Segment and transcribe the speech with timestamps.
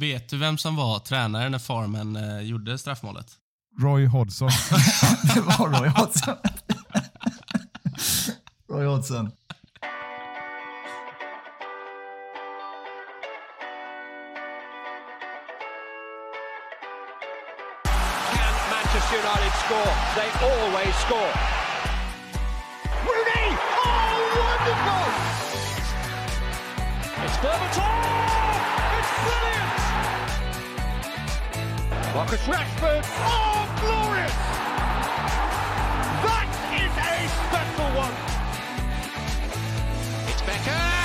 [0.00, 3.26] Vet du vem som var tränare när Farmen eh, gjorde straffmålet?
[3.80, 4.48] Roy Hodgson.
[5.34, 6.36] det var Roy Hodgson.
[8.70, 9.30] Roy Hodgson.
[18.70, 19.92] Manchester United score?
[20.14, 21.32] They always score.
[23.06, 23.48] Rooney!
[23.84, 25.06] Oh, wonderful!
[27.24, 28.05] It's Berbatov!
[32.16, 33.04] Marcus Rashford!
[33.04, 34.32] Oh, glorious!
[36.24, 38.14] That is a special one!
[40.30, 40.95] It's Beckham!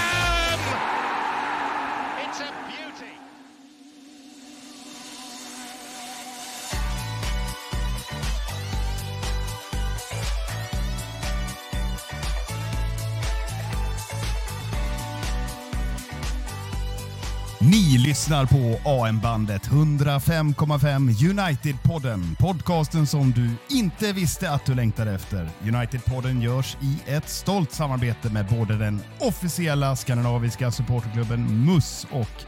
[17.72, 22.36] Ni lyssnar på AM-bandet 105,5 United-podden.
[22.36, 25.50] Podcasten som du inte visste att du längtade efter.
[25.64, 32.44] United-podden görs i ett stolt samarbete med både den officiella skandinaviska supporterklubben MUS och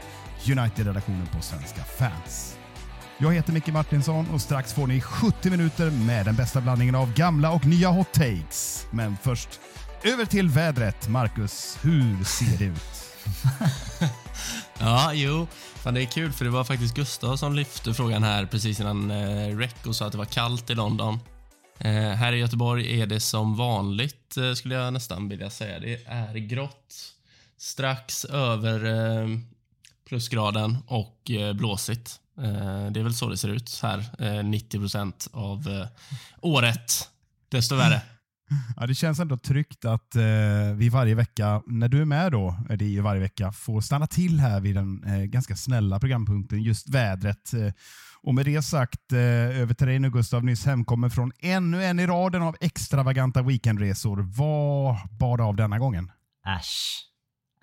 [0.50, 2.56] United-redaktionen på Svenska fans.
[3.18, 7.14] Jag heter Micke Martinsson och strax får ni 70 minuter med den bästa blandningen av
[7.14, 8.86] gamla och nya hot takes.
[8.90, 9.60] Men först
[10.02, 11.08] över till vädret.
[11.08, 13.03] Marcus, hur ser det ut?
[14.78, 15.46] Ja, jo.
[15.74, 19.10] Fan, det är kul för det var faktiskt Gustav som lyfte frågan här precis innan
[19.10, 21.18] eh, rec och sa att det var kallt i London.
[21.78, 25.78] Eh, här i Göteborg är det som vanligt, eh, skulle jag nästan vilja säga.
[25.78, 26.94] Det är grått,
[27.58, 29.28] strax över eh,
[30.08, 32.20] plusgraden och eh, blåsigt.
[32.38, 35.86] Eh, det är väl så det ser ut här, eh, 90 procent av eh,
[36.40, 37.08] året.
[37.48, 38.00] Desto värre.
[38.76, 40.22] Ja, det känns ändå tryggt att eh,
[40.74, 44.06] vi varje vecka, när du är med då, det är ju varje vecka, får stanna
[44.06, 47.54] till här vid den eh, ganska snälla programpunkten, just vädret.
[47.54, 47.72] Eh,
[48.22, 49.18] och med det sagt, eh,
[49.60, 54.16] över till dig nu Gustav, nyss hemkommen från ännu en i raden av extravaganta weekendresor.
[54.36, 56.10] Vad bar det av denna gången?
[56.58, 57.10] Äsch.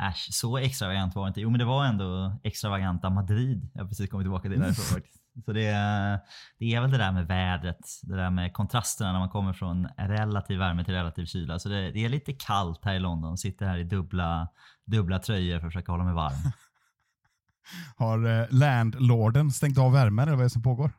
[0.09, 1.41] Äsch, så extravagant var det inte.
[1.41, 3.69] Jo men det var ändå extravaganta Madrid.
[3.73, 5.20] Jag har precis kommit tillbaka till därifrån faktiskt.
[5.45, 5.71] Så det,
[6.59, 9.87] det är väl det där med vädret, det där med kontrasterna när man kommer från
[9.97, 11.59] relativ värme till relativ kyla.
[11.59, 13.37] Så det, det är lite kallt här i London.
[13.37, 14.47] Sitter här i dubbla,
[14.85, 16.35] dubbla tröjor för att försöka hålla mig varm.
[17.97, 20.91] Har eh, landlorden stängt av värmen eller vad är det som pågår?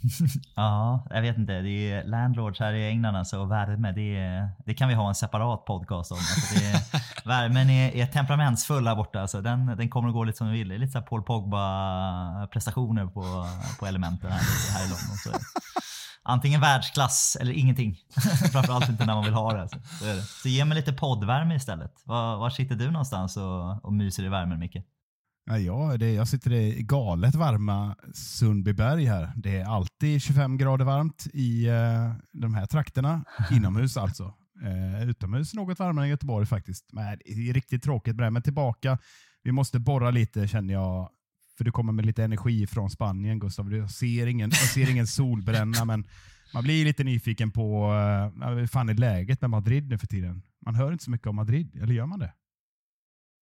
[0.56, 1.60] Ja, jag vet inte.
[1.60, 5.08] Det är landlords här i England alltså, och värme, det, är, det kan vi ha
[5.08, 6.18] en separat podcast om.
[6.18, 6.80] Alltså är,
[7.28, 9.20] värmen är, är temperamentsfull här borta.
[9.20, 10.68] Alltså den, den kommer att gå lite som vi vill.
[10.68, 13.46] Det är lite så Paul Pogba-prestationer på,
[13.78, 14.40] på elementen här,
[14.74, 15.16] här i London.
[15.16, 15.30] Så
[16.22, 17.96] antingen världsklass eller ingenting.
[18.52, 19.62] Framförallt inte när man vill ha det.
[19.62, 19.78] Alltså.
[19.98, 20.22] Så, det.
[20.22, 21.92] så ge mig lite poddvärme istället.
[22.04, 24.76] Var, var sitter du någonstans och, och myser i värmen, Micke?
[25.48, 29.32] Ja, ja, det, jag sitter i galet varma Sundbyberg här.
[29.36, 33.24] Det är alltid 25 grader varmt i eh, de här trakterna.
[33.50, 34.34] Inomhus alltså.
[34.62, 36.92] Eh, utomhus något varmare än Göteborg faktiskt.
[36.92, 38.30] Men det är riktigt tråkigt med det.
[38.30, 38.98] Men tillbaka.
[39.42, 41.10] Vi måste borra lite känner jag.
[41.56, 43.74] För du kommer med lite energi från Spanien Gustav.
[43.74, 46.06] Jag ser ingen, jag ser ingen solbränna men
[46.54, 50.42] man blir lite nyfiken på eh, vad fan är läget med Madrid nu för tiden.
[50.64, 52.32] Man hör inte så mycket om Madrid, eller gör man det?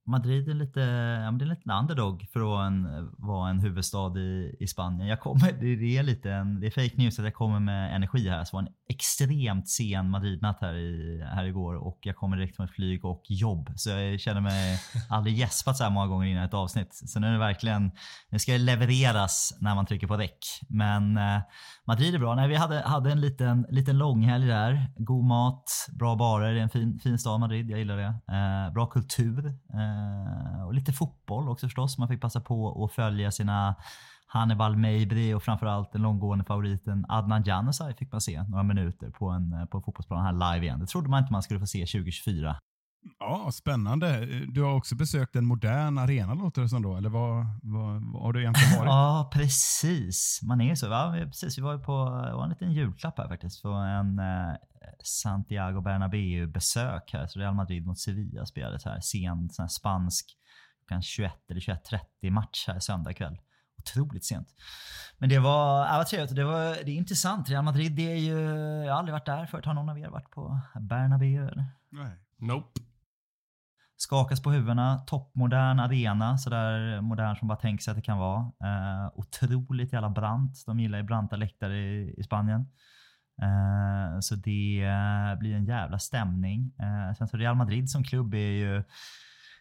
[0.07, 3.51] Madrid är lite, ja, men det är lite en underdog för att en, eh, vara
[3.51, 5.09] en huvudstad i, i Spanien.
[5.09, 8.29] Jag kommer, det, är lite en, det är fake news att jag kommer med energi
[8.29, 8.45] här.
[8.45, 12.59] Så det var en extremt sen Madridnatt här, i, här igår och jag kommer direkt
[12.59, 13.71] med flyg och jobb.
[13.77, 16.95] Så jag känner mig aldrig gäspat så här många gånger innan ett avsnitt.
[16.95, 17.91] Så nu är det verkligen,
[18.31, 20.39] nu ska det levereras när man trycker på däck.
[20.69, 21.41] Men eh,
[21.87, 22.35] Madrid är bra.
[22.35, 24.93] Nej, vi hade, hade en liten, liten långhelg där.
[24.97, 26.53] God mat, bra barer.
[26.53, 28.15] Det är en fin, fin stad Madrid, jag gillar det.
[28.37, 29.47] Eh, bra kultur.
[29.47, 31.99] Eh, och lite fotboll också förstås.
[31.99, 33.75] Man fick passa på att följa sina
[34.27, 39.31] Hannibal Meibri och framförallt den långgående favoriten Adnan Januzaj fick man se några minuter på
[39.31, 40.81] en, på en fotbollsplan här live igen.
[40.81, 42.57] Det trodde man inte man skulle få se 2024.
[43.19, 44.27] Ja, spännande.
[44.47, 48.23] Du har också besökt en modern arena låter det som då, eller vad, vad, vad
[48.23, 48.89] har du egentligen varit?
[48.89, 50.41] Ja, precis.
[50.43, 50.87] Man är så.
[50.87, 51.59] Ja, precis.
[51.59, 53.61] Vi var ju på var en liten julklapp här faktiskt.
[53.61, 54.55] För en eh,
[55.03, 57.27] Santiago Bernabéu-besök här.
[57.27, 59.01] Så Real Madrid mot Sevilla spelades här.
[59.01, 60.27] Sen sån här spansk
[60.79, 63.39] klockan 21 eller 21.30 match här söndag kväll.
[63.79, 64.49] Otroligt sent.
[65.19, 66.37] Men det var, ja, vad trevligt.
[66.37, 67.51] Det, var, det är intressant.
[67.51, 68.39] Real Madrid, det är ju...
[68.85, 69.65] Jag har aldrig varit där förut.
[69.65, 71.49] Har någon av er varit på Bernabéu?
[71.49, 71.65] Eller?
[71.91, 72.13] Nej.
[72.39, 72.81] Nope.
[74.05, 78.41] Skakas på huvudena, toppmodern arena, sådär modern som bara tänker sig att det kan vara.
[78.41, 80.63] Eh, otroligt jävla brant.
[80.67, 82.61] De gillar ju branta läktare i, i Spanien.
[83.43, 86.73] Eh, så det eh, blir en jävla stämning.
[86.79, 88.77] Eh, sen så Real Madrid som klubb är ju...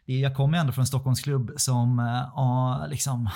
[0.05, 3.29] Är, jag kommer ändå från en Stockholmsklubb som, eh, liksom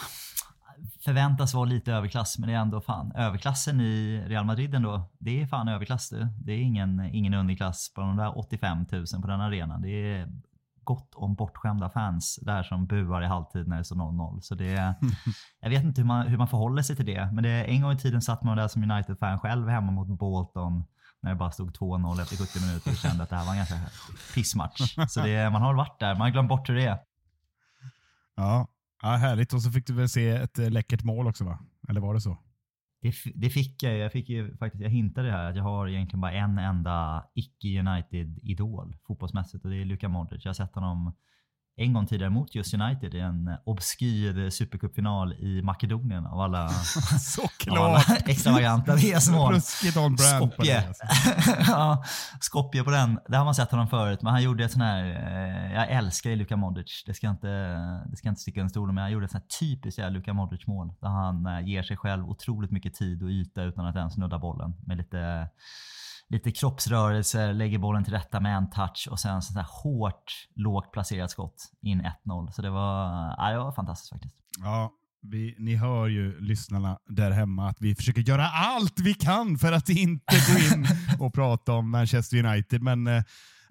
[1.06, 5.10] förväntas vara lite överklass, men det är ändå fan överklassen i Real Madrid ändå.
[5.18, 6.27] Det är fan överklass du.
[6.39, 9.81] Det är ingen, ingen underklass på de där 85 000 på den arenan.
[9.81, 10.27] Det är
[10.88, 14.39] gott om bortskämda fans där som buar i halvtid när det står 0-0.
[14.42, 14.95] Så det,
[15.60, 17.30] jag vet inte hur man, hur man förhåller sig till det.
[17.34, 20.84] Men det, en gång i tiden satt man där som United-fan själv hemma mot Bolton
[21.22, 23.57] när det bara stod 2-0 efter 70 minuter och kände att det här var en
[23.57, 23.75] ganska
[24.34, 24.95] pissmatch.
[25.10, 27.00] Så det, man har varit där, man har glömt bort hur det är.
[28.36, 28.68] Ja.
[29.01, 29.54] ja, härligt.
[29.54, 31.60] Och så fick du väl se ett eh, läckert mål också va?
[31.89, 32.38] Eller var det så?
[33.02, 33.98] Det, det fick jag.
[33.98, 38.96] Jag fick ju faktiskt, jag hintade här att jag har egentligen bara en enda icke-United-idol
[39.08, 40.46] fotbollsmässigt och det är Luka Modric.
[40.46, 41.14] Jag har sett honom
[41.79, 46.65] en gång tidigare mot just United i en obskyr supercupfinal i Makedonien av alla,
[47.69, 49.53] av alla extravaganta resmål.
[49.53, 49.62] Det.
[50.18, 50.83] Skopje.
[51.68, 52.03] Ja,
[52.39, 53.19] Skopje på den.
[53.27, 56.29] Där har man sett honom förut, men han gjorde ett sån här, eh, jag älskar
[56.29, 57.47] ju Luka Modric, det ska inte,
[58.09, 60.68] det ska inte sticka en stol men han gjorde ett sånt här typiskt Luka Modric
[60.68, 60.94] mål.
[61.00, 64.39] Där han eh, ger sig själv otroligt mycket tid och yta utan att ens nudda
[64.39, 64.74] bollen.
[64.85, 65.50] Med lite,
[66.29, 70.91] lite kroppsrörelser, lägger bollen till rätta med en touch och sen sånt här hårt, lågt
[70.91, 72.51] placerat skott in 1-0.
[72.51, 73.06] Så det var,
[73.38, 74.35] ja, det var fantastiskt faktiskt.
[74.59, 74.91] Ja,
[75.21, 79.71] vi, ni hör ju lyssnarna där hemma att vi försöker göra allt vi kan för
[79.71, 80.88] att inte gå in
[81.19, 82.81] och prata om Manchester United.
[82.81, 83.07] Men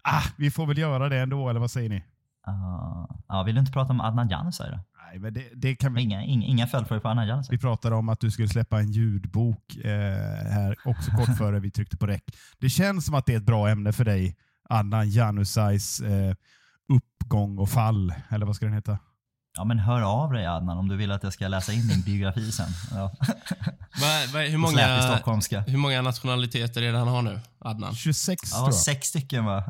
[0.02, 2.04] ah, vi får väl göra det ändå, eller vad säger ni?
[2.48, 4.80] Uh, ja, vill du inte prata om Adnan Januzaj då?
[5.10, 6.02] Nej, men det, det kan vi...
[6.02, 7.56] Inga, inga, inga följdfrågor på Adnan Januzaj?
[7.56, 9.90] Vi pratade om att du skulle släppa en ljudbok eh,
[10.50, 12.24] här också kort före vi tryckte på räck.
[12.58, 14.36] Det känns som att det är ett bra ämne för dig,
[14.68, 16.34] Adnan Januzajs eh,
[16.88, 18.98] uppgång och fall, eller vad ska den heta?
[19.56, 22.02] Ja men hör av dig Adnan om du vill att jag ska läsa in din
[22.02, 22.68] biografi sen.
[22.90, 23.10] Ja.
[24.00, 27.94] Va, va, hur, många, hur många nationaliteter är det han har nu, Adnan?
[27.94, 28.74] 26 Ja, tror jag.
[28.74, 29.64] sex stycken va?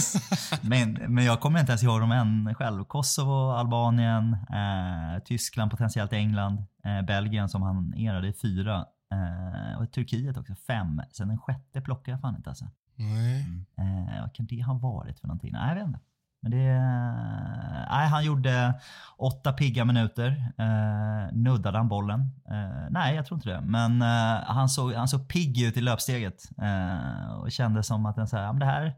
[0.62, 2.84] men, men jag kommer inte ens ihåg dem än själv.
[2.84, 8.86] Kosovo, Albanien, eh, Tyskland, potentiellt England, eh, Belgien som han erade i fyra.
[9.12, 11.02] Eh, och Turkiet också, fem.
[11.12, 12.64] Sen den sjätte plockar jag fan inte alltså.
[12.94, 13.46] Nej.
[13.78, 15.52] Eh, vad kan det ha varit för någonting?
[15.52, 15.98] Nej, jag vet inte.
[16.42, 16.80] Men det...
[17.90, 18.74] Nej, han gjorde
[19.16, 20.52] åtta pigga minuter.
[20.58, 22.20] Eh, nuddade han bollen?
[22.50, 23.60] Eh, nej, jag tror inte det.
[23.60, 26.42] Men eh, han, såg, han såg pigg ut i löpsteget.
[26.62, 28.94] Eh, och kände som att den så här, ja, men det här...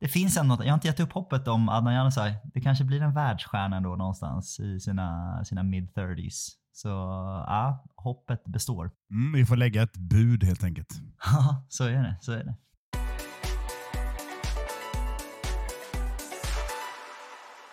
[0.00, 0.64] Det finns ändå något.
[0.64, 2.38] Jag har inte gett upp hoppet om Adnan Januzaj.
[2.54, 6.48] Det kanske blir en världsstjärna ändå någonstans i sina, sina mid-30s.
[6.72, 6.88] Så
[7.46, 8.90] ja, hoppet består.
[9.10, 10.88] Mm, vi får lägga ett bud helt enkelt.
[11.24, 12.16] Ja, så är det.
[12.20, 12.54] Så är det.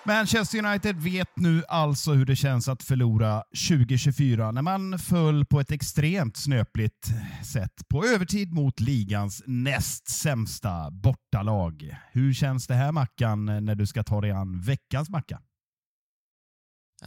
[0.07, 5.59] Manchester United vet nu alltså hur det känns att förlora 2024 när man föll på
[5.59, 7.07] ett extremt snöpligt
[7.53, 11.95] sätt på övertid mot ligans näst sämsta bortalag.
[12.11, 15.39] Hur känns det här Mackan när du ska ta dig an veckans Macka?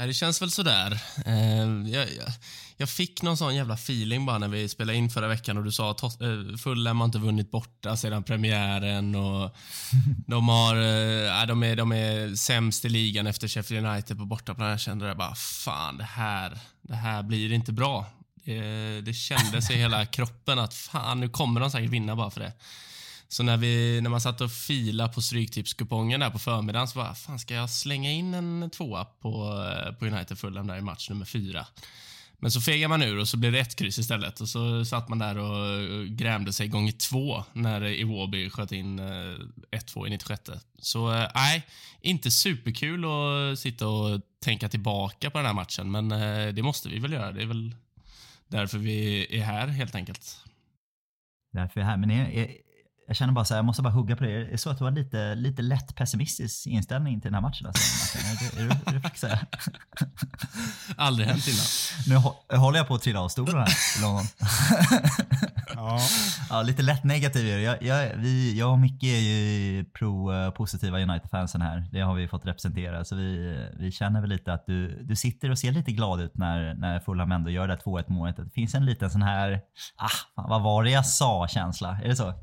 [0.00, 1.00] Nej, det känns väl sådär.
[1.26, 2.32] Eh, jag, jag,
[2.76, 5.72] jag fick någon sån jävla feeling bara när vi spelade in förra veckan och du
[5.72, 9.56] sa att eh, Fulham har inte vunnit borta sedan premiären och
[10.26, 14.70] de, har, eh, de, är, de är sämst i ligan efter Sheffield United på bortaplan.
[14.70, 18.06] Jag kände det bara, fan det här, det här blir inte bra.
[18.44, 22.40] Det, det kändes i hela kroppen att fan nu kommer de säkert vinna bara för
[22.40, 22.52] det.
[23.32, 27.14] Så när, vi, när man satt och fila på Stryktipskupongen där på förmiddagen så bara,
[27.14, 31.10] fan ska jag slänga in en tvåa på, eh, på United Fulham där i match
[31.10, 31.66] nummer fyra?
[32.38, 35.08] Men så fegar man ur och så blir det ett kryss istället och så satt
[35.08, 39.36] man där och eh, grämde sig gånger två när Iwobi sköt in eh,
[39.70, 40.50] 1-2 i 96.
[40.78, 41.66] Så nej,
[42.00, 46.08] inte superkul att sitta och tänka tillbaka på den här matchen, men
[46.54, 47.32] det måste vi väl göra.
[47.32, 47.74] Det är väl
[48.48, 50.44] därför vi är här helt enkelt.
[51.52, 51.96] Därför är här.
[51.96, 52.56] Men är, är,
[53.10, 54.30] jag känner bara så här, jag måste bara hugga på det.
[54.32, 57.66] Är det så att du har lite, lite lätt pessimistisk inställning till den här matchen?
[57.66, 58.18] Alltså?
[58.58, 59.46] Är det, är här?
[60.96, 61.64] Aldrig hänt innan.
[62.06, 64.24] Nu hå- håller jag på att trilla av stolen här i London.
[65.74, 66.00] Ja,
[66.50, 67.46] Ja, lite lätt negativ.
[67.60, 71.84] Jag, jag, vi, jag och Micke är ju pro-positiva United-fansen här.
[71.92, 73.04] Det har vi fått representera.
[73.04, 76.36] Så vi, vi känner väl lite att du, du sitter och ser lite glad ut
[76.36, 78.36] när, när Fulham ändå gör det här 2-1 målet.
[78.36, 79.60] Det finns en liten sån här,
[79.96, 81.98] ah, vad var det jag sa-känsla.
[82.04, 82.34] Är det så?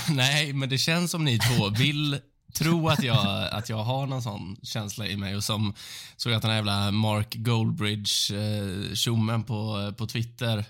[0.10, 2.20] Nej, men det känns som ni två vill
[2.54, 5.36] tro att jag, att jag har någon sån känsla i mig.
[5.36, 5.74] Och som
[6.16, 10.64] såg att den här jävla Mark Goldbridge, eh, tjommen på, eh, på Twitter,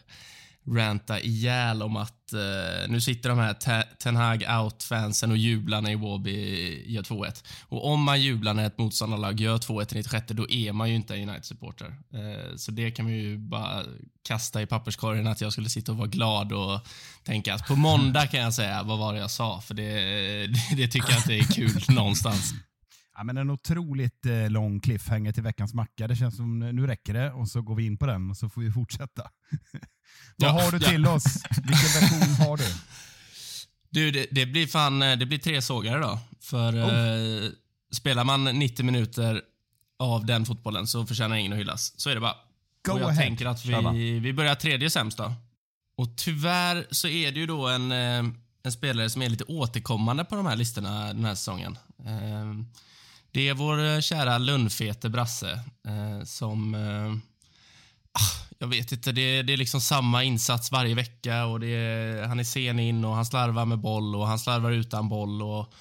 [0.67, 3.55] ranta ihjäl om att eh, nu sitter de här
[3.99, 7.45] Ten Hag out-fansen och jublar när Iwobi gör 2-1.
[7.69, 10.97] Och om man jublar när ett motståndarlag gör 2-1 i 96, då är man ju
[10.97, 11.97] inte en United-supporter.
[12.15, 13.83] Eh, så det kan vi ju bara
[14.29, 16.81] kasta i papperskorgen att jag skulle sitta och vara glad och
[17.25, 19.93] tänka att på måndag kan jag säga vad var det jag sa, för det,
[20.47, 22.55] det, det tycker jag inte är kul någonstans.
[23.17, 26.09] Ja, men en otroligt eh, lång cliffhanger till veckans macka.
[26.09, 28.49] Det känns som nu räcker det och så går vi in på den och så
[28.49, 29.23] får vi fortsätta.
[30.37, 30.91] Vad Ja, har du ja.
[30.91, 31.25] till oss?
[31.51, 32.65] Vilken version har du?
[33.91, 36.19] Du, det, det blir fan eh, det blir tre sågar idag.
[36.41, 37.51] För eh,
[37.95, 39.43] spelar man 90 minuter
[39.99, 42.01] av den fotbollen så förtjänar ingen att hyllas.
[42.01, 42.35] Så är det bara.
[42.87, 43.23] Go och jag ahead.
[43.23, 45.35] tänker att vi, vi börjar tredje sämst då.
[45.97, 48.25] Och tyvärr så är det ju då en, eh,
[48.63, 51.79] en spelare som är lite återkommande på de här listorna den här säsongen.
[52.07, 52.55] Eh,
[53.31, 55.53] det är vår eh, kära Lundfete Brasse
[55.89, 56.75] eh, som
[58.13, 62.27] Ah, jag vet inte, det, det är liksom samma insats varje vecka och det är,
[62.27, 65.43] han är sen in och han slarvar med boll och han slarvar utan boll.
[65.43, 65.73] och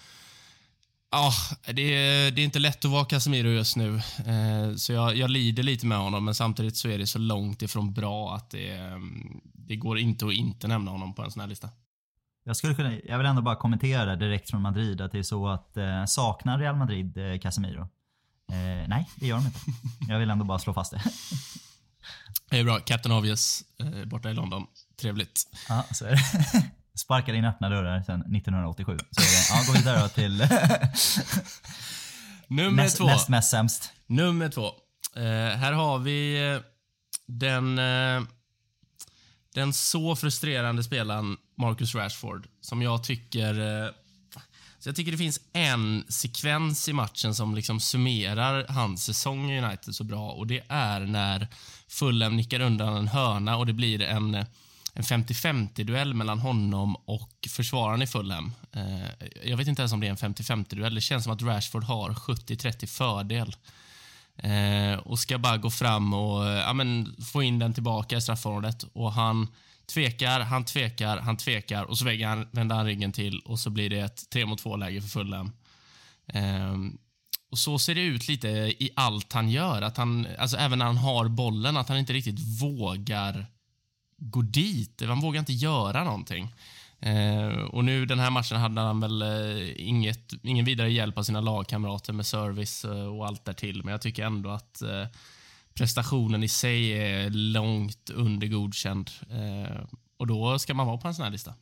[1.13, 1.31] Ja,
[1.73, 3.95] det, är- det är inte lätt att vara Casemiro just nu.
[4.25, 7.61] Eh, så jag, jag lider lite med honom, men samtidigt så är det så långt
[7.61, 11.39] ifrån bra att det, mm, det går inte att inte nämna honom på en sån
[11.41, 11.69] här lista.
[12.43, 15.23] Jag, skulle kunna, jag vill ändå bara kommentera det direkt från Madrid att det är
[15.23, 17.81] så att eh, saknar Real Madrid eh, Casemiro?
[18.51, 19.59] Eh, nej, det gör de inte.
[20.09, 21.01] Jag vill ändå bara slå fast det.
[22.49, 22.79] Det är bra.
[22.79, 24.67] Captain Obvious eh, borta i London.
[25.01, 25.41] Trevligt.
[25.69, 26.21] Ja, så är det.
[26.99, 28.97] Sparkar in öppna dörrar sedan 1987.
[29.11, 29.59] Så är det.
[29.59, 30.37] Ja, gå vidare då till
[32.47, 33.05] Nummer näst, två.
[33.05, 33.91] näst mest sämst.
[34.07, 34.65] Nummer två.
[35.15, 36.61] Eh, här har vi eh,
[37.27, 38.21] den, eh,
[39.53, 43.91] den så frustrerande spelaren Marcus Rashford som jag tycker...
[44.81, 49.61] Så jag tycker det finns en sekvens i matchen som liksom summerar hans säsong i
[49.61, 51.47] United så bra och det är när
[51.87, 54.35] Fulham nickar undan en hörna och det blir en,
[54.93, 58.51] en 50-50-duell mellan honom och försvararen i Fulham.
[58.71, 60.95] Eh, jag vet inte ens om det är en 50-50-duell.
[60.95, 63.55] Det känns som att Rashford har 70-30 fördel.
[64.37, 68.21] Eh, och ska bara gå fram och eh, ja, men, få in den tillbaka i
[68.21, 68.83] straffområdet.
[68.93, 69.47] Och han
[69.85, 73.69] tvekar, han tvekar, han tvekar och så vänder han, vänder han ryggen till och så
[73.69, 75.51] blir det ett 3 mot 2-läge för Fulham.
[76.27, 76.97] Ehm,
[77.51, 78.47] och så ser det ut lite
[78.79, 79.81] i allt han gör.
[79.81, 83.45] Att han, alltså även när han har bollen, att han inte riktigt vågar
[84.17, 85.01] gå dit.
[85.07, 86.53] Han vågar inte göra någonting.
[86.99, 91.23] Eh, och nu den här matchen hade han väl eh, inget, ingen vidare hjälp av
[91.23, 93.83] sina lagkamrater med service eh, och allt därtill.
[93.83, 95.05] Men jag tycker ändå att eh,
[95.73, 99.11] prestationen i sig är långt under godkänd.
[99.29, 99.85] Eh,
[100.17, 101.53] och då ska man vara på en sån här lista.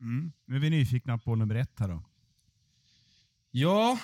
[0.00, 0.32] Mm.
[0.46, 2.02] Nu är vi nyfikna på nummer ett här då.
[3.50, 3.98] Ja,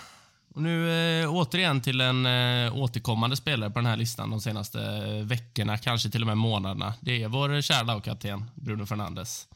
[0.55, 4.83] och nu eh, återigen till en eh, återkommande spelare på den här listan de senaste
[4.83, 6.95] eh, veckorna, kanske till och med månaderna.
[7.01, 9.49] Det är vår kära lagkapten Bruno Fernandes.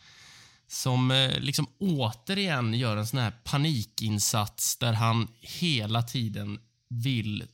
[0.66, 7.44] Som eh, liksom återigen gör en sån här panikinsats där han hela tiden vill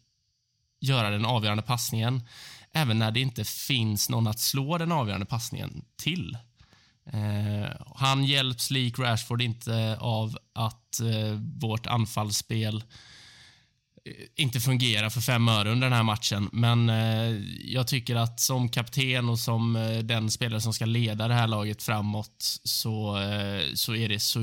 [0.80, 2.22] göra den avgörande passningen.
[2.72, 6.36] Även när det inte finns någon att slå den avgörande passningen till.
[7.12, 12.76] Eh, han hjälps lik Rashford inte av att eh, vårt anfallsspel
[14.04, 16.48] eh, inte fungerar för fem öre under den här matchen.
[16.52, 21.28] Men eh, jag tycker att som kapten och som eh, den spelare som ska leda
[21.28, 24.40] det här laget framåt så, eh, så är det så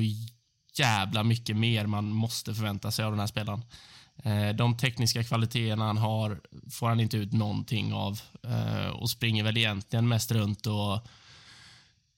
[0.77, 3.62] jävla mycket mer man måste förvänta sig av den här spelaren.
[4.25, 6.41] Eh, de tekniska kvaliteterna han har
[6.72, 11.08] får han inte ut någonting av eh, och springer väl egentligen mest runt och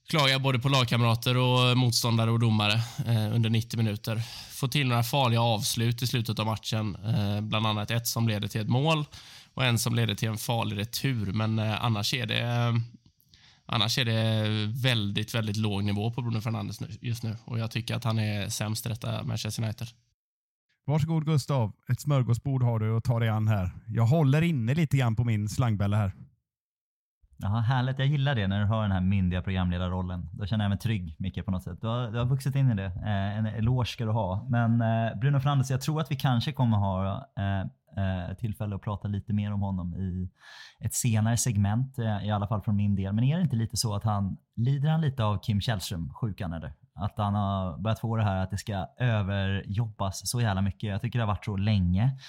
[0.10, 2.74] klagar både på lagkamrater och motståndare och domare
[3.08, 4.22] eh, under 90 minuter.
[4.52, 6.98] Får till några farliga avslut i slutet av matchen.
[7.42, 9.06] Bland annat ett som leder till ett mål
[9.54, 11.34] och en som leder till en farlig retur.
[11.34, 12.74] Men annars är det
[13.70, 17.96] Annars är det väldigt, väldigt låg nivå på Bruno Fernandes just nu och jag tycker
[17.96, 19.88] att han är sämst i detta Manchester United.
[20.88, 23.72] Varsågod Gustav, ett smörgåsbord har du att ta dig an här.
[23.88, 26.12] Jag håller inne lite grann på min slangbälla här.
[27.38, 28.00] Jaha, härligt.
[28.00, 30.30] Jag gillar det när du har den här myndiga programledarrollen.
[30.34, 31.82] Då känner jag mig trygg, Micke, på något sätt.
[31.82, 32.86] Du har, du har vuxit in i det.
[32.86, 34.48] Eh, en eloge ska du ha.
[34.50, 38.82] Men eh, Bruno Fernandes, jag tror att vi kanske kommer ha eh, eh tillfälle att
[38.82, 40.30] prata lite mer om honom i
[40.80, 43.14] ett senare segment, eh, i alla fall från min del.
[43.14, 46.74] Men är det inte lite så att han, lider han lite av Kim Källström-sjukan eller?
[46.98, 50.90] Att han har börjat få det här att det ska överjobbas så jävla mycket.
[50.90, 52.20] Jag tycker det har varit så länge.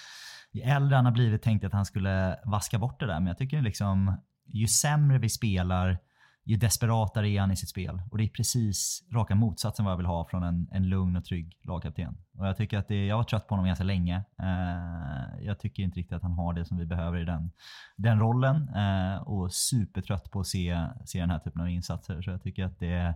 [0.53, 3.27] Ju äldre han har blivit tänkte jag att han skulle vaska bort det där, men
[3.27, 5.99] jag tycker liksom ju sämre vi spelar,
[6.45, 8.03] ju desperatare är han i sitt spel.
[8.11, 11.25] Och det är precis raka motsatsen vad jag vill ha från en, en lugn och
[11.25, 12.17] trygg lagkapten.
[12.39, 14.25] Och jag tycker att det, jag har varit trött på honom ganska länge.
[14.43, 17.51] Eh, jag tycker inte riktigt att han har det som vi behöver i den,
[17.97, 18.69] den rollen.
[18.69, 22.23] Eh, och supertrött på att se, se den här typen av insatser.
[22.23, 23.15] Så jag tycker att det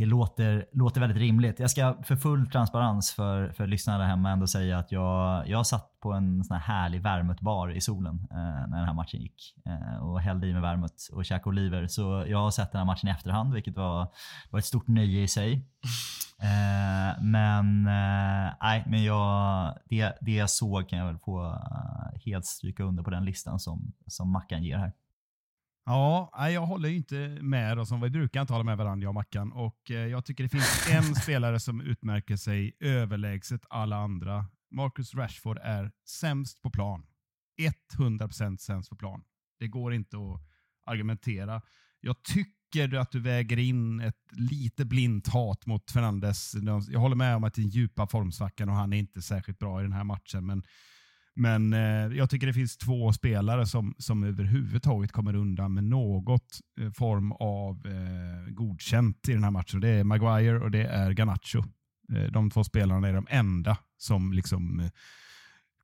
[0.00, 1.60] det låter, låter väldigt rimligt.
[1.60, 5.66] Jag ska för full transparens för, för lyssnarna där hemma ändå säga att jag, jag
[5.66, 9.54] satt på en sån här härlig värmutbar i solen eh, när den här matchen gick.
[9.66, 11.86] Eh, och hällde i mig vermut och käkade oliver.
[11.86, 14.08] Så jag har sett den här matchen i efterhand, vilket var,
[14.50, 15.52] var ett stort nöje i sig.
[16.42, 22.20] Eh, men eh, nej, men jag, det, det jag såg kan jag väl få eh,
[22.24, 24.92] helt stryka under på den listan som, som Mackan ger här.
[25.84, 27.76] Ja, jag håller ju inte med.
[27.76, 29.52] Då, som vi brukar inte hålla med varandra, jag och Mackan.
[29.52, 34.46] Och, eh, jag tycker det finns en spelare som utmärker sig överlägset alla andra.
[34.70, 37.06] Marcus Rashford är sämst på plan.
[37.98, 39.22] 100% sämst på plan.
[39.58, 40.40] Det går inte att
[40.86, 41.62] argumentera.
[42.00, 46.54] Jag tycker att du väger in ett lite blint hat mot Fernandes.
[46.88, 49.58] Jag håller med om att det är en djupa formsvackan och han är inte särskilt
[49.58, 50.46] bra i den här matchen.
[50.46, 50.62] Men
[51.36, 56.60] men eh, jag tycker det finns två spelare som, som överhuvudtaget kommer undan med något
[56.80, 59.80] eh, form av eh, godkänt i den här matchen.
[59.80, 61.64] Det är Maguire och det är Ganacho.
[62.12, 64.90] Eh, de två spelarna är de enda som liksom eh,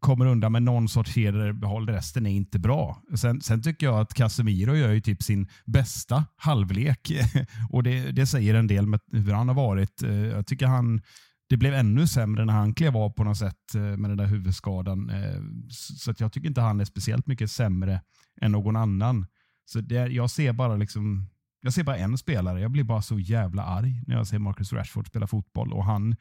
[0.01, 1.89] kommer undan med någon sorts hederbehåll.
[1.89, 3.03] Resten är inte bra.
[3.15, 7.13] Sen, sen, tycker jag att Casemiro gör ju typ sin bästa halvlek
[7.71, 10.03] och det, det säger en del med hur han har varit.
[10.03, 11.01] Eh, jag tycker han
[11.49, 14.27] det blev ännu sämre när han klev av på något sätt eh, med den där
[14.27, 15.11] huvudskadan.
[15.11, 18.01] Eh, så att jag tycker inte han är speciellt mycket sämre
[18.41, 19.27] än någon annan.
[19.65, 21.27] Så det, jag ser bara liksom
[21.61, 22.61] jag ser bara en spelare.
[22.61, 25.73] Jag blir bara så jävla arg när jag ser Marcus Rashford spela fotboll.
[25.73, 26.17] Och Han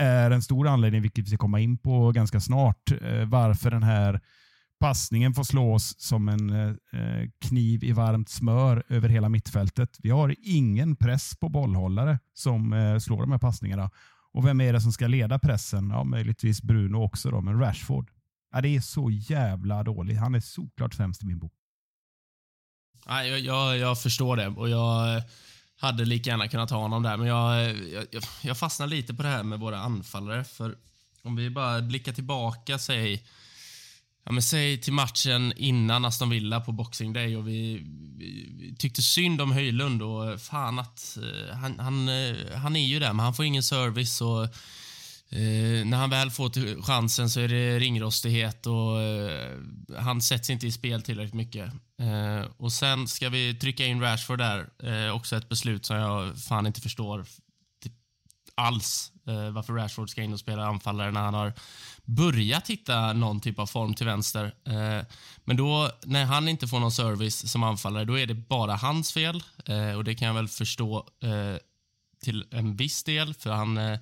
[0.00, 3.82] är en stor anledning, vilket vi ska komma in på ganska snart, eh, varför den
[3.82, 4.20] här
[4.80, 6.78] passningen får slås som en
[7.40, 9.98] kniv i varmt smör över hela mittfältet.
[10.02, 13.90] Vi har ingen press på bollhållare som slår de här passningarna.
[14.34, 15.90] Och vem är det som ska leda pressen?
[15.90, 18.10] Ja, möjligtvis Bruno också då, men Rashford.
[18.52, 20.18] Ja, det är så jävla dåligt.
[20.18, 21.52] Han är såklart sämst i min bok.
[23.06, 25.22] Ja, jag, jag, jag förstår det och jag eh,
[25.76, 29.22] hade lika gärna kunnat ha honom där, men eh, jag, jag, jag fastnar lite på
[29.22, 30.44] det här med våra anfallare.
[30.44, 30.76] För
[31.22, 33.26] om vi bara blickar tillbaka, säg
[34.26, 37.82] Ja, men säg till matchen innan Aston Villa på Boxing Day och vi,
[38.18, 42.86] vi, vi tyckte synd om Höjlund och fan att uh, han, han, uh, han är
[42.86, 47.40] ju där, men han får ingen service och uh, när han väl får chansen så
[47.40, 48.98] är det ringrostighet och
[49.98, 51.72] han sätts inte i spel tillräckligt mycket.
[52.56, 56.80] och sen ska vi trycka in Rashford där, också ett beslut som jag fan inte
[56.80, 57.26] förstår
[58.54, 61.52] alls Eh, varför Rashford ska in och spela anfallare när han har
[62.04, 64.54] börjat hitta någon typ av form till vänster.
[64.64, 65.06] Eh,
[65.44, 69.12] men då, när han inte får någon service som anfallare, då är det bara hans
[69.12, 69.42] fel.
[69.64, 71.56] Eh, och det kan jag väl förstå eh,
[72.22, 73.98] till en viss del, för han eh,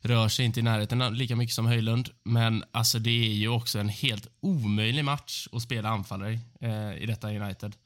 [0.00, 2.08] rör sig inte i närheten lika mycket som Höjlund.
[2.22, 7.06] Men alltså, det är ju också en helt omöjlig match att spela anfallare eh, i
[7.06, 7.76] detta United.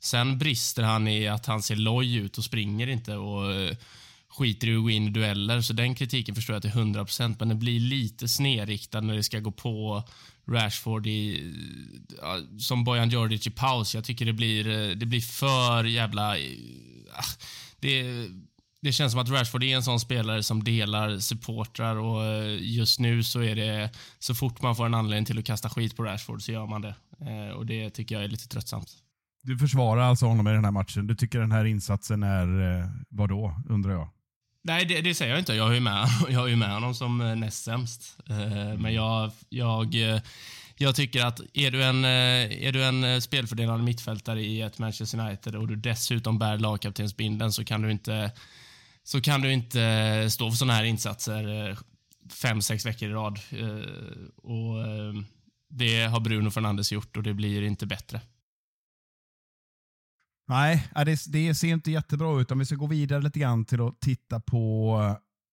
[0.00, 3.76] Sen brister han i att han ser loj ut och springer inte och eh,
[4.38, 7.40] skiter i att gå in i dueller, så den kritiken förstår jag till 100 procent.
[7.40, 10.04] men den blir lite snedriktad när det ska gå på
[10.48, 11.52] Rashford i,
[12.20, 13.94] ja, som Bojan Djordjic i paus.
[13.94, 16.38] Jag tycker det blir, det blir för jävla...
[16.38, 16.44] Eh,
[17.12, 17.24] ah,
[17.80, 18.04] det,
[18.82, 23.00] det känns som att Rashford är en sån spelare som delar supportrar och eh, just
[23.00, 26.04] nu så är det så fort man får en anledning till att kasta skit på
[26.04, 26.94] Rashford så gör man det.
[27.20, 28.88] Eh, och det tycker jag är lite tröttsamt.
[29.42, 31.06] Du försvarar alltså honom i den här matchen.
[31.06, 32.48] Du tycker den här insatsen är,
[33.08, 33.54] vadå?
[33.68, 34.08] undrar jag?
[34.62, 35.54] Nej, det, det, säger jag inte.
[35.54, 38.18] Jag har ju med, jag har ju med honom som eh, näst sämst.
[38.30, 40.20] Eh, men jag, jag, eh,
[40.76, 45.54] jag tycker att är du, en, är du en spelfördelande mittfältare i ett Manchester United
[45.54, 48.32] och du dessutom bär lagkaptensbindeln så kan du inte,
[49.02, 51.76] så kan du inte stå för såna här insatser
[52.30, 53.38] fem, sex veckor i rad.
[54.36, 54.74] Och
[55.70, 58.20] Det har Bruno Fernandes gjort och det blir inte bättre.
[60.48, 62.50] Nej, det, det ser inte jättebra ut.
[62.50, 65.00] Om vi ska gå vidare lite grann till att titta på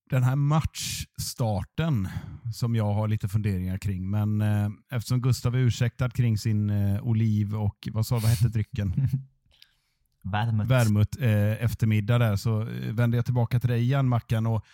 [0.10, 2.08] den här matchstarten
[2.53, 4.10] som jag har lite funderingar kring.
[4.10, 8.47] Men eh, eftersom Gustav är ursäktad kring sin eh, oliv och vad sa vad hette
[8.47, 8.93] drycken?
[10.31, 10.67] Värmut.
[10.67, 14.65] Värmut eh, eftermiddag där så eh, vänder jag tillbaka till dig igen Mackan och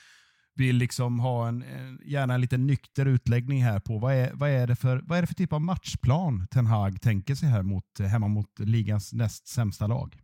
[0.53, 1.63] vill liksom ha en,
[2.05, 5.21] gärna en lite nykter utläggning här på vad är, vad, är det för, vad är
[5.21, 9.47] det för typ av matchplan Ten Hag tänker sig här mot, hemma mot ligans näst
[9.47, 10.17] sämsta lag?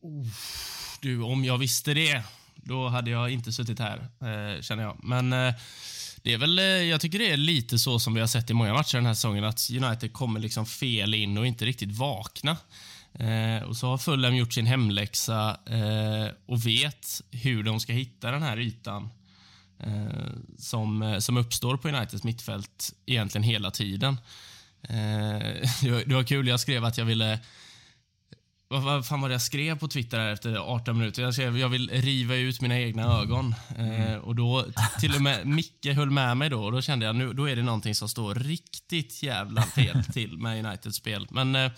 [0.00, 0.26] Oh,
[1.00, 2.22] du, om jag visste det,
[2.54, 4.96] då hade jag inte suttit här, eh, känner jag.
[5.02, 5.54] Men eh,
[6.22, 8.54] det är väl, eh, jag tycker det är lite så som vi har sett i
[8.54, 12.56] många matcher den här säsongen, att United kommer liksom fel in och inte riktigt vakna.
[13.18, 18.30] Eh, och så har Fulham gjort sin hemläxa eh, och vet hur de ska hitta
[18.30, 19.08] den här ytan
[19.78, 24.20] eh, som, eh, som uppstår på Uniteds mittfält egentligen hela tiden.
[24.82, 24.88] Eh,
[25.82, 27.40] det, var, det var kul, jag skrev att jag ville
[28.68, 31.22] vad, vad fan var det jag skrev på Twitter efter 18 minuter?
[31.22, 33.54] Jag skrev jag vill riva ut mina egna ögon.
[33.78, 34.02] Mm.
[34.02, 34.66] Eh, och då,
[35.00, 37.56] till och med Micke höll med mig då och då kände jag nu då är
[37.56, 41.26] det någonting som står riktigt jävla fel till med Uniteds spel.
[41.30, 41.72] Men eh,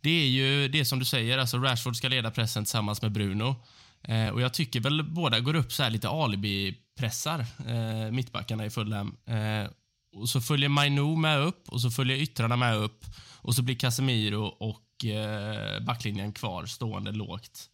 [0.00, 3.56] det är ju det som du säger, alltså Rashford ska leda pressen tillsammans med Bruno.
[4.02, 8.70] Eh, och jag tycker väl båda går upp så här lite alibi-pressar, eh, mittbackarna i
[8.70, 9.16] Fulham.
[9.26, 9.70] Eh,
[10.12, 13.04] och så följer Mainu med upp och så följer yttrarna med upp
[13.36, 17.70] och så blir Casemiro och eh, backlinjen kvar stående lågt.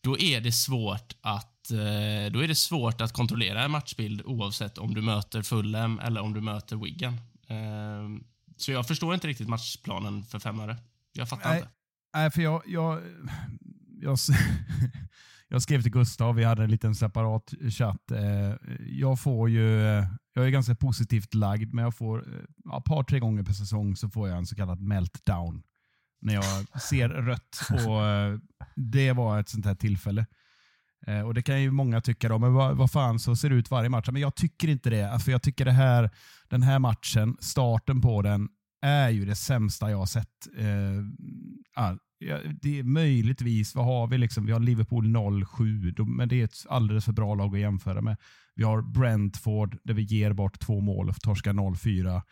[0.00, 4.78] Då är det svårt att eh, då är det svårt att kontrollera en matchbild oavsett
[4.78, 7.20] om du möter Fulham eller om du möter Wigan.
[7.48, 8.26] Eh,
[8.56, 10.76] så jag förstår inte riktigt matchplanen för femmare.
[11.16, 11.58] Jag fattar Nej.
[11.58, 11.70] inte.
[12.14, 13.02] Nej, för jag, jag,
[14.00, 14.18] jag,
[15.48, 18.10] jag skrev till Gustav, vi hade en liten separat chatt.
[18.10, 22.78] Eh, Jag får ju, eh, jag är ganska positivt lagd, men jag får eh, ja,
[22.78, 25.62] ett par, tre gånger per säsong så får jag en så kallad meltdown.
[26.20, 26.44] När jag
[26.80, 28.40] ser rött och
[28.76, 30.26] det var ett sånt här tillfälle.
[31.24, 33.70] Och Det kan ju många tycka, då, men vad, vad fan så ser det ut
[33.70, 34.08] varje match.
[34.12, 35.20] Men jag tycker inte det.
[35.24, 36.10] För jag tycker det här,
[36.48, 38.48] den här matchen, starten på den,
[38.86, 40.48] är ju det sämsta jag har sett.
[40.58, 41.02] Eh,
[41.74, 41.98] ja,
[42.62, 44.18] det är möjligtvis, vad har vi?
[44.18, 44.46] Liksom?
[44.46, 48.16] Vi har Liverpool 0-7, men det är ett alldeles för bra lag att jämföra med.
[48.54, 52.22] Vi har Brentford där vi ger bort två mål och torskar 0-4.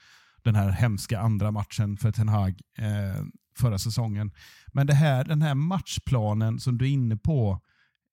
[0.43, 3.25] Den här hemska andra matchen för Ten Hag eh,
[3.59, 4.33] förra säsongen.
[4.73, 7.61] Men det här, den här matchplanen som du är inne på,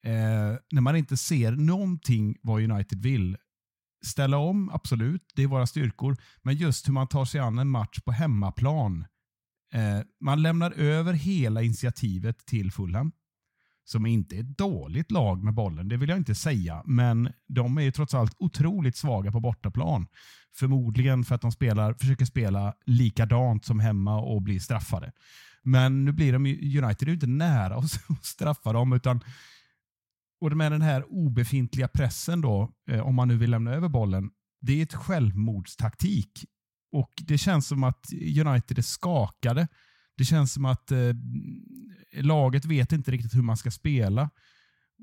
[0.05, 3.37] eh, när man inte ser någonting vad United vill.
[4.05, 6.17] Ställa om, absolut, det är våra styrkor.
[6.41, 9.05] Men just hur man tar sig an en match på hemmaplan.
[9.73, 13.11] Eh, man lämnar över hela initiativet till Fulham.
[13.83, 16.83] Som inte är ett dåligt lag med bollen, det vill jag inte säga.
[16.85, 20.07] Men de är ju trots allt otroligt svaga på bortaplan.
[20.55, 25.11] Förmodligen för att de spelar, försöker spela likadant som hemma och blir straffade.
[25.63, 27.75] Men nu blir de ju- United är ju inte nära
[28.09, 29.21] att straffa dem, utan
[30.41, 34.29] och med den här obefintliga pressen då, eh, om man nu vill lämna över bollen,
[34.61, 36.45] det är ett självmordstaktik.
[36.91, 39.67] Och det känns som att United är skakade.
[40.17, 40.99] Det känns som att eh,
[42.13, 44.29] laget vet inte riktigt hur man ska spela.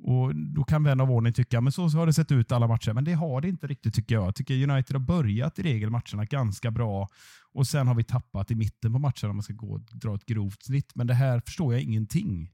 [0.03, 2.67] Och Då kan vän av ordning tycka men så, så har det sett ut alla
[2.67, 2.93] matcher.
[2.93, 4.27] Men det har det inte riktigt tycker jag.
[4.27, 7.09] Jag tycker United har börjat i regel matcherna ganska bra
[7.53, 10.27] och sen har vi tappat i mitten på matcherna om man ska gå dra ett
[10.27, 10.93] grovt snitt.
[10.95, 12.51] Men det här förstår jag ingenting.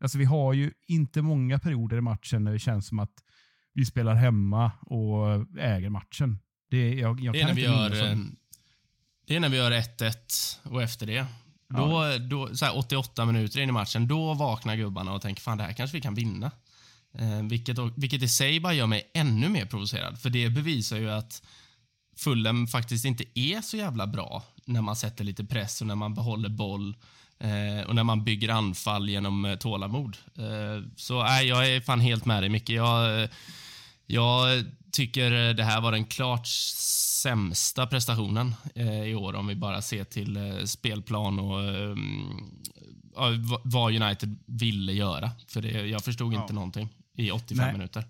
[0.00, 3.12] Alltså vi har ju inte många perioder i matchen när det känns som att
[3.74, 6.38] vi spelar hemma och äger matchen.
[6.70, 8.36] Det, jag, jag Det är, när vi gör, som-
[9.26, 11.26] det är när vi gör 1-1 och efter det.
[11.68, 15.58] Då, då, så här 88 minuter in i matchen, då vaknar gubbarna och tänker fan
[15.58, 16.50] det här kanske vi kan vinna.
[17.18, 20.20] Eh, vilket, vilket i sig bara gör mig ännu mer provocerad.
[20.20, 21.42] För det bevisar ju att
[22.16, 26.14] Fulham faktiskt inte är så jävla bra när man sätter lite press och när man
[26.14, 26.96] behåller boll
[27.86, 30.16] och när man bygger anfall genom eh, tålamod.
[30.38, 32.70] Eh, så nej, jag är fan helt med dig Micke.
[32.70, 33.28] Jag, eh,
[34.06, 39.82] jag tycker det här var den klart sämsta prestationen eh, i år om vi bara
[39.82, 41.96] ser till eh, spelplan och eh,
[43.14, 43.30] ja,
[43.64, 45.30] vad United ville göra.
[45.48, 47.72] För det, jag förstod inte någonting i 85 Nej.
[47.72, 48.04] minuter.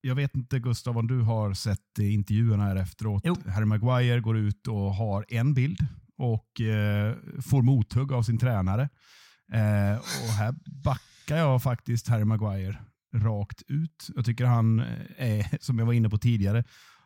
[0.00, 3.22] Jag vet inte Gustav om du har sett eh, intervjuerna här efteråt.
[3.24, 3.36] Jo.
[3.46, 5.78] Harry Maguire går ut och har en bild
[6.22, 8.88] och eh, får mothugg av sin tränare.
[9.52, 10.54] Eh, och här
[10.84, 12.76] backar jag faktiskt Harry Maguire
[13.14, 14.10] rakt ut.
[14.14, 14.86] Jag tycker han eh,
[15.18, 16.64] är, som jag var inne på tidigare,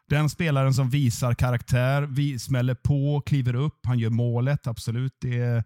[0.09, 5.16] den spelaren som visar karaktär, vi smäller på, kliver upp, han gör målet, absolut.
[5.20, 5.64] Det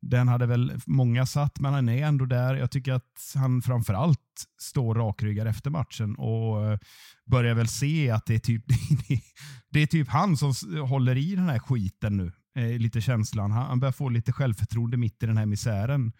[0.00, 2.54] den hade väl många satt, men han är ändå där.
[2.54, 4.20] Jag tycker att han framförallt
[4.60, 6.78] står rakryggad efter matchen och eh,
[7.26, 8.64] börjar väl se att det är typ,
[9.70, 10.54] det är typ han som
[10.88, 12.32] håller i den här skiten nu.
[12.58, 13.50] Eh, lite känslan.
[13.50, 16.12] Han, han börjar få lite självförtroende mitt i den här misären.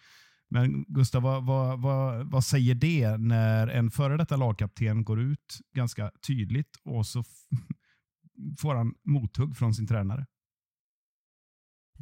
[0.50, 5.58] Men Gustav, vad, vad, vad, vad säger det när en före detta lagkapten går ut
[5.74, 7.24] ganska tydligt och så
[8.58, 10.26] får han mothugg från sin tränare?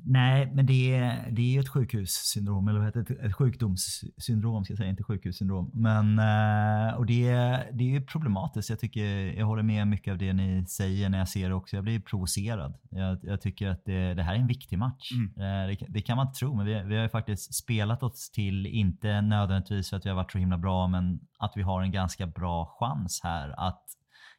[0.05, 3.27] Nej, men det är, det är ett sjukhussyndrom, eller vad heter det?
[3.27, 5.71] Ett, sjukdomssyndrom, ska jag säga, inte sjukhussyndrom.
[5.75, 8.71] Men, eh, och det, är- det är ju problematiskt.
[8.71, 9.05] Jag, tycker,
[9.39, 11.77] jag håller med mycket av det ni säger när jag ser det också.
[11.77, 12.75] Jag blir provocerad.
[12.91, 15.11] Jag, jag tycker att det, det här är en viktig match.
[15.13, 15.27] Mm.
[15.71, 18.31] Eh, Det, det kan man inte tro, men vi, vi har ju faktiskt spelat oss
[18.31, 21.83] till, inte nödvändigtvis för att vi har varit så himla bra, men att vi har
[21.83, 23.83] en ganska bra chans här att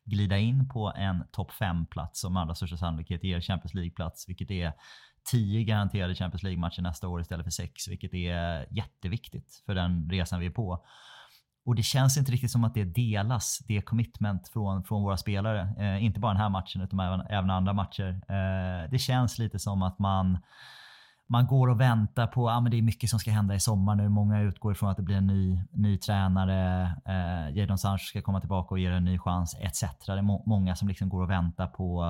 [0.05, 4.73] glida in på en topp 5-plats som allra största sannolikhet ger Champions League-plats, vilket är
[5.31, 10.39] tio garanterade Champions League-matcher nästa år istället för sex, vilket är jätteviktigt för den resan
[10.39, 10.85] vi är på.
[11.65, 15.73] Och det känns inte riktigt som att det delas, det commitment från, från våra spelare.
[15.79, 18.09] Eh, inte bara den här matchen utan även, även andra matcher.
[18.09, 20.37] Eh, det känns lite som att man
[21.29, 23.59] man går och väntar på att ah, men det är mycket som ska hända i
[23.59, 24.09] sommar nu.
[24.09, 26.83] Många utgår ifrån att det blir en ny, ny tränare.
[27.05, 29.83] Eh, Jadon Sancho ska komma tillbaka och ge det en ny chans etc.
[30.05, 32.05] Det är må många som liksom går och väntar på,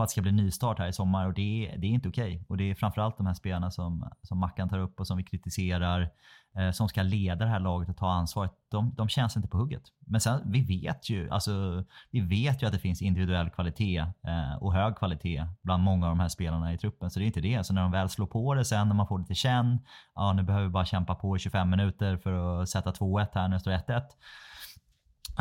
[0.00, 2.08] på att det ska bli nystart här i sommar och det, är- det är inte
[2.08, 2.44] okej.
[2.48, 5.24] Och det är framförallt de här spelarna som, som Mackan tar upp och som vi
[5.24, 6.10] kritiserar.
[6.56, 9.58] eh, som ska leda det här laget och ta ansvaret, de, de känns inte på
[9.58, 9.82] hugget.
[10.06, 14.54] Men sen, vi vet ju, alltså, vi vet ju att det finns individuell kvalitet eh,
[14.60, 17.10] och hög kvalitet bland många av de här spelarna i truppen.
[17.10, 17.64] Så det är inte det.
[17.66, 19.78] Så när de väl slår på det sen, när man får lite känn,
[20.14, 23.48] ja nu behöver vi bara kämpa på i 25 minuter för att sätta 2-1 här
[23.48, 24.02] när det står 1-1.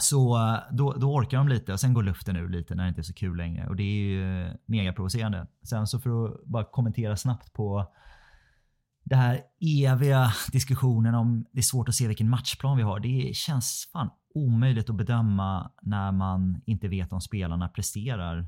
[0.02, 2.90] Så eh, då, då orkar de lite och sen går luften ur lite när det
[2.90, 3.68] inte är så kul längre.
[3.68, 5.48] Och det är ju eh, mega provocerande.
[5.64, 7.94] Sen så för att bara kommentera snabbt på
[9.04, 9.42] det här
[9.86, 13.00] eviga diskussionen om det är svårt att se vilken matchplan vi har.
[13.00, 18.48] Det känns fan omöjligt att bedöma när man inte vet om spelarna presterar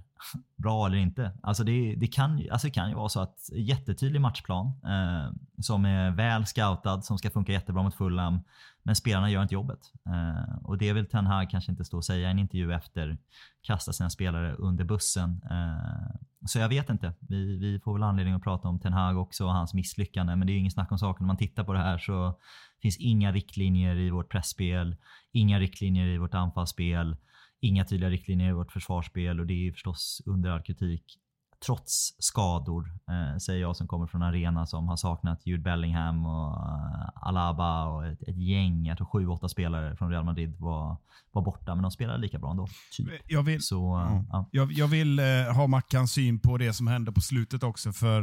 [0.58, 1.32] bra eller inte.
[1.44, 5.86] Alltså det, det, kan, alltså det kan ju vara så att jättetydlig matchplan eh, som
[5.86, 8.39] är väl scoutad, som ska funka jättebra mot Fulham,
[8.84, 9.80] men spelarna gör inte jobbet.
[10.06, 13.17] Eh, och det vill Ten Hag kanske inte stå och säga i en intervju efter,
[13.62, 15.41] kasta sina spelare under bussen.
[15.52, 16.15] Eh,
[16.46, 17.13] så jag vet inte.
[17.20, 20.48] Vi, vi får väl anledning att prata om Ten Hag också och hans misslyckande, men
[20.48, 21.24] det är ju ingen snack om saken.
[21.24, 22.39] När man tittar på det här så
[22.82, 24.96] finns inga riktlinjer i vårt pressspel,
[25.32, 27.15] inga riktlinjer i vårt anfallsspel,
[27.60, 31.17] inga tydliga riktlinjer i vårt försvarsspel och det är förstås under all kritik
[31.65, 36.52] trots skador, eh, säger jag som kommer från arena som har saknat Jude Bellingham och
[36.52, 40.97] uh, Alaba och ett, ett gäng, jag tror sju, åtta spelare från Real Madrid var,
[41.32, 42.67] var borta, men de spelade lika bra ändå.
[42.97, 43.08] Typ.
[43.28, 44.50] Jag vill, Så, uh, ja.
[44.52, 48.21] jag, jag, vill uh, ha Mackans syn på det som hände på slutet också, för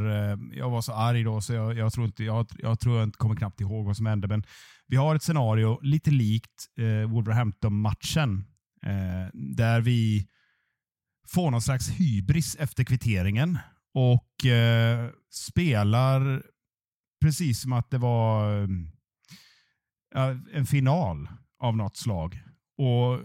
[0.52, 3.18] jag var så arg då så jag, jag tror inte, jag, jag tror jag inte
[3.18, 4.42] kommer knappt ihåg vad som hände, men
[4.86, 6.66] vi har ett scenario lite likt
[7.08, 8.44] Wolverhampton-matchen,
[9.34, 10.28] där vi
[11.30, 13.58] får någon slags hybris efter kvitteringen
[13.94, 16.42] och eh, spelar
[17.20, 18.68] precis som att det var eh,
[20.14, 22.42] eh, en final av något slag
[22.78, 23.20] och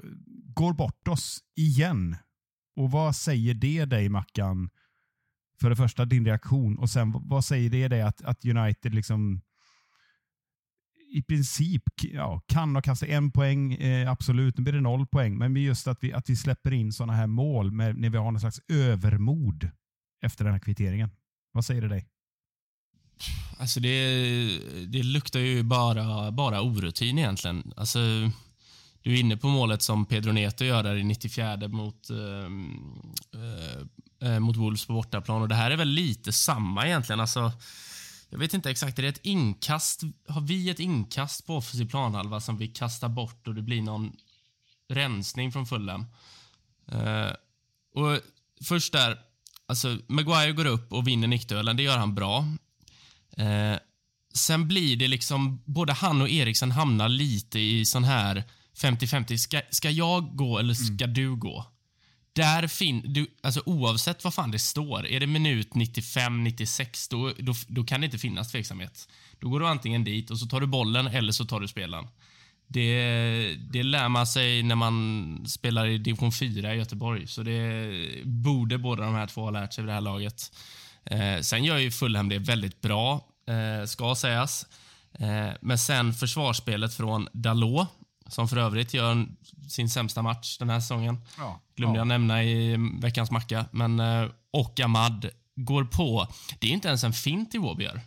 [0.56, 2.16] går bort oss igen.
[2.76, 4.70] Och vad säger det dig, Mackan?
[5.62, 9.42] För det första din reaktion och sen vad säger det dig att, att United liksom
[11.14, 14.58] i princip ja, kan ha kasta en poäng, eh, absolut.
[14.58, 17.28] Nu blir det noll poäng, men just att vi, att vi släpper in sådana här
[17.28, 19.70] mål med, när vi har någon slags övermod
[20.26, 21.10] efter den här kvitteringen.
[21.52, 22.08] Vad säger det dig?
[23.58, 23.96] Alltså det,
[24.88, 27.74] det luktar ju bara, bara orutin egentligen.
[27.78, 28.00] Alltså,
[29.02, 32.18] du är inne på målet som Pedro Neto gör där i 94 mot, eh,
[33.42, 35.42] eh, eh, mot Wolves på bortaplan.
[35.42, 37.20] Och det här är väl lite samma egentligen.
[37.20, 37.52] Alltså,
[38.34, 40.02] jag vet inte exakt, är det ett inkast?
[40.28, 44.16] Har vi ett inkast på offensiv planhalva som vi kastar bort och det blir någon
[44.90, 46.06] rensning från Fulham?
[46.94, 47.32] Uh,
[47.96, 48.20] och
[48.64, 49.18] först där,
[49.66, 52.40] alltså Maguire går upp och vinner nickduellen, det gör han bra.
[53.40, 53.78] Uh,
[54.34, 58.44] sen blir det liksom, både han och Eriksen hamnar lite i sån här
[58.78, 59.38] 50-50.
[59.38, 61.14] Ska, ska jag gå eller ska mm.
[61.14, 61.66] du gå?
[62.34, 67.34] Där fin du, alltså oavsett vad fan det står, är det minut 95, 96, då,
[67.40, 69.08] då, då kan det inte finnas tveksamhet.
[69.40, 72.08] Då går du antingen dit och så tar du bollen eller så tar du spelaren.
[72.68, 77.92] Det, det lär man sig när man spelar i division 4 i Göteborg, så det
[78.24, 80.52] borde båda de här två ha lärt sig vid det här laget.
[81.06, 84.66] Eh, sen gör ju Fulham det väldigt bra, eh, ska sägas.
[85.14, 87.88] Eh, men sen försvarsspelet från Dalot,
[88.28, 89.28] som för övrigt gör
[89.70, 91.22] sin sämsta match den här säsongen.
[91.38, 91.60] Ja.
[91.76, 92.00] Glömde ja.
[92.00, 93.66] jag nämna i veckans macka.
[93.72, 96.28] Men, eh, och Ahmad går på.
[96.60, 98.02] Det är inte ens en fint Iwobi gör.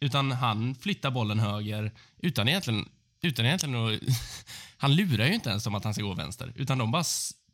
[0.00, 2.88] Utan han flyttar bollen höger utan egentligen,
[3.22, 4.00] utan egentligen att,
[4.76, 6.52] Han lurar ju inte ens om att han ska gå vänster.
[6.56, 7.04] Utan de bara,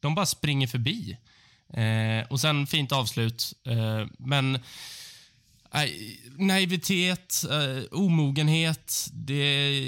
[0.01, 1.19] de bara springer förbi.
[1.73, 3.53] Eh, och sen fint avslut.
[3.67, 4.55] Eh, men
[5.75, 5.91] eh,
[6.39, 9.09] naivitet, eh, omogenhet.
[9.13, 9.83] Det,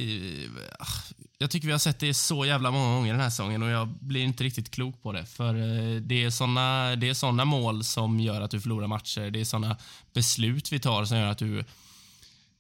[1.39, 3.89] jag tycker vi har sett det så jävla många gånger den här säsongen och jag
[3.89, 5.27] blir inte riktigt klok på det.
[5.27, 9.31] För eh, det är såna, det är såna mål som gör att du förlorar matcher.
[9.31, 9.77] Det är såna
[10.13, 11.65] beslut vi tar som gör att du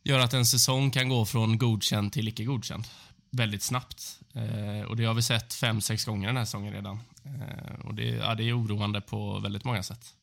[0.04, 2.84] gör att en säsong kan gå från godkänd till icke godkänd
[3.30, 4.20] väldigt snabbt.
[4.34, 7.00] Eh, och det har vi sett fem, sex gånger den här säsongen redan.
[7.24, 10.14] Eh, och det, ja, det är oroande på väldigt många sätt.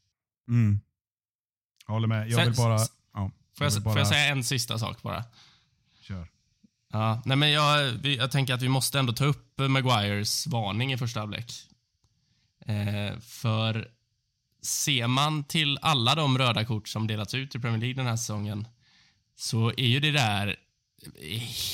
[0.47, 0.79] Mm.
[1.87, 2.29] Jag håller med.
[2.29, 2.79] Jag vill bara...
[3.13, 3.93] Ja, får, jag, bara...
[3.93, 5.23] får jag säga en sista sak bara?
[6.01, 6.27] Kör.
[6.93, 10.97] Ja, nej men jag, jag tänker att vi måste ändå ta upp Maguires varning i
[10.97, 11.51] första halvlek.
[12.65, 13.87] Eh, för
[14.61, 18.15] ser man till alla de röda kort som delats ut i Premier League den här
[18.15, 18.67] säsongen
[19.35, 20.55] så är ju det där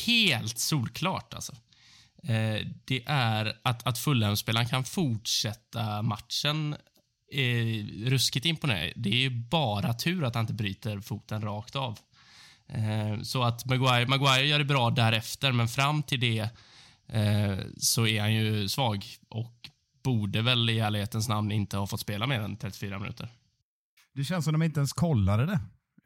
[0.06, 1.34] helt solklart.
[1.34, 1.54] Alltså.
[2.24, 6.76] Eh, det är att, att Fulham-spelaren kan fortsätta matchen
[7.32, 8.94] eh, ruskigt imponerande.
[8.96, 12.00] Det är bara tur att han inte bryter foten rakt av.
[12.70, 16.50] Eh, så att Maguire, Maguire gör det bra därefter, men fram till det
[17.08, 19.70] eh, så är han ju svag och
[20.04, 23.30] borde väl i ärlighetens namn inte ha fått spela mer än 34 minuter.
[24.14, 25.60] Det känns som de inte ens kollade det.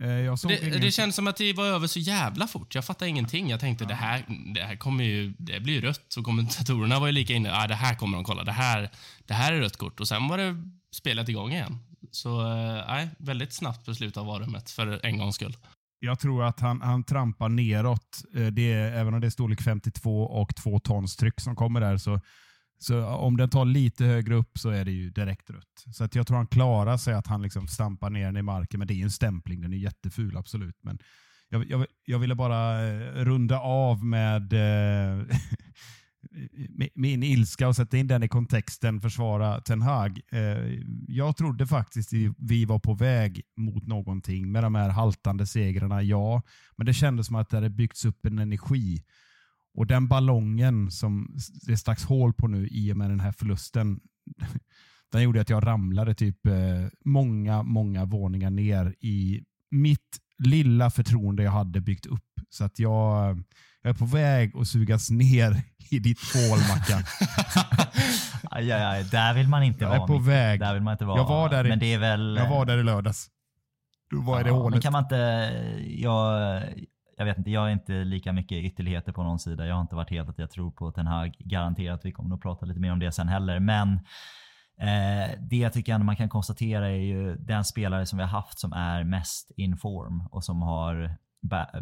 [0.06, 0.10] Eh,
[0.48, 2.76] Det, det känns som att det var över så jävla fort.
[2.76, 3.50] Jag fattar ingenting.
[3.50, 6.16] Jag tänkte det här, det här kommer ju, det blir ju rött.
[6.18, 8.44] Och kommentatorerna var ju lika inne, ah, det här kommer de kolla.
[8.44, 8.90] Det här,
[9.26, 10.00] det här är rött kort.
[10.00, 11.78] Och sen var det spelet igång igen.
[12.12, 12.44] Så
[12.88, 15.58] nej, väldigt snabbt beslut av varummet för en gångs skull.
[16.06, 18.24] Jag tror att han, han trampar neråt.
[18.36, 21.82] Eh, det är, även om det är storlek 52 och 2 tons tryck som kommer
[21.82, 22.20] där, så,
[22.78, 25.96] så om den tar lite högre upp så är det ju direkt rött.
[25.96, 28.80] Så att jag tror han klarar sig att han liksom stampar ner den i marken,
[28.80, 29.62] men det är ju en stämpling.
[29.62, 30.76] Den är jätteful, absolut.
[30.82, 31.00] Men
[31.50, 35.26] jag, jag, jag ville bara eh, runda av med eh,
[36.96, 40.20] min ilska och sätta in den i kontexten, försvara Ten Hag.
[40.32, 46.02] Eh, jag trodde faktiskt vi- var på väg mot någonting med de här haltande segrarna,
[46.04, 46.42] ja.
[46.78, 49.04] Men det kändes som att det hade byggts upp en energi.
[49.76, 51.36] Och den ballongen som
[51.68, 54.00] det stacks hål på nu i och med den här förlusten,
[55.12, 56.54] den gjorde att jag ramlade typ eh,
[57.06, 62.24] många, många våningar ner i mitt lilla förtroende jag hade byggt upp.
[62.50, 63.44] Så att jag,
[63.84, 67.04] jag är på väg att sugas ner i ditt hål, Mackan.
[68.52, 70.08] Aj, aj, aj, där vill man inte Jag är vara.
[70.08, 70.28] på Micke.
[70.28, 70.60] väg.
[70.60, 71.18] Där vill man inte vara.
[71.18, 72.36] Jag var där i- Men det är väl...
[72.40, 73.28] Jag var där i lördags.
[74.12, 74.82] Då var jag i det Ja, men hålet.
[74.84, 75.16] kan man inte...
[75.88, 76.62] Jag,
[77.18, 79.66] jag vet inte, jag är inte lika mycket ytterligheter på någon sida.
[79.68, 81.36] Jag har inte varit helt att jag tror på Ten Hag.
[81.40, 83.60] Garanterat, vi kommer att prata lite mer om det sen heller.
[83.60, 83.94] Men
[84.80, 88.32] eh, det jag tycker ändå man kan konstatera är ju den spelare som vi har
[88.32, 91.16] haft som är mest in form och som har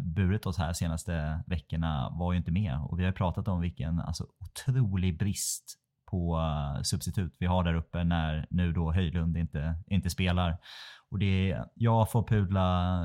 [0.00, 2.78] burit oss här senaste veckorna var ju inte med.
[2.78, 5.78] Och vi har ju pratat om vilken alltså, otrolig brist
[6.10, 10.58] på eh, substitut vi har där uppe när nu då Höjlund inte, inte spelar.
[11.10, 12.60] Och det är, jag får pudla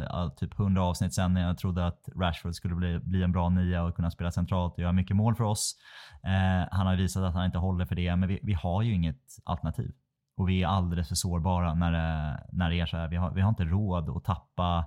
[0.10, 3.50] ja, typ 100 avsnitt sen när jag trodde att Rashford skulle bli, bli en bra
[3.50, 5.76] nia och kunna spela centralt och göra mycket mål för oss.
[6.24, 8.94] Eh, han har visat att han inte håller för det, men vi, vi har ju
[8.94, 9.92] inget alternativ.
[10.38, 13.08] Och vi är alldeles för sårbara när det, när det är så här.
[13.08, 14.86] Vi har, vi har inte råd att tappa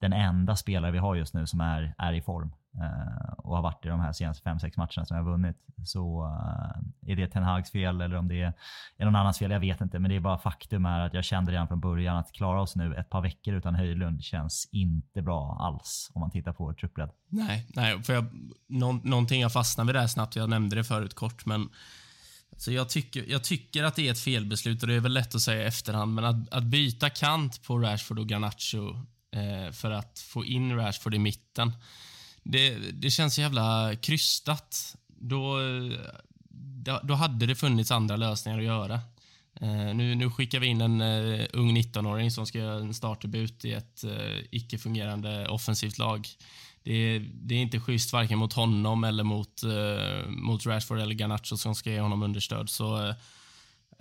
[0.00, 3.62] den enda spelare vi har just nu som är, är i form eh, och har
[3.62, 5.56] varit i de här senaste 5-6 matcherna som jag har vunnit.
[5.84, 8.52] Så eh, är det Ten Hags fel eller om det är,
[8.96, 9.98] är någon annans fel, jag vet inte.
[9.98, 12.76] Men det är bara faktum är att jag kände redan från början att klara oss
[12.76, 17.10] nu ett par veckor utan Höjlund känns inte bra alls om man tittar på truppbredd.
[17.28, 18.24] Nej, nej för jag,
[18.68, 20.36] någon, någonting jag fastnade vid där snabbt.
[20.36, 21.68] Jag nämnde det förut kort, men
[22.56, 25.34] så jag, tycker, jag tycker att det är ett felbeslut och det är väl lätt
[25.34, 28.94] att säga i efterhand, men att, att byta kant på Rashford och Garnacho
[29.30, 31.72] Eh, för att få in Rashford i mitten,
[32.42, 34.96] det, det känns så jävla krystat.
[35.08, 35.98] Då, eh,
[36.84, 39.00] då, då hade det funnits andra lösningar att göra.
[39.60, 43.64] Eh, nu, nu skickar vi in en eh, ung 19-åring som ska göra en startdebut
[43.64, 46.28] i ett eh, icke-fungerande offensivt lag.
[46.82, 51.14] Det är, det är inte schysst varken mot honom eller mot, eh, mot Rashford eller
[51.14, 52.70] Garnacho som ska ge honom understöd.
[52.70, 53.14] Så, eh,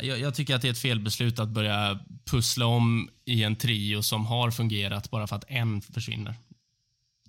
[0.04, 4.04] jag, jag tycker att det är ett felbeslut att börja pussla om i en trio
[4.04, 6.36] som har fungerat bara för att en försvinner.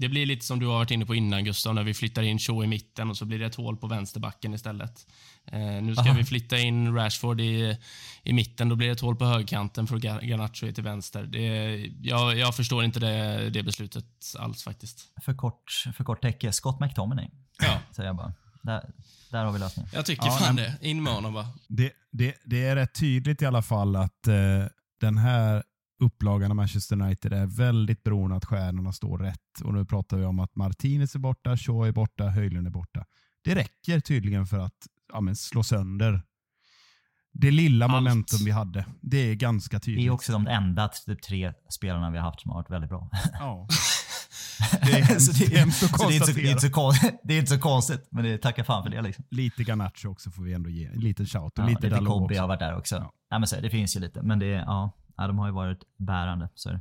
[0.00, 2.38] Det blir lite som du har varit inne på innan, Gustav, när vi flyttar in
[2.38, 5.06] Shaw i mitten och så blir det ett hål på vänsterbacken istället.
[5.52, 6.18] Eh, nu ska Aha.
[6.18, 7.76] vi flytta in Rashford i,
[8.22, 11.22] i mitten, då blir det ett hål på högkanten för Gar- Garnacho är till vänster.
[11.22, 14.04] Det, jag, jag förstår inte det, det beslutet
[14.38, 15.00] alls faktiskt.
[15.24, 18.32] För kort, för kort täcke, Scott McTominay Ja, säger jag bara.
[18.62, 18.90] Där,
[19.30, 19.90] där har vi lösningen.
[19.94, 20.88] jag tycker Ja, fan men- det.
[20.88, 21.46] In med honom bara.
[21.68, 24.34] Det, det, det är rätt tydligt i alla fall att eh,
[25.00, 25.62] den här
[26.00, 29.60] upplagan av Manchester United är väldigt beroende av att stjärnorna står rätt.
[29.64, 33.04] Och nu pratar vi om att Martinez är borta, Shaw är borta, Höjlund är borta.
[33.44, 36.22] Det räcker tydligen för att ja, men slå sönder
[37.32, 37.92] det lilla Allt.
[37.94, 38.86] momentum vi hade.
[39.02, 40.06] Det är ganska Det tydligt.
[40.06, 43.10] är också de enda typ, tre spelarna vi har haft som har varit väldigt bra.
[43.32, 43.66] Ja.
[44.82, 46.50] Det är hemskt, Så det, hemskt att så det, är inte så, det, är konstatera.
[46.50, 49.02] inte så, kon- det är inte så konstigt, men det tackar fan för det.
[49.02, 49.24] Liksom.
[49.30, 50.86] Lite Garnacho också får vi ändå ge.
[50.86, 52.40] En liten shout Ja, lite, lite också.
[52.40, 52.96] har varit där också.
[52.96, 53.12] Ja.
[53.30, 55.78] Nej, men så, det finns ju lite, men det, ja, ja, de har ju varit
[55.98, 56.48] bärande.
[56.54, 56.80] Så.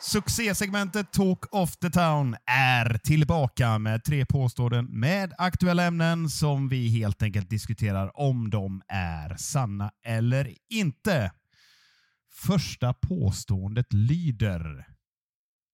[0.00, 6.88] Succésegmentet Talk of the Town är tillbaka med tre påståenden med aktuella ämnen som vi
[6.88, 11.30] helt enkelt diskuterar om de är sanna eller inte.
[12.46, 14.86] Första påståendet lyder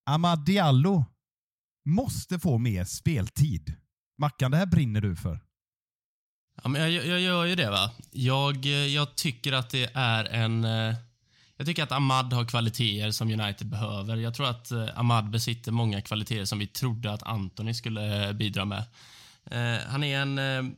[0.07, 1.05] Amad Diallo
[1.85, 3.75] måste få mer speltid.
[4.19, 5.41] Mackan, det här brinner du för.
[6.63, 7.71] Ja, men jag, jag gör ju det.
[7.71, 7.91] va.
[8.11, 10.65] Jag, eh, jag tycker att det är en...
[10.65, 10.95] Eh,
[11.57, 14.17] jag tycker att Ahmad har kvaliteter som United behöver.
[14.17, 18.65] Jag tror att eh, Ahmad besitter många kvaliteter som vi trodde att Anthony skulle bidra
[18.65, 18.85] med.
[19.87, 20.77] Han är en,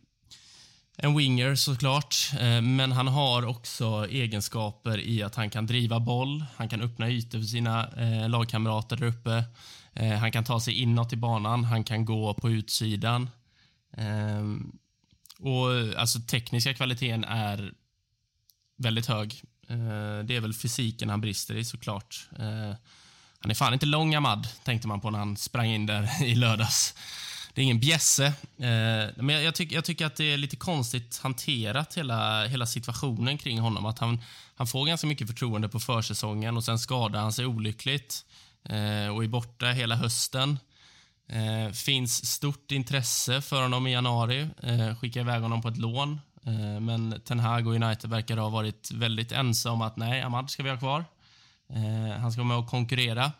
[0.98, 6.44] en winger såklart, eh, men han har också egenskaper i att han kan driva boll,
[6.56, 9.44] han kan öppna ytor för sina eh, lagkamrater där uppe.
[9.92, 13.30] Eh, han kan ta sig inåt i banan, han kan gå på utsidan.
[13.96, 14.78] Ehm,
[15.38, 17.72] och alltså tekniska kvaliteten är
[18.76, 19.42] väldigt hög.
[20.24, 22.28] Det är väl fysiken han brister i såklart.
[23.38, 26.34] Han är fan inte lång Ahmad, tänkte man på när han sprang in där i
[26.34, 26.94] lördags.
[27.56, 28.26] Det är ingen bjässe.
[28.26, 32.66] Eh, men jag, jag, tyck, jag, tycker att det är lite konstigt hanterat, hela, hela
[32.66, 33.86] situationen kring honom.
[33.86, 34.20] Att han,
[34.54, 38.24] han får ganska mycket förtroende på försäsongen och sen skadar han sig olyckligt
[38.64, 40.58] eh, och är borta hela hösten.
[41.28, 44.48] Eh, finns stort intresse för honom i januari.
[44.62, 46.20] Eh, skickar iväg honom på ett lån.
[46.46, 50.50] Eh, men Ten Hag och United verkar ha varit väldigt ensamma om att nej, Ahmad
[50.50, 51.04] ska vi ha kvar.
[51.70, 53.32] Eh, han ska vara med och konkurrera.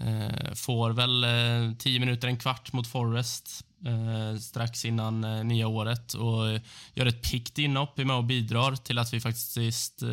[0.00, 5.68] Eh, får väl eh, tio minuter, en kvart mot Forrest eh, strax innan eh, nya
[5.68, 6.60] året och
[6.94, 10.08] gör ett pickt inhopp, är med och bidrar till att vi faktiskt eh,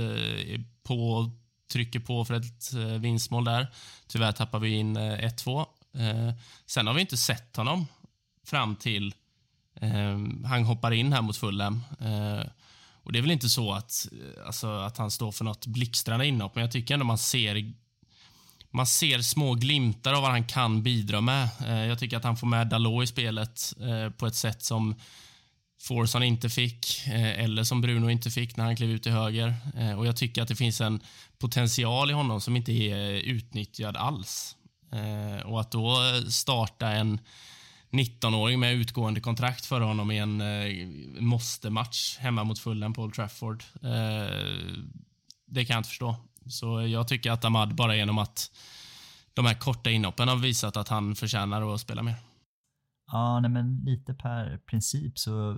[0.53, 1.31] är på
[1.71, 3.67] trycker på för ett eh, vinstmål där.
[4.07, 5.65] Tyvärr tappar vi in eh, 1-2.
[5.93, 6.33] Eh,
[6.65, 7.87] sen har vi inte sett honom
[8.45, 9.13] fram till
[9.81, 11.83] eh, han hoppar in här mot Fulham.
[13.03, 14.07] Och Det är väl inte så att,
[14.45, 17.73] alltså, att han står för något blixtrande inhopp, men jag tycker ändå man ser
[18.71, 21.49] man ser små glimtar av vad han kan bidra med.
[21.67, 24.95] Eh, jag tycker att han får med Dalot i spelet eh, på ett sätt som
[25.81, 29.55] Forson inte fick, eh, eller som Bruno inte fick när han klev ut till höger.
[29.97, 30.99] Och Jag tycker att det finns en
[31.39, 34.55] potential i honom som inte är utnyttjad alls.
[35.45, 35.97] Och att då
[36.29, 37.19] starta en
[37.91, 40.43] 19-åring med utgående kontrakt för honom i en
[41.19, 43.63] måste-match hemma mot Fulham på Old Trafford,
[45.45, 46.15] det kan jag inte förstå.
[46.47, 48.51] Så jag tycker att Ahmad bara genom att
[49.33, 52.15] de här korta inhoppen har visat att han förtjänar att spela mer.
[53.11, 55.57] Ja, nej, men lite per princip så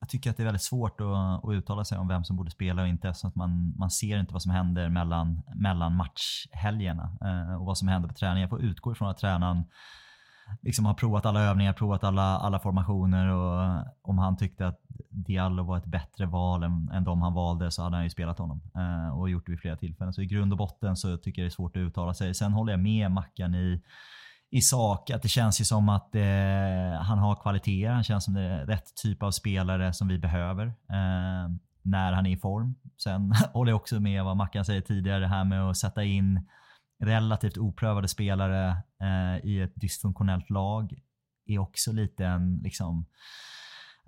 [0.00, 2.50] jag tycker att det är väldigt svårt att, att uttala sig om vem som borde
[2.50, 7.18] spela och inte eftersom att man, man ser inte vad som händer mellan, mellan matchhelgerna
[7.24, 8.40] eh, och vad som händer på träningen.
[8.40, 9.64] Jag får utgå ifrån att tränaren
[10.62, 14.80] liksom har provat alla övningar, provat alla, alla formationer och om han tyckte att
[15.10, 18.38] Diallo var ett bättre val än, än de han valde så hade han ju spelat
[18.38, 20.12] honom eh, och gjort det vid flera tillfällen.
[20.12, 22.34] Så i grund och botten så tycker jag det är svårt att uttala sig.
[22.34, 23.82] Sen håller jag med Mackan i,
[24.50, 27.92] i sak att det känns ju som att eh, han har kvaliteter.
[27.92, 31.50] Han känns som det är rätt typ av spelare som vi behöver eh,
[31.82, 32.74] när han är i form.
[33.02, 36.48] Sen håller jag också med vad Mackan säger tidigare, det här med att sätta in
[36.98, 40.98] relativt oprövade spelare eh, i ett dysfunktionellt lag
[41.46, 43.06] är också lite en liksom,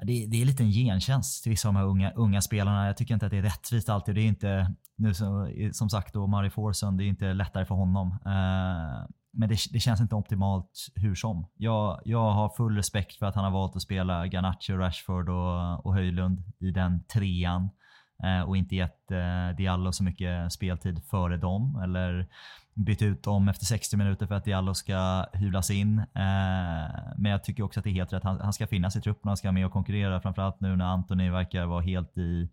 [0.03, 2.87] det, det är lite en gentjänst till vissa av de här unga, unga spelarna.
[2.87, 4.15] Jag tycker inte att det är rättvist alltid.
[4.15, 7.75] Det är inte, nu som, som sagt då, Mari Forson, det är inte lättare för
[7.75, 8.09] honom.
[8.27, 11.47] Eh, men det, det, känns inte optimalt hur som.
[11.57, 15.87] Jag, jag har full respekt för att han har valt att spela Garnacho, Rashford och,
[15.87, 17.69] och Höjlund i den trean.
[18.23, 21.81] Eh, och inte gett eh, Diallo så mycket speltid före dem.
[21.83, 22.29] Eller
[22.79, 25.99] bytt ut dem efter 60 minuter för att Diallo ska hyvlas in.
[25.99, 26.05] Eh,
[27.17, 28.25] men jag tycker också att det är helt rätt.
[28.25, 30.21] Han, han ska finnas i truppen, han ska med och konkurrera.
[30.21, 32.49] Framförallt nu när Anthony verkar vara helt i,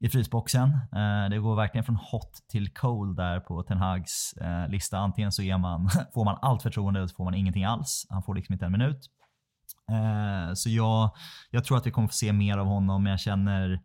[0.00, 0.68] i frysboxen.
[0.68, 4.98] Eh, det går verkligen från hot till cold där på Ten Hags eh, lista.
[4.98, 8.06] Antingen så är man, får man allt förtroende eller så får man ingenting alls.
[8.10, 9.10] Han får liksom inte en minut.
[9.90, 11.10] Eh, så jag,
[11.50, 13.80] jag tror att vi kommer få se mer av honom, men jag känner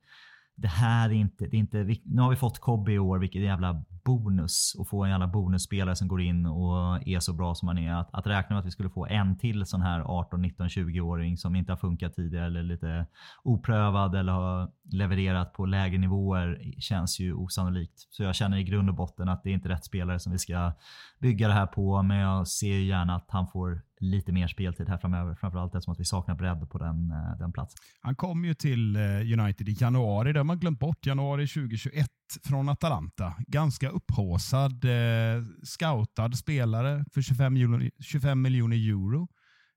[0.55, 3.41] det här är inte, det är inte, nu har vi fått Kobbe i år, vilket
[3.41, 7.67] jävla bonus och få en jävla bonusspelare som går in och är så bra som
[7.67, 7.93] han är.
[7.93, 11.37] Att, att räkna med att vi skulle få en till sån här 18, 19, 20-åring
[11.37, 13.05] som inte har funkat tidigare eller lite
[13.43, 18.07] oprövad eller har levererat på lägre nivåer känns ju osannolikt.
[18.09, 20.37] Så jag känner i grund och botten att det är inte rätt spelare som vi
[20.37, 20.73] ska
[21.19, 22.03] bygga det här på.
[22.03, 25.35] Men jag ser gärna att han får lite mer speltid här framöver.
[25.35, 27.77] Framförallt eftersom att vi saknar bredd på den, eh, den platsen.
[28.01, 29.01] Han kom ju till eh,
[29.39, 30.33] United i januari.
[30.33, 31.05] Det har man glömt bort.
[31.05, 32.07] Januari 2021
[32.43, 33.35] från Atalanta.
[33.47, 39.27] Ganska upphåsad, eh, scoutad spelare för 25 miljoner, 25 miljoner euro.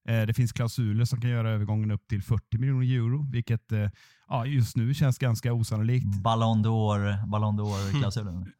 [0.08, 3.90] Eh, det finns klausuler som kan göra övergången upp till 40 miljoner euro, vilket eh,
[4.28, 6.22] ja, just nu känns ganska osannolikt.
[6.22, 8.52] Ballon d'Or, Ballon d'Or-klausulen.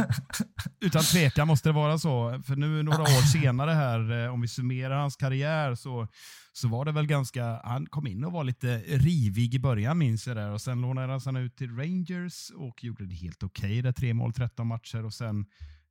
[0.80, 2.42] Utan tvekan måste det vara så.
[2.46, 6.08] För nu några år senare här, om vi summerar hans karriär, så,
[6.52, 7.60] så var det väl ganska...
[7.64, 10.50] Han kom in och var lite rivig i början, minns jag där.
[10.50, 13.78] Och sen lånades han ut till Rangers och gjorde det helt okej.
[13.78, 15.46] Okay, tre mål, 13 matcher och sen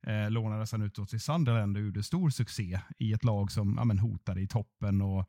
[0.06, 3.84] eh, lånades han ut till Sunderland och gjorde stor succé i ett lag som ja,
[3.84, 5.02] men, hotade i toppen.
[5.02, 5.28] och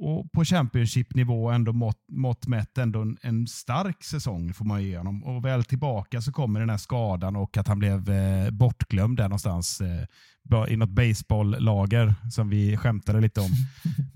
[0.00, 4.98] och på Championship-nivå ändå mått, mått mätt ändå en, en, stark säsong får man ge
[4.98, 5.24] honom.
[5.24, 9.24] Och väl tillbaka så kommer den här skadan och att han blev eh, bortglömd där
[9.24, 10.06] någonstans eh,
[10.68, 13.50] i något baseball-lager som vi skämtade lite om.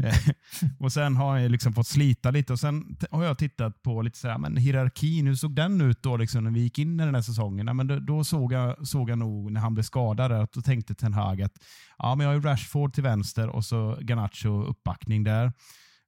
[0.05, 0.35] Eh,
[0.79, 4.19] och Sen har han liksom fått slita lite och sen har jag tittat på lite
[4.19, 7.05] så här, men hierarkin, hur såg den ut då liksom när vi gick in i
[7.05, 7.67] den här säsongen?
[7.67, 10.61] Ja, men då, då såg, jag, såg jag nog när han blev skadad att då
[10.63, 11.53] tänkte Ten Hag att
[11.99, 15.53] ja, men jag har Rashford till vänster och så Garnacho uppbackning där.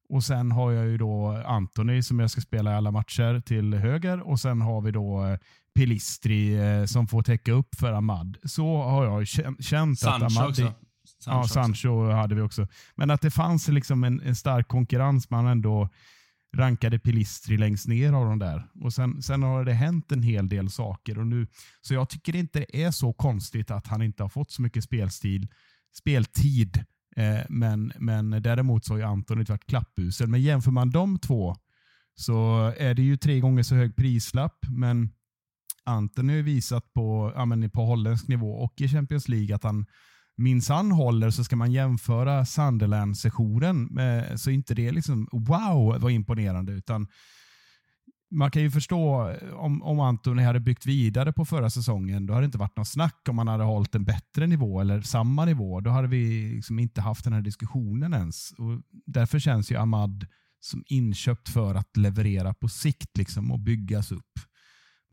[0.08, 3.74] Och Sen har jag ju då Anthony som jag ska spela i alla matcher till
[3.74, 5.38] höger och sen har vi då
[5.74, 8.36] Pelistri eh, som får täcka upp för Ahmad.
[8.44, 9.26] Så har jag
[9.60, 10.48] känt Sancho att Ahmad...
[10.50, 10.72] också.
[11.24, 12.68] Sancho ja, Sancho hade vi också.
[12.94, 15.30] Men att det fanns liksom en, en stark konkurrens.
[15.30, 15.88] Man ändå
[16.56, 18.68] rankade Pelistri längst ner av de där.
[18.80, 21.18] Och sen, sen har det hänt en hel del saker.
[21.18, 21.46] Och nu,
[21.80, 24.84] så jag tycker inte det är så konstigt att han inte har fått så mycket
[24.84, 25.48] spelstil,
[25.98, 26.84] speltid.
[27.16, 30.28] Eh, men, men däremot så har ju Anton inte varit klappusel.
[30.28, 31.56] Men jämför man de två
[32.14, 34.58] så är det ju tre gånger så hög prislapp.
[34.68, 35.10] Men
[35.86, 39.64] Anten har ju visat på, ja, men på holländsk nivå och i Champions League att
[39.64, 39.86] han
[40.36, 43.98] minsann håller så ska man jämföra Sunderland-sessionen.
[43.98, 46.72] Eh, så inte det liksom wow vad imponerande.
[46.72, 47.08] utan
[48.30, 52.32] man kan ju förstå eh, om, om Antoni hade byggt vidare på förra säsongen, då
[52.34, 55.44] hade det inte varit något snack om han hade hållit en bättre nivå eller samma
[55.44, 55.80] nivå.
[55.80, 58.52] Då hade vi liksom inte haft den här diskussionen ens.
[58.52, 60.26] Och därför känns ju Ahmad
[60.60, 64.40] som inköpt för att leverera på sikt liksom och byggas upp.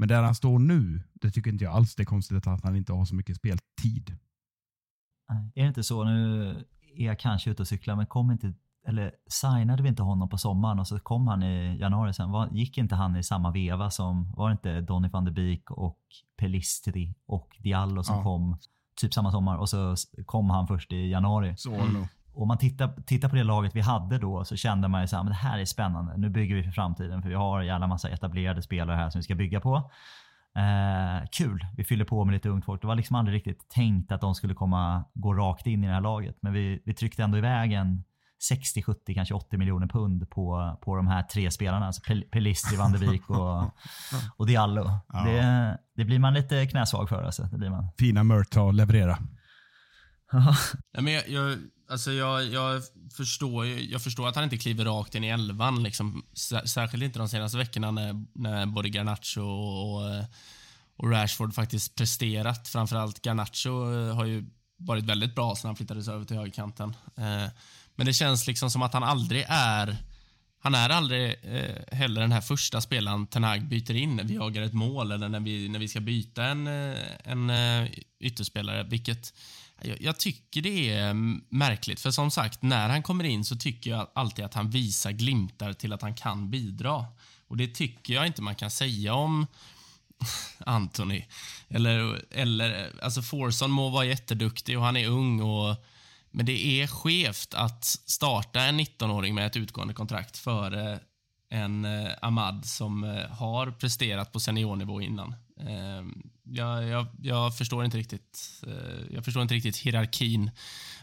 [0.02, 2.76] Men där han står nu, det tycker inte jag alls det är konstigt att han
[2.76, 4.18] inte har så mycket speltid.
[5.56, 6.50] Är det inte så, nu
[6.96, 8.54] är jag kanske ute och cyklar, men kom inte,
[8.88, 12.32] eller signade vi inte honom på sommaren och så kom han i januari sen?
[12.32, 15.72] Var, gick inte han i samma veva som, var det inte Donny van de Beek
[15.72, 16.00] och
[16.38, 18.24] Pelistri och Diallo som ja.
[18.24, 18.58] kom
[18.96, 19.96] typ samma sommar och så
[20.26, 21.54] kom han först i januari.
[21.58, 22.08] Så mm.
[22.34, 25.16] Och man tittar, tittar på det laget vi hade då så kände man ju så
[25.16, 26.18] här, men det här är spännande.
[26.18, 29.20] Nu bygger vi för framtiden för vi har en jävla massa etablerade spelare här som
[29.20, 29.92] vi ska bygga på.
[30.56, 32.82] Eh, kul, vi fyller på med lite ungt folk.
[32.82, 35.94] Det var liksom aldrig riktigt tänkt att de skulle komma gå rakt in i det
[35.94, 36.38] här laget.
[36.42, 38.04] Men vi, vi tryckte ändå iväg en
[38.42, 41.86] 60, 70, kanske 80 miljoner pund på, på de här tre spelarna.
[41.86, 42.02] Alltså
[42.32, 43.64] Pelistri, Van de Beek och,
[44.38, 45.00] och Diallo.
[45.14, 45.24] Ja.
[45.24, 47.24] Det, det blir man lite knäsvag för.
[47.24, 47.44] Alltså.
[47.44, 47.88] Det blir man.
[47.98, 49.18] Fina Murta att leverera.
[50.92, 51.58] ja, men jag, jag,
[51.92, 52.84] alltså jag, jag,
[53.14, 55.84] förstår, jag förstår att han inte kliver rakt in i elvan.
[55.84, 56.24] Liksom.
[56.66, 60.26] Särskilt inte de senaste veckorna när, när både Garnacho och,
[60.96, 62.68] och Rashford faktiskt presterat.
[62.68, 64.46] Framförallt Garnacho eh, har ju
[64.78, 66.96] varit väldigt bra sen han flyttades över till högerkanten.
[67.18, 67.48] Eh,
[67.96, 69.98] men det känns liksom som att han aldrig är
[70.64, 74.34] han är aldrig eh, heller den här första spelaren Ten Hag byter in när vi
[74.34, 77.52] jagar ett mål eller när vi, när vi ska byta en, eh, en
[78.20, 79.34] ytterspelare, vilket
[79.84, 83.56] jag, jag, tycker det är mm, märkligt, för som sagt, när han kommer in så
[83.56, 87.06] tycker jag alltid att han visar glimtar till att han kan bidra.
[87.48, 89.48] Och det tycker jag inte man kan säga om
[90.66, 91.24] Anthony.
[91.70, 95.76] Eller, eller alltså Forson må vara jätteduktig och han är ung och
[96.32, 101.00] men det är skevt att starta en 19-åring med ett utgående kontrakt före
[101.50, 105.36] en eh, Ahmad som eh, har presterat på seniornivå innan.
[105.62, 106.06] Eh,
[106.44, 110.52] jag, jag, jag, förstår inte riktigt eh, Jag förstår inte riktigt hierarkin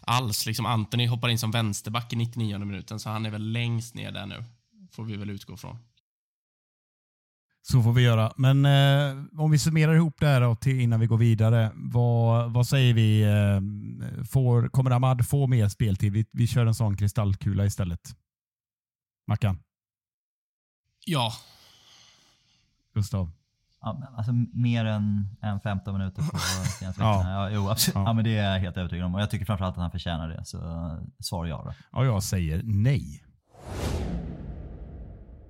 [0.01, 0.47] alls.
[0.47, 4.13] Liksom Anthony hoppar in som vänsterback i 99 minuten, så han är väl längst ner
[4.13, 4.45] där nu.
[4.93, 5.79] Får vi väl utgå från.
[7.63, 8.33] Så får vi göra.
[8.37, 11.73] Men eh, om vi summerar ihop det här då, till, innan vi går vidare.
[11.75, 13.23] Vad, vad säger vi?
[13.23, 16.13] Eh, får, kommer Ahmad få mer speltid?
[16.13, 18.17] Vi, vi kör en sån kristallkula istället.
[19.27, 19.59] Mackan?
[21.05, 21.33] Ja.
[22.95, 23.38] Gustav?
[24.17, 26.39] Alltså mer än, än 15 minuter på
[26.79, 27.23] senaste ja.
[27.25, 27.95] ja, jo, absolut.
[27.95, 28.05] Ja.
[28.05, 28.13] ja.
[28.13, 29.15] men det är jag helt övertygad om.
[29.15, 30.45] Och jag tycker framförallt att han förtjänar det.
[30.45, 30.59] Så
[31.21, 31.73] svar ja då.
[31.93, 33.23] Ja, jag säger nej.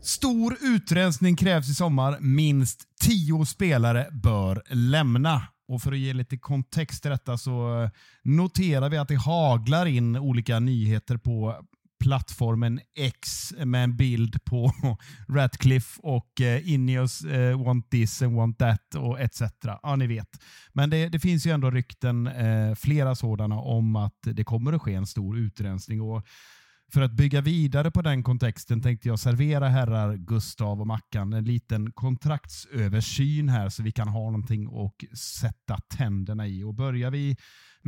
[0.01, 2.17] Stor utrensning krävs i sommar.
[2.21, 5.43] Minst tio spelare bör lämna.
[5.69, 7.91] Och För att ge lite kontext till detta så
[8.25, 11.65] noterar vi att det haglar in olika nyheter på
[11.99, 14.73] plattformen X med en bild på
[15.29, 19.43] Ratcliffe och eh, Ineos eh, want this and want that och etc.
[19.83, 20.29] Ja, ni vet.
[20.73, 24.83] Men det, det finns ju ändå rykten, eh, flera sådana, om att det kommer att
[24.83, 26.01] ske en stor utrensning.
[26.01, 26.27] Och
[26.93, 31.45] för att bygga vidare på den kontexten tänkte jag servera herrar Gustav och Mackan en
[31.45, 36.63] liten kontraktsöversyn här så vi kan ha någonting att sätta tänderna i.
[36.63, 37.37] Och börjar vi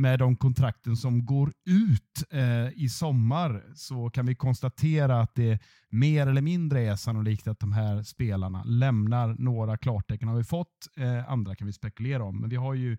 [0.01, 5.59] med de kontrakten som går ut eh, i sommar så kan vi konstatera att det
[5.89, 9.35] mer eller mindre är sannolikt att de här spelarna lämnar.
[9.39, 12.41] Några klartecken har vi fått, eh, andra kan vi spekulera om.
[12.41, 12.97] Men vi har ju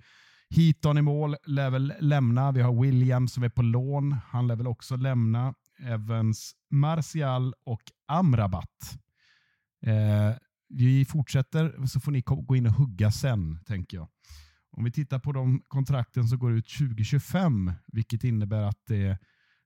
[0.51, 2.53] Heaton i mål, lär väl lämna.
[2.53, 4.17] Vi har William som är på lån.
[4.27, 5.55] Han lär väl också lämna.
[5.79, 8.99] Evans, Martial och Amrabat.
[9.87, 10.37] Eh,
[10.69, 14.09] vi fortsätter så får ni gå in och hugga sen, tänker jag.
[14.77, 19.19] Om vi tittar på de kontrakten som går ut 2025, vilket innebär att det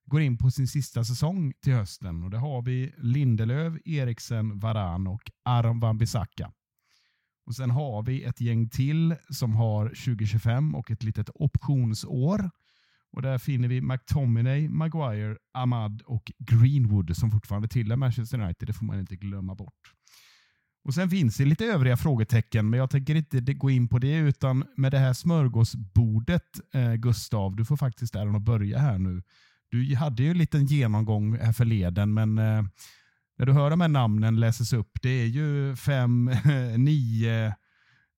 [0.07, 2.23] går in på sin sista säsong till hösten.
[2.23, 6.53] Och Det har vi Lindelöv, Eriksen, Varan och Aron Wan-Bissaka.
[7.47, 12.51] Och Sen har vi ett gäng till som har 2025 och ett litet optionsår.
[13.13, 18.69] Och Där finner vi McTominay, Maguire, Ahmad och Greenwood som fortfarande tillhör Manchester United.
[18.69, 19.93] Det får man inte glömma bort.
[20.87, 24.17] Och Sen finns det lite övriga frågetecken, men jag tänker inte gå in på det.
[24.17, 29.23] Utan med det här smörgåsbordet, eh, Gustav, du får faktiskt äran att börja här nu.
[29.69, 32.63] Du hade ju en liten genomgång här förleden, men eh,
[33.39, 36.31] när du hör de här namnen läses upp, det är ju fem,
[36.77, 37.55] nio,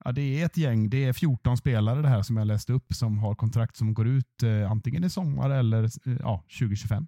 [0.05, 0.91] ja, det är ett gäng.
[0.91, 4.09] Det är 14 spelare det här som jag läste upp som har kontrakt som går
[4.09, 7.07] ut eh, antingen i sommar eller eh, ja, 2025.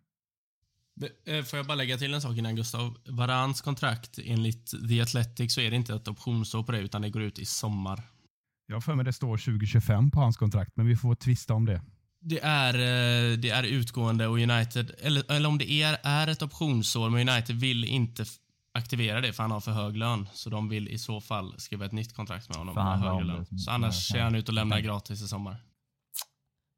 [1.26, 2.96] Eh, får jag bara lägga till en sak innan Gustav?
[3.09, 7.11] Varans kontrakt enligt The Athletic så är det inte ett optionsår på det utan det
[7.11, 8.03] går ut i sommar.
[8.66, 11.66] Jag har för mig det står 2025 på hans kontrakt, men vi får tvista om
[11.66, 11.82] det.
[12.22, 16.42] Det är, eh, det är utgående och United, eller, eller om det är, är ett
[16.42, 18.24] optionsår, men United vill inte
[18.74, 20.28] aktivera det för han har för hög lön.
[20.32, 23.59] Så de vill i så fall skriva ett nytt kontrakt med honom med högre lön.
[23.59, 25.57] Så annars är han ute och lämnar gratis i sommar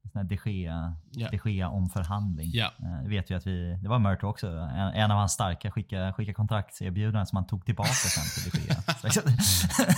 [0.03, 1.31] de Gea, yeah.
[1.31, 1.71] de Gea.
[2.55, 2.73] Yeah.
[2.83, 6.13] Uh, vet ju att vi, det var Murto också, en, en, av hans starka skicka,
[6.13, 8.83] skicka kontraktserbjudanden som han tog tillbaka sen till de Gea.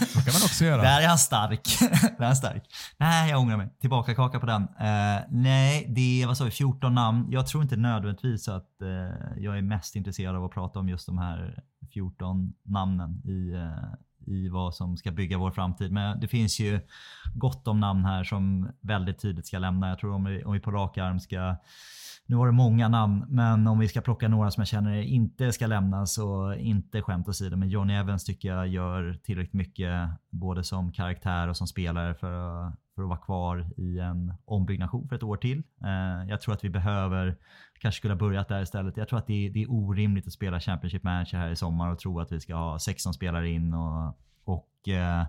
[0.07, 0.83] Så kan man också göra.
[0.83, 1.61] Där är han stark.
[1.81, 2.65] Där är han stark.
[2.99, 3.69] Nej, jag ångrar mig.
[3.81, 4.63] Tillbaka kaka på den.
[4.63, 7.27] Uh, nej, det var så 14 namn.
[7.31, 8.89] Jag tror inte nödvändigtvis att uh,
[9.43, 13.53] jag är mest intresserad av att prata om just de här 14 namnen i
[14.27, 15.93] i vad som ska bygga vår framtid.
[15.93, 16.81] Men det finns ju
[17.35, 19.89] gott om namn här som väldigt tydligt ska lämna.
[19.89, 21.57] Jag tror om vi, om vi på rak arm ska
[22.27, 25.53] nu var det många namn, men om vi ska plocka några som jag känner inte
[25.53, 30.65] ska lämnas och inte skämt åsido, men Johnny Evans tycker jag gör tillräckligt mycket både
[30.65, 35.17] som karaktär och som spelare för att, för att vara kvar i en ombyggnation för
[35.17, 35.63] ett år till.
[35.85, 37.37] Eh, jag tror att vi behöver,
[37.85, 38.97] kanske skulle ha börjat där istället.
[38.97, 41.91] Jag tror att det är, det är orimligt att spela Championship Manager här i sommar
[41.91, 45.27] och tro att vi ska ha 16 spelare in och, och eh,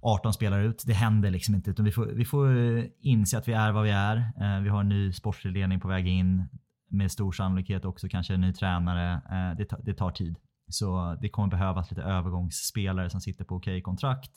[0.00, 0.82] 18 spelare ut.
[0.86, 1.70] Det händer liksom inte.
[1.70, 4.16] Utan vi, får, vi får eh, inse att vi är vad vi är.
[4.16, 6.48] Eh, vi har en ny sportledning på väg in.
[6.88, 9.12] Med stor sannolikhet också kanske en ny tränare.
[9.12, 10.36] Eh, det, det tar tid.
[10.68, 14.30] Så det kommer behövas lite övergångsspelare som sitter på okej kontrakt.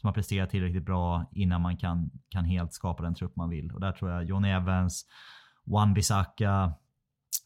[0.00, 3.72] Som har presterat tillräckligt bra innan man kan, kan helt skapa den trupp man vill.
[3.72, 5.06] Och där tror jag Johnny Evans,
[5.64, 6.72] Wan Bissaka,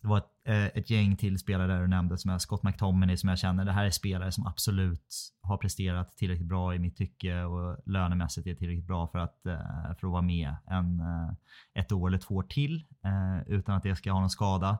[0.03, 3.17] det var ett, eh, ett, gäng till spelare där du nämnde, som är Scott McTominay
[3.17, 3.65] som jag känner.
[3.65, 8.47] Det här är spelare som absolut har presterat tillräckligt bra i mitt tycke och lönemässigt
[8.47, 9.59] är tillräckligt bra för att, eh,
[10.01, 11.35] för att vara med en, eh,
[11.75, 14.79] ett år eller två år till eh, utan att det ska ha någon skada.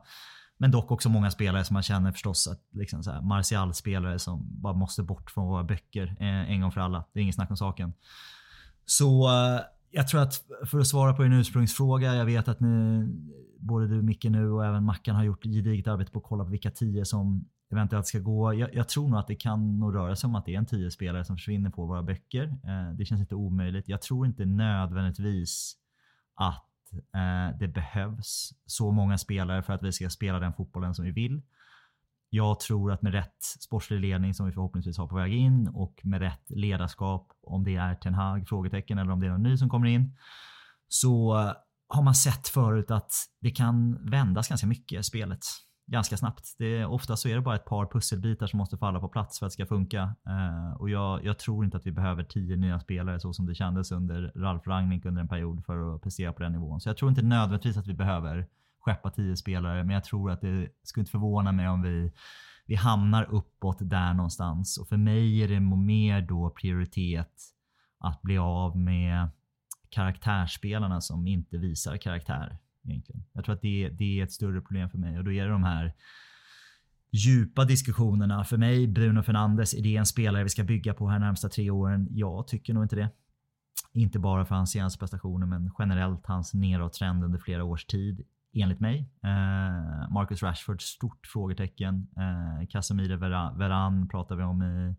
[0.57, 4.61] Men dock också många spelare som man känner förstås att liksom så här, Martial-spelare som
[4.61, 7.03] bara måste bort från våra böcker eh, en gång för alla.
[7.13, 7.93] Det är inget snack om saken.
[8.85, 9.61] Så eh,
[9.93, 13.07] jag tror att för att svara på din ursprungsfråga, jag vet att ni,
[13.59, 16.49] både du Micke nu och även Mackan har gjort gediget arbete på att kolla på
[16.49, 18.53] vilka tio som eventuellt ska gå.
[18.53, 20.65] Jag, jag, tror nog att det kan nog röra sig om att det är en
[20.65, 22.43] tio spelare som försvinner på våra böcker.
[22.43, 23.87] Eh, det känns inte omöjligt.
[23.87, 25.75] Jag tror inte nödvändigtvis
[26.35, 31.05] att eh, det behövs så många spelare för att vi ska spela den fotbollen som
[31.05, 31.41] vi vill.
[32.35, 35.99] Jag tror att med rätt sportslig ledning som vi förhoppningsvis har på väg in och
[36.03, 39.57] med rätt ledarskap, om det är Ten Hag, frågetecken, eller om det är någon ny
[39.57, 40.17] som kommer in,
[40.87, 41.33] så
[41.87, 43.11] har man sett förut att
[43.41, 45.45] det kan vändas ganska mycket spelet
[45.87, 46.55] ganska snabbt.
[46.57, 49.45] Det, ofta så är det bara ett par pusselbitar som måste falla på plats för
[49.45, 50.15] att det ska funka.
[50.27, 53.55] Eh, och jag, jag, tror inte att vi behöver tio nya spelare så som det
[53.55, 56.81] kändes under Ralf Rangnick under en period för att prestera på den nivån.
[56.81, 58.47] Så jag tror inte nödvändigtvis att vi behöver
[58.85, 62.11] skeppa tio spelare, men jag tror att det skulle inte förvåna mig om vi,
[62.65, 64.77] vi hamnar uppåt där någonstans.
[64.77, 67.33] Och för mig är det mer då prioritet
[67.97, 69.29] att bli av med
[69.89, 72.57] karaktärsspelarna som inte visar karaktär.
[72.85, 73.23] Egentligen.
[73.33, 75.51] Jag tror att det, det är ett större problem för mig och då är det
[75.51, 75.93] de här
[77.11, 78.43] djupa diskussionerna.
[78.43, 81.69] För mig, Bruno Fernandes, är det en spelare vi ska bygga på här närmsta tre
[81.69, 82.07] åren?
[82.11, 83.09] Jag tycker nog inte det.
[83.93, 88.79] Inte bara för hans senaste prestationer, men generellt hans nedåttrend under flera års tid enligt
[88.79, 89.09] mig.
[89.23, 92.07] Eh, Marcus Rashford, stort frågetecken.
[92.17, 93.17] Eh, Casemiro
[93.57, 94.95] Veran, pratar vi om i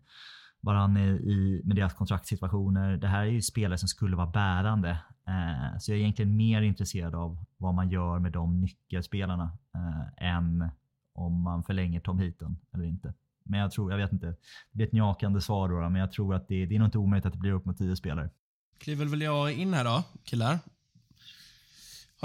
[0.61, 2.97] Varann i, med deras kontraktssituationer.
[2.97, 4.89] Det här är ju spelare som skulle vara bärande.
[5.27, 10.27] Eh, så jag är egentligen mer intresserad av vad man gör med de nyckelspelarna eh,
[10.35, 10.69] än
[11.13, 13.13] om man förlänger Tom Heaton eller inte.
[13.43, 14.25] Men jag tror, jag vet inte.
[14.25, 14.35] Det
[14.71, 17.25] blir ett njakande svar då, men jag tror att det, det är nog inte omöjligt
[17.25, 18.29] att det blir upp mot tio spelare.
[18.77, 20.59] Kliver väl jag in här då, killar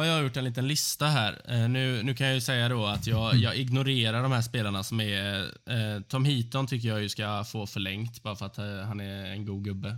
[0.00, 1.42] har jag gjort en liten lista här.
[1.48, 4.82] Eh, nu, nu kan jag ju säga då att jag, jag ignorerar de här spelarna
[4.84, 5.40] som är...
[5.66, 9.24] Eh, Tom Heaton tycker jag ju ska få förlängt bara för att eh, han är
[9.24, 9.96] en god gubbe.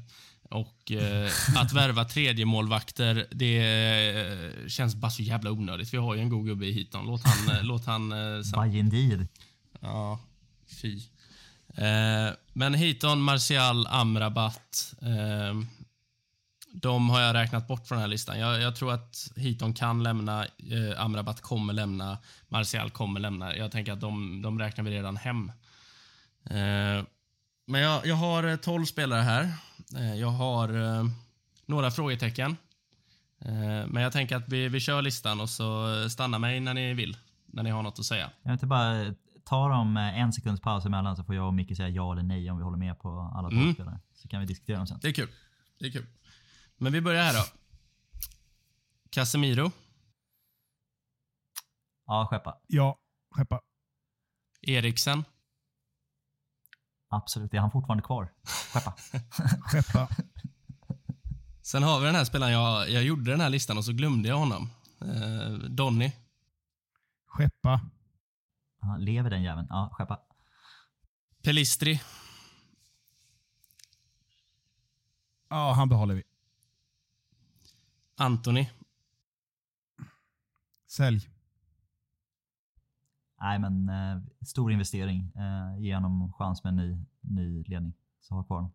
[0.50, 3.58] Och eh, att värva tredje målvakter det
[4.08, 5.94] eh, känns bara så jävla onödigt.
[5.94, 7.06] Vi har ju en god gubbe i Heaton.
[7.06, 7.56] Låt han...
[7.56, 8.14] Eh, låt han
[8.54, 9.26] Bajendir.
[9.80, 10.20] Ja,
[10.82, 11.00] fy.
[12.52, 14.94] men Heaton, Martial, Amrabat.
[16.74, 18.38] De har jag räknat bort från den här listan.
[18.38, 22.18] Jag, jag tror att Hiton kan lämna, eh, Amrabat kommer lämna,
[22.48, 23.56] Martial kommer lämna.
[23.56, 25.52] Jag tänker att de, de räknar vi redan hem.
[26.44, 27.04] Eh,
[27.66, 29.52] Men jag, jag har eh, 12 spelare här.
[29.96, 30.68] Eh, Jag har
[30.98, 31.04] eh,
[31.66, 32.56] några frågetecken.
[33.44, 36.74] Eh, Men jag tänker att vi, vi kör listan och så eh, stanna mig när
[36.74, 37.16] ni vill.
[37.46, 38.30] När ni har något att säga.
[38.42, 39.14] Jag inte bara
[39.44, 42.22] ta dem eh, en sekunds paus emellan så får jag och Micke säga ja eller
[42.22, 43.74] nej om vi håller med på alla Mm.
[43.74, 43.98] spelare.
[44.14, 44.98] Så kan vi diskutera dem sen.
[45.02, 45.28] Det är kul.
[45.78, 46.06] Det är kul.
[46.82, 47.44] Men vi börjar här då.
[49.10, 49.70] Casemiro,
[52.06, 52.58] Ja, skeppa.
[52.66, 52.98] Ja,
[53.34, 53.60] skeppa.
[54.62, 55.24] Eriksen,
[57.08, 57.54] Absolut.
[57.54, 58.32] Är han fortfarande kvar?
[58.72, 58.94] Skeppa.
[59.62, 60.08] Skeppa.
[61.62, 64.28] Sen har vi den här spelaren, jag, jag gjorde den här listan och så glömde
[64.28, 64.70] jag honom.
[65.00, 66.12] Eh, Donny.
[67.26, 67.80] Skeppa.
[68.80, 69.66] Ja, lever den jäveln?
[69.70, 70.20] Ja, skeppa.
[71.42, 72.02] Pelistri.
[75.48, 76.31] Ja, han behåller vi.
[78.22, 78.68] Anthony.
[80.88, 81.30] Sälj.
[83.40, 85.32] Nej, men eh, stor investering.
[85.36, 87.94] Eh, ge honom chans med en ny, ny ledning.
[88.20, 88.72] Så ha kvar honom.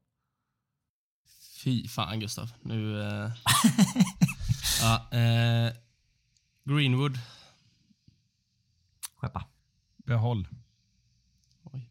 [1.64, 2.52] Fy fan Gustav.
[2.62, 3.02] Nu...
[3.02, 3.32] Eh,
[4.82, 5.74] ja, eh,
[6.64, 7.20] Greenwood.
[9.16, 9.46] Skeppa.
[9.98, 10.48] Behåll.
[11.64, 11.90] Oj.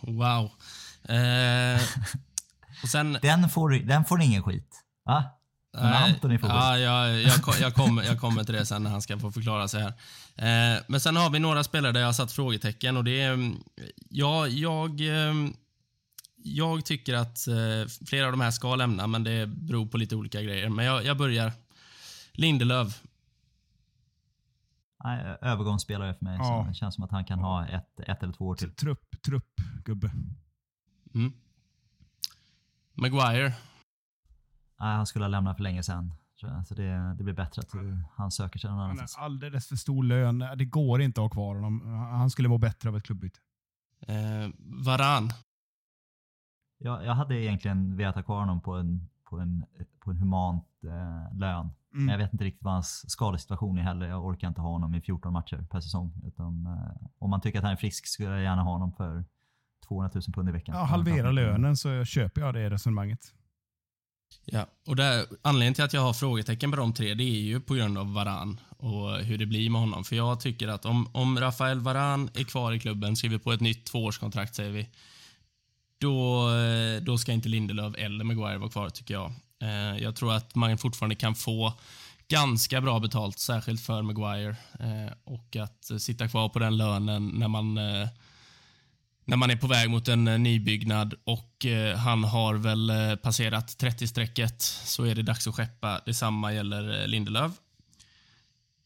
[0.00, 0.50] Wow.
[1.16, 1.80] Eh,
[2.82, 3.12] och sen...
[3.22, 4.84] Den får, den får ingen skit.
[5.04, 5.35] Va?
[5.82, 9.02] Men Anthony får ja, jag, jag, jag, kommer, jag kommer till det sen när han
[9.02, 9.88] ska få förklara sig här.
[10.76, 13.32] Eh, men sen har vi några spelare där jag har satt frågetecken och det är...
[13.32, 13.56] mm,
[14.10, 15.00] Ja, jag...
[15.00, 15.34] eh,
[16.36, 20.16] Jag tycker att eh, flera av de här ska lämna, men det beror på lite
[20.16, 20.68] olika grejer.
[20.68, 21.52] Men jag, jag börjar.
[22.32, 23.02] Lindelöf.
[25.04, 26.36] Nej, övergångsspelare för mig.
[26.38, 26.44] Ja.
[26.64, 28.70] Så det känns som att han kan ha ett, ett eller två år till.
[28.70, 29.52] Trupp, trupp,
[29.84, 30.10] gubbe.
[31.14, 31.32] Mm.
[32.94, 33.52] Maguire.
[34.80, 36.12] Nej, han skulle ha lämnat för länge sedan.
[36.66, 37.72] Så det, det blir bättre att
[38.16, 39.16] han söker sig någon annanstans.
[39.18, 40.38] alldeles för stor lön.
[40.56, 41.86] Det går inte att ha kvar honom.
[41.94, 43.38] Han skulle må bättre av ett klubbyte.
[44.08, 45.30] Eh, Varan.
[46.78, 49.64] Jag, jag hade egentligen velat ha kvar honom på en, på en,
[50.00, 51.70] på en humant eh, lön.
[51.90, 52.08] Men Mm.
[52.08, 54.06] jag vet inte riktigt vad hans skadesituation är heller.
[54.08, 56.22] Jag orkar inte ha honom i 14 matcher per säsong.
[56.26, 59.24] Utan, eh, om man tycker att han är frisk skulle jag gärna ha honom för
[59.88, 60.74] 200 000 pund i veckan.
[60.76, 63.20] Ja, halvera lönen så köper jag det resonemanget.
[64.44, 67.60] Ja, och där, anledningen till att jag har frågetecken på de tre, det är ju
[67.60, 70.04] på grund av Varan och hur det blir med honom.
[70.04, 73.60] För jag tycker att om, om Rafael Varan är kvar i klubben, skriver på ett
[73.60, 74.88] nytt tvåårskontrakt säger vi,
[75.98, 76.48] då,
[77.02, 79.32] då ska inte Lindelöf eller Maguire vara kvar tycker jag.
[79.62, 81.72] Eh, jag tror att man fortfarande kan få
[82.28, 84.56] ganska bra betalt, särskilt för Maguire.
[84.80, 88.08] Eh, och att sitta kvar på den lönen när man eh,
[89.28, 93.16] när man är på väg mot en eh, nybyggnad och eh, han har väl eh,
[93.16, 96.00] passerat 30-strecket så är det dags att skeppa.
[96.06, 97.52] Detsamma gäller Lindelöf.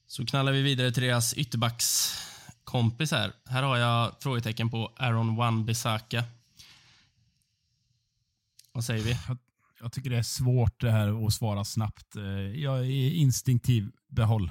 [0.07, 3.33] Så knallar vi vidare till deras ytterbackskompis här.
[3.47, 6.25] Här har jag frågetecken på Aaron Wan-Bissaka.
[8.73, 9.19] Vad säger vi?
[9.29, 9.39] Jag,
[9.81, 12.17] jag tycker det är svårt det här att svara snabbt.
[12.55, 14.51] Jag är instinktiv behåll.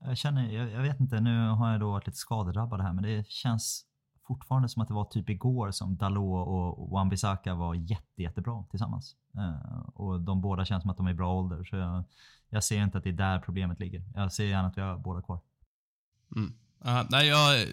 [0.00, 3.04] Jag känner, jag, jag vet inte, nu har jag då varit lite skadedrabbad här, men
[3.04, 3.85] det känns
[4.26, 9.16] fortfarande som att det var typ igår som Dalot och Wan-Bissaka var jätte, jättebra tillsammans.
[9.36, 12.04] Eh, och de båda känns som att de är i bra ålder, så jag,
[12.48, 14.02] jag ser inte att det är där problemet ligger.
[14.14, 15.40] Jag ser gärna att vi har båda kvar.
[16.36, 16.54] Mm.
[16.86, 17.66] Uh, nej, jag,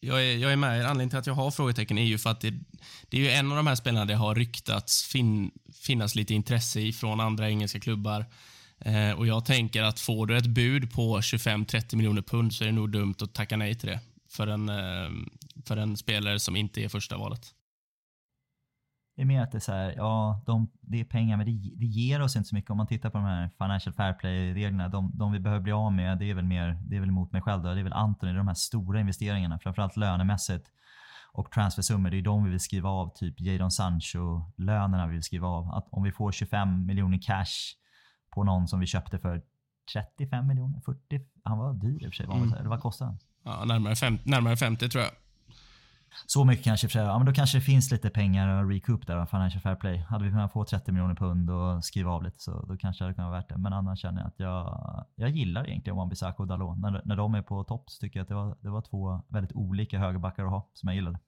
[0.00, 0.80] jag, är, jag är med.
[0.80, 2.54] Anledningen till att jag har frågetecken är ju för att det,
[3.08, 5.50] det är ju en av de här spelarna det har ryktats fin,
[5.86, 8.26] finnas lite intresse i från andra engelska klubbar.
[8.80, 12.68] Eh, och Jag tänker att får du ett bud på 25-30 miljoner pund så är
[12.68, 14.00] det nog dumt att tacka nej till det
[14.30, 15.10] för en, eh,
[15.66, 17.54] för en spelare som inte är första valet.
[19.16, 21.72] Det är mer att det är så här, ja, de, det är pengar, men det,
[21.76, 22.70] det ger oss inte så mycket.
[22.70, 25.92] Om man tittar på de här Financial Fair Play-reglerna, de, de vi behöver bli av
[25.92, 27.74] med, det är väl mer, det är väl emot mig själv då.
[27.74, 30.70] Det är väl Anthony, de här stora investeringarna, framförallt lönemässigt
[31.32, 32.10] och transfersummor.
[32.10, 35.74] Det är de vi vill skriva av, typ Jadon Sancho-lönerna vi vill skriva av.
[35.74, 37.74] Att om vi får 25 miljoner cash
[38.30, 39.42] på någon som vi köpte för
[39.92, 42.26] 35 miljoner, 40, han var dyr i och för sig.
[42.58, 43.18] Eller vad kostade han?
[43.44, 45.12] Ja, närmare, fem, närmare 50 tror jag.
[46.26, 47.02] Så mycket kanske för sig.
[47.02, 49.98] Ja, men då kanske det finns lite pengar att recoup där Financial Fair Play.
[49.98, 53.06] Hade vi kunnat få 30 miljoner pund och skriva av lite så då kanske det
[53.06, 53.58] hade kunnat vara värt det.
[53.58, 56.78] Men annars känner jag att jag, jag gillar egentligen Wan-Bissaka och Dalot.
[56.78, 59.22] När, när de är på topp så tycker jag att det var, det var två
[59.28, 61.18] väldigt olika högerbackar att ha som jag gillade.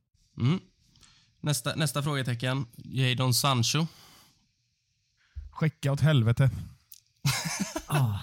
[0.41, 0.61] Mm.
[1.41, 2.67] Nästa, nästa frågetecken.
[2.77, 3.87] Jadon Sancho.
[5.51, 6.51] Skicka åt helvete.
[7.93, 8.19] Ah,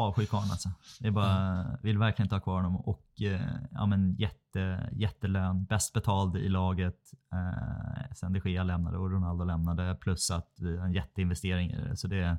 [0.00, 0.70] Avsky karln alltså.
[1.00, 3.40] Det bara, vill verkligen inte ha kvar honom och eh,
[3.70, 5.64] ja, men jätte, jättelön.
[5.64, 6.98] Bäst betald i laget
[7.32, 9.94] eh, sen de Gea lämnade och Ronaldo lämnade.
[9.94, 11.96] Plus att vi har en jätteinvestering i det.
[11.96, 12.38] Så det är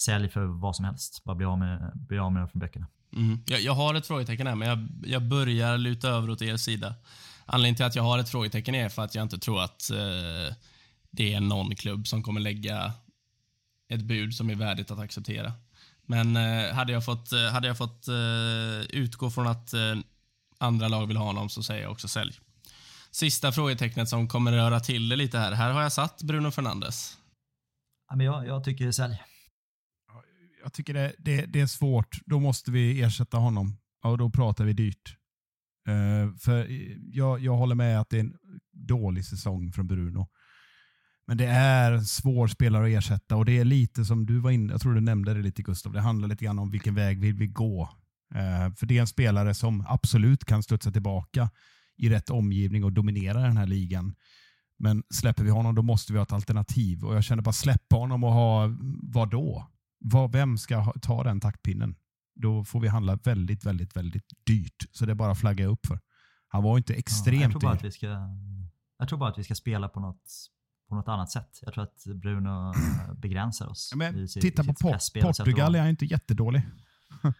[0.00, 1.24] sälj för vad som helst.
[1.24, 2.86] Bara bli av med, bli av med dem från böckerna.
[3.16, 3.42] Mm.
[3.46, 6.94] Jag, jag har ett frågetecken här, men jag, jag börjar luta över åt er sida.
[7.46, 10.56] Anledningen till att jag har ett frågetecken är för att jag inte tror att eh,
[11.10, 12.92] det är någon klubb som kommer lägga
[13.88, 15.52] ett bud som är värdigt att acceptera.
[16.06, 19.94] Men eh, hade jag fått, eh, hade jag fått eh, utgå från att eh,
[20.58, 22.40] andra lag vill ha honom så säger jag också sälj.
[23.10, 25.52] Sista frågetecknet som kommer röra till det lite här.
[25.52, 27.18] Här har jag satt Bruno Fernandes.
[28.08, 29.22] Ja, men jag, jag tycker sälj.
[30.62, 32.18] Jag tycker det, det, det är svårt.
[32.26, 33.76] Då måste vi ersätta honom.
[34.04, 35.16] och då pratar vi dyrt.
[35.88, 36.66] Uh, för
[37.12, 38.36] jag, jag håller med att det är en
[38.72, 40.28] dålig säsong från Bruno.
[41.32, 44.50] Men det är en svår spelare att ersätta och det är lite som du var
[44.50, 47.20] inne, jag tror du nämnde det lite Gustav, det handlar lite grann om vilken väg
[47.20, 47.82] vill vi gå.
[48.34, 51.50] Uh, för det är en spelare som absolut kan studsa tillbaka
[51.96, 54.14] i rätt omgivning och dominera den här ligan.
[54.78, 57.96] Men släpper vi honom då måste vi ha ett alternativ och jag känner bara släppa
[57.96, 59.70] honom och ha vad då?
[59.98, 61.94] Vad, vem ska ta den taktpinnen?
[62.34, 64.88] Då får vi handla väldigt, väldigt, väldigt dyrt.
[64.90, 66.00] Så det är bara att flagga upp för.
[66.48, 68.06] Han var inte extremt ja, jag, tror bara att vi ska,
[68.98, 70.52] jag tror bara att vi ska spela på något,
[70.92, 71.58] på något annat sätt.
[71.62, 72.74] Jag tror att Bruno
[73.16, 73.92] begränsar oss.
[73.96, 76.62] Men, i, titta i på Port Portugal är han inte jättedålig.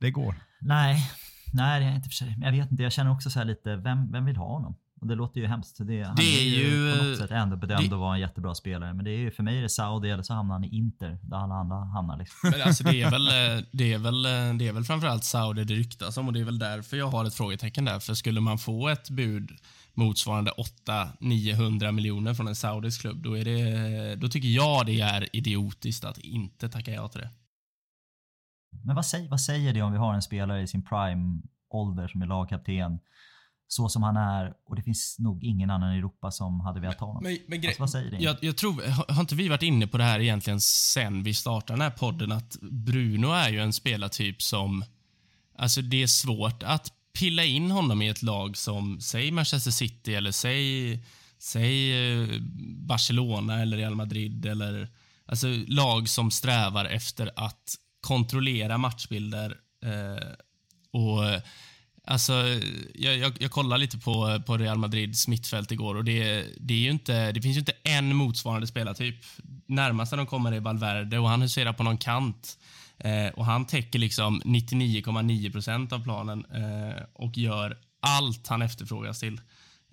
[0.00, 0.34] det går.
[0.60, 1.10] Nej,
[1.52, 2.36] nej det är inte för sig.
[2.38, 4.76] Men jag vet inte, jag känner också så lite, vem, vem vill ha honom?
[5.00, 5.78] Och det låter ju hemskt.
[5.80, 8.54] Det, han det är, ju på något sätt ändå bedömd det, att vara en jättebra
[8.54, 8.94] spelare.
[8.94, 11.18] Men det är ju, för mig är det Saudi eller så hamnar han i Inter,
[11.22, 12.18] där alla andra hamnar.
[12.18, 12.50] Liksom.
[12.50, 13.24] Men alltså det, är väl,
[13.72, 14.22] det, är väl,
[14.58, 17.24] det är väl framförallt Saudi det ryktas om och det är väl därför jag har
[17.24, 18.00] ett frågetecken där.
[18.00, 19.50] För skulle man få ett bud
[19.94, 20.50] motsvarande
[20.86, 26.04] 800-900 miljoner från en saudisk klubb, då, är det, då tycker jag det är idiotiskt
[26.04, 27.30] att inte tacka ja till det.
[28.84, 32.08] Men vad säger, vad säger det om vi har en spelare i sin prime ålder
[32.08, 32.98] som är lagkapten
[33.66, 37.00] så som han är och det finns nog ingen annan i Europa som hade velat
[37.00, 37.22] ha honom.
[37.22, 38.16] Men, men alltså, vad säger det?
[38.16, 41.72] Jag, jag, tror, har inte vi varit inne på det här egentligen sen vi startade
[41.72, 44.84] den här podden att Bruno är ju en spelartyp som,
[45.58, 50.14] alltså det är svårt att pilla in honom i ett lag som, säg Manchester City
[50.14, 50.98] eller säg,
[51.38, 52.28] säg eh,
[52.76, 54.88] Barcelona eller Real Madrid eller
[55.26, 60.28] alltså lag som strävar efter att kontrollera matchbilder eh,
[60.90, 61.40] och
[62.06, 62.32] Alltså,
[62.94, 66.78] jag, jag, jag kollade lite på, på Real Madrids mittfält igår och det, det, är
[66.78, 69.16] ju inte, det finns ju inte en motsvarande spelartyp.
[69.66, 72.58] Närmast de kommer är Valverde och han huserar på någon kant.
[72.98, 79.20] Eh, och Han täcker liksom 99,9 procent av planen eh, och gör allt han efterfrågas
[79.20, 79.40] till.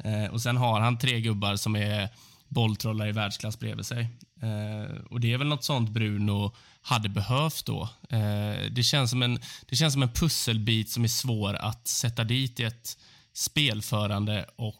[0.04, 2.10] Eh, och Sen har han tre gubbar som är
[2.48, 4.08] bolltrollar i världsklass bredvid sig.
[4.42, 7.90] Eh, och Det är väl något sånt Bruno hade behövt då.
[8.10, 12.24] Eh, det, känns som en, det känns som en pusselbit som är svår att sätta
[12.24, 12.98] dit i ett
[13.34, 14.78] spelförande och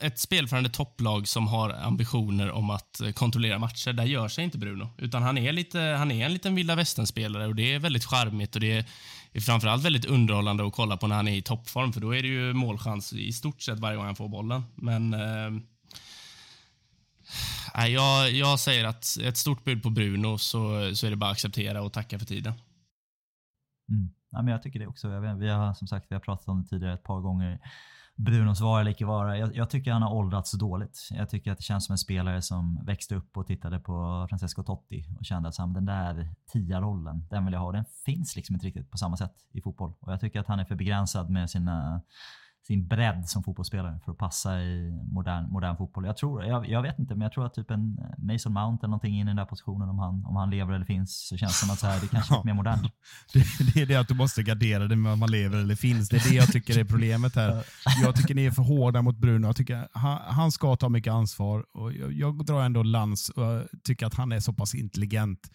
[0.00, 4.88] ett spelförande topplag som har ambitioner om att kontrollera matcher, där gör sig inte Bruno.
[4.98, 8.54] Utan han är, lite, han är en liten vilda västern-spelare och det är väldigt charmigt
[8.54, 8.84] och det
[9.32, 12.22] är framförallt väldigt underhållande att kolla på när han är i toppform för då är
[12.22, 14.62] det ju målchans i stort sett varje gång han får bollen.
[14.74, 15.62] Men eh,
[17.74, 21.30] Nej, jag, jag säger att ett stort bud på Bruno så, så är det bara
[21.30, 22.52] att acceptera och tacka för tiden.
[23.88, 24.10] Mm.
[24.30, 25.08] Ja, men jag tycker det också.
[25.08, 27.58] Vet, vi har som sagt vi har pratat om det tidigare ett par gånger.
[28.18, 29.38] Brunos vara eller icke vara.
[29.38, 31.08] Jag, jag, tycker han har åldrats dåligt.
[31.10, 34.62] Jag tycker att det känns som en spelare som växte upp och tittade på Francesco
[34.62, 37.72] Totti och kände att den där tia-rollen, den vill jag ha.
[37.72, 39.94] Den finns liksom inte riktigt på samma sätt i fotboll.
[40.00, 42.02] Och jag tycker att han är för begränsad med sina
[42.66, 46.06] sin bredd som fotbollsspelare för att passa i modern, modern fotboll.
[46.06, 48.90] Jag, tror, jag, jag vet inte, men jag tror att typ en Mason Mount eller
[48.90, 51.52] någonting in i den där positionen, om han, om han lever eller finns, så känns
[51.52, 52.82] det som att så här, det kanske är mer modernt.
[53.32, 56.08] Det, det, är det att du måste gardera det med om man lever eller finns.
[56.08, 57.64] Det är det jag tycker är problemet här.
[58.02, 59.46] Jag tycker ni är för hårda mot Bruno.
[59.46, 63.68] Jag tycker han, han ska ta mycket ansvar och jag, jag drar ändå lans och
[63.84, 65.50] tycker att han är så pass intelligent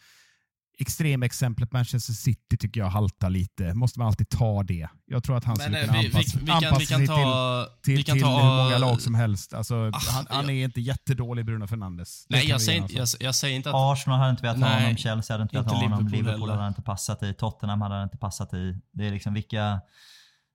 [0.80, 3.74] extremexemplet Manchester City tycker jag haltar lite.
[3.74, 4.88] Måste man alltid ta det?
[5.06, 7.96] Jag tror att han skulle kunna anpassa, vi, vi, anpassa vi kan, sig ta, till,
[7.96, 9.54] till, till ta, hur många lag som helst.
[9.54, 12.26] Alltså, ah, han, han är inte jättedålig, Bruno Fernandes.
[12.30, 13.76] Nej, jag säger, inte, jag, jag, säger inte att...
[13.76, 16.68] Arsenal hade inte velat ha honom, Chelsea hade inte velat ha honom, Liverpool, Liverpool hade
[16.68, 18.78] inte passat i, Tottenham hade han inte passat i.
[18.92, 19.82] Det är liksom vilka,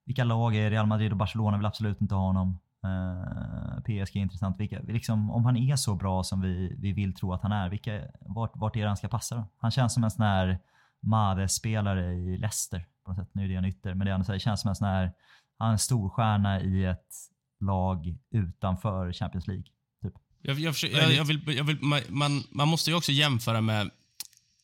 [0.05, 2.59] vilka lag är Real Madrid och Barcelona vill absolut inte ha honom.
[2.85, 4.59] Uh, PSG är intressant.
[4.59, 7.69] Vilka, liksom, om han är så bra som vi, vi vill tro att han är,
[7.69, 9.47] vilka, vart, vart är det han ska passa då?
[9.57, 10.59] Han känns som en sån här
[11.01, 12.85] Mare-spelare i Leicester.
[13.05, 13.29] På något sätt.
[13.33, 15.11] Nu är det en ytter, men det, är, det känns som en sån här,
[15.57, 17.15] han är en storstjärna i ett
[17.59, 19.65] lag utanför Champions League.
[20.01, 20.13] Typ.
[20.41, 21.77] Jag, jag, jag, jag vill, jag vill,
[22.09, 23.89] man, man måste ju också jämföra med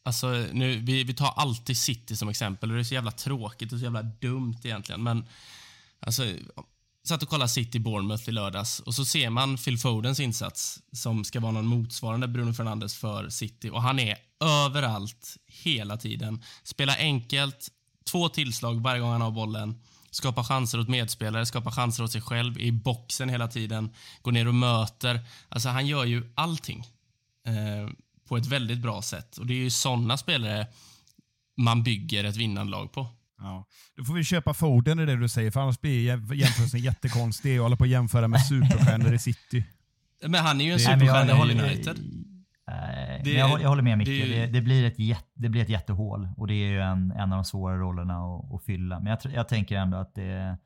[0.05, 3.73] Alltså, nu, vi, vi tar alltid City som exempel och det är så jävla tråkigt
[3.73, 5.03] och så jävla dumt egentligen.
[5.03, 5.25] Men
[5.99, 6.23] alltså,
[7.07, 11.23] satt och kollade City Bournemouth i lördags och så ser man Phil Fodens insats som
[11.23, 16.43] ska vara någon motsvarande Bruno Fernandes för City och han är överallt hela tiden.
[16.63, 17.67] Spelar enkelt,
[18.11, 19.81] två tillslag varje gång han har bollen.
[20.11, 24.31] skapar chanser åt medspelare, skapar chanser åt sig själv, är i boxen hela tiden, går
[24.31, 25.19] ner och möter.
[25.49, 26.87] Alltså han gör ju allting
[27.47, 27.89] eh,
[28.27, 29.37] på ett väldigt bra sätt.
[29.37, 30.67] Och det är ju sådana spelare
[31.57, 33.07] man bygger ett vinnande lag på.
[33.37, 33.65] Ja.
[33.97, 36.05] Då får vi köpa Foden i det du säger, för annars blir
[36.35, 39.65] jämförelsen jättekonstig och hålla på att jämföra med superstjärnor i city.
[40.27, 41.97] Men han är ju en superstjärna i håller- United.
[42.67, 44.07] Nej, Det- men jag, håller- jag håller med Micke.
[44.07, 47.11] det- Det, det, blir ett jätte, det blir ett jättehål och det är ju en,
[47.11, 48.99] en av de svåra rollerna att, att fylla.
[48.99, 50.57] Men jag, jag tänker ändå att det,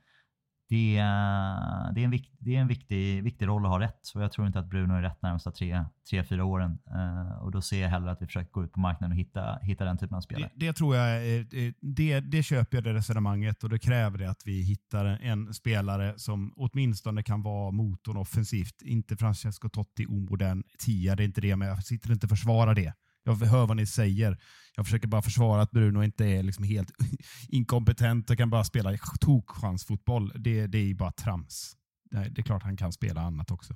[0.70, 4.00] det, är- det är en, vik, det är en viktig, viktig roll att ha rätt.
[4.02, 6.80] Så jag tror inte att Bruno är rätt närmsta tre, tre fyra åren.
[6.88, 9.60] Eh, och då ser jag hellre att vi försöker gå ut på marknaden och hitta,
[9.62, 10.52] hitta den typen av spelare.
[10.56, 14.18] Det, det tror jag, eh, eh, det, det köper jag det resonemanget och det kräver
[14.18, 18.82] det att vi hittar en spelare som åtminstone kan vara motorn offensivt.
[18.82, 22.76] Inte Francesco Totti omodern tia, det är inte det, men jag sitter inte och försvarar
[22.76, 22.94] det.
[23.30, 24.38] Jag hör vad ni säger.
[24.76, 26.92] Jag försöker bara försvara att Bruno inte är liksom helt
[27.50, 30.32] inkompetent och kan bara spela tokchansfotboll.
[30.36, 31.76] Det, det är ju bara trams.
[32.12, 33.76] Det är klart han kan spela annat också.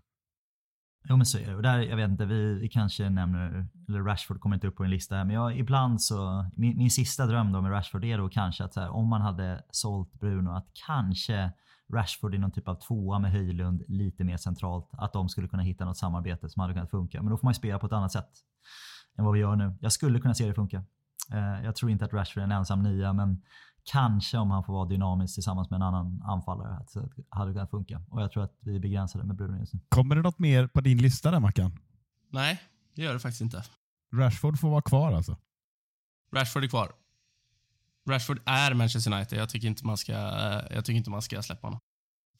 [1.09, 1.55] Jo men så är det.
[1.55, 4.83] Och där, jag vet inte, vi, vi kanske nämner, eller Rashford kommer inte upp på
[4.83, 8.17] en lista här, men jag, ibland så, min, min sista dröm då med Rashford är
[8.17, 11.51] då kanske att så här, om man hade sålt Bruno, att kanske
[11.93, 15.63] Rashford i någon typ av tvåa med Höjlund lite mer centralt, att de skulle kunna
[15.63, 17.21] hitta något samarbete som hade kunnat funka.
[17.21, 18.29] Men då får man ju spela på ett annat sätt
[19.17, 19.77] än vad vi gör nu.
[19.81, 20.83] Jag skulle kunna se det funka.
[21.31, 23.41] Eh, jag tror inte att Rashford är en ensam nia, men
[23.83, 27.69] kanske om han får vara dynamisk tillsammans med en annan anfallare, att det hade kunnat
[27.69, 28.01] funka.
[28.09, 29.79] Och jag tror att vi är begränsade med Bruno just nu.
[29.89, 31.79] Kommer det något mer på din lista där Mackan?
[32.29, 32.61] Nej,
[32.95, 33.63] det gör det faktiskt inte.
[34.13, 35.37] Rashford får vara kvar alltså.
[36.35, 36.91] Rashford är kvar.
[38.09, 39.39] Rashford är Manchester United.
[39.39, 40.11] Jag tycker inte man ska,
[40.71, 41.79] jag tycker inte man ska släppa honom.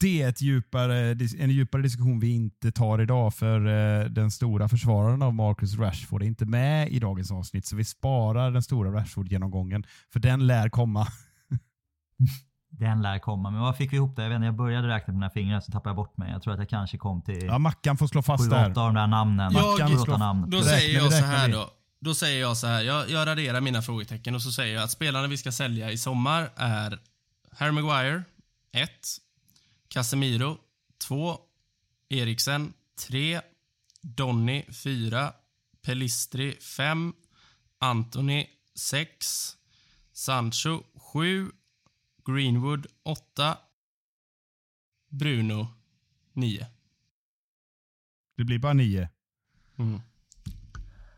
[0.04, 4.70] Det är ett djupare, en djupare diskussion vi inte tar idag för eh, den stora
[4.70, 8.92] försvararen av Marcus Rashford är inte med i dagens avsnitt så vi sparar den stora
[9.02, 9.84] Rashford-genomgången
[10.14, 11.08] för den lär komma.
[12.70, 13.52] Den lär komma.
[13.52, 14.24] Men vad fick vi ihop där?
[14.24, 16.32] Jag, vet inte, jag började räkna på mina fingrar så tappade jag bort mig.
[16.32, 18.72] Jag tror att jag kanske kom till Ja, Mackan får slå fast sju, där.
[18.72, 19.54] åtta av de där namnen.
[19.54, 20.50] Mackan slår- åtta namn.
[20.50, 21.54] Då säger jag så här vi.
[21.54, 21.70] då.
[22.02, 22.82] Då säger jag så här.
[22.82, 25.98] Jag, jag raderar mina frågetecken och så säger jag att spelarna vi ska sälja i
[25.98, 27.00] sommar är
[27.52, 28.24] Harry Maguire
[28.74, 28.90] 1,
[29.94, 30.58] Casemiro
[30.98, 31.38] 2,
[32.10, 33.42] Eriksen 3,
[34.02, 35.34] Donny 4,
[35.82, 37.14] Pelistri 5,
[37.80, 39.58] Anthony 6,
[40.14, 40.84] Sancho
[41.14, 41.52] 7,
[42.26, 43.58] Greenwood 8,
[45.10, 45.68] Bruno
[46.34, 46.68] 9.
[48.38, 49.10] Det blir bara nio.
[49.78, 50.02] Mm.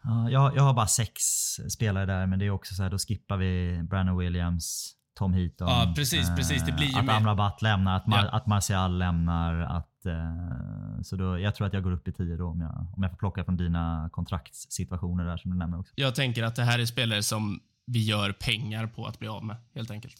[0.03, 1.21] Ja, jag, jag har bara sex
[1.69, 5.67] spelare där, men det är också så här, då skippar vi Brandon Williams, Tom Heaton.
[5.67, 6.65] Ja, precis, precis.
[6.65, 8.29] Det blir ju att mer- Amrabat lämnar, att, Mar- Ja.
[8.29, 9.59] att Martial lämnar.
[9.61, 12.87] Att, eh, så då, jag tror att jag går upp i tio då om jag,
[12.95, 15.93] om jag får plocka från dina kontraktssituationer där som du nämner också.
[15.95, 19.43] Jag tänker att det här är spelare som vi gör pengar på att bli av
[19.45, 20.15] med, helt enkelt.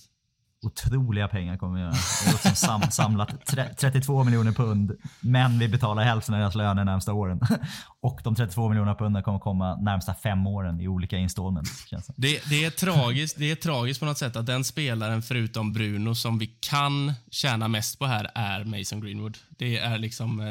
[0.66, 1.94] Otroliga pengar kommer vi göra.
[2.26, 6.56] Vi har som sam, samlat tre, 32 miljoner pund, men vi betalar hälften av deras
[6.56, 7.40] löner de närmsta åren.
[8.02, 11.88] Och de 32 miljonerna punden kommer komma närmsta fem åren i olika installments.
[11.88, 12.14] Känns det.
[12.18, 16.16] Det, det, är tragiskt, det är tragiskt på något sätt att den spelaren, förutom Bruno,
[16.16, 19.38] som vi kan tjäna mest på här, är Mason Greenwood.
[19.50, 20.46] Det är liksom eh,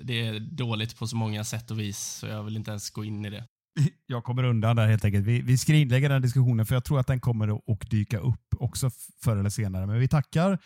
[0.00, 3.04] det är dåligt på så många sätt och vis, så jag vill inte ens gå
[3.04, 3.44] in i det.
[4.06, 5.26] Jag kommer undan där helt enkelt.
[5.26, 8.90] Vi, vi skrinlägger den diskussionen för jag tror att den kommer att dyka upp också
[9.24, 9.86] förr eller senare.
[9.86, 10.58] Men vi tackar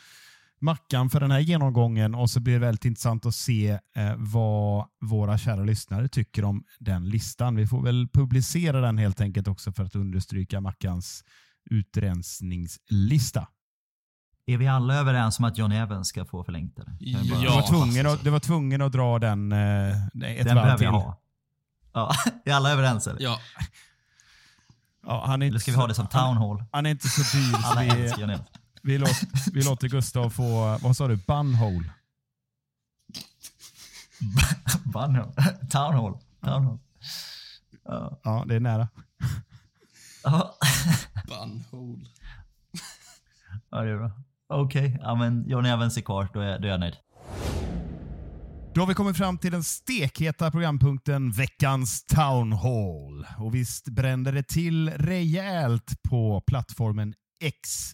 [0.60, 4.86] Mackan för den här genomgången och så blir det väldigt intressant att se eh, vad
[5.00, 7.56] våra kära lyssnare tycker om den listan.
[7.56, 11.24] Vi får väl publicera den helt enkelt också för att understryka Mackans
[11.70, 13.48] utrensningslista.
[14.46, 16.78] Är vi alla överens om att John Evans ska få förlängt?
[17.00, 17.54] Vi bara- Du Ja.
[17.54, 19.58] var, tvungen att, du var tvungen att dra den eh,
[20.06, 20.84] ett Den varv behöver till.
[20.84, 21.16] jag ha.
[21.92, 22.14] Ja,
[22.44, 23.22] är alla överens eller?
[23.22, 23.40] Ja,
[25.06, 26.64] Ja, han är Eller inte ska vi så- ha det som town hall?
[26.72, 28.40] Han är inte så dyr så Alla vi, Evans.
[28.82, 31.92] vi, låter, vi låter Gustav få, vad sa du, bunhole?
[34.84, 35.32] Bunhall.
[35.70, 36.18] Town hall.
[36.44, 36.78] Town hall.
[37.84, 38.20] Ja.
[38.24, 38.88] Ja, det är nära.
[41.28, 42.04] Bunhole.
[43.70, 44.10] Ja, det är bra.
[44.48, 46.28] Okej, ja, men John Evans är kvar.
[46.32, 46.96] Då är, då är jag nöjd.
[48.78, 53.26] Då har vi kommit fram till den stekheta programpunkten Veckans Town Hall.
[53.38, 57.14] Och visst brände det till rejält på plattformen
[57.44, 57.92] X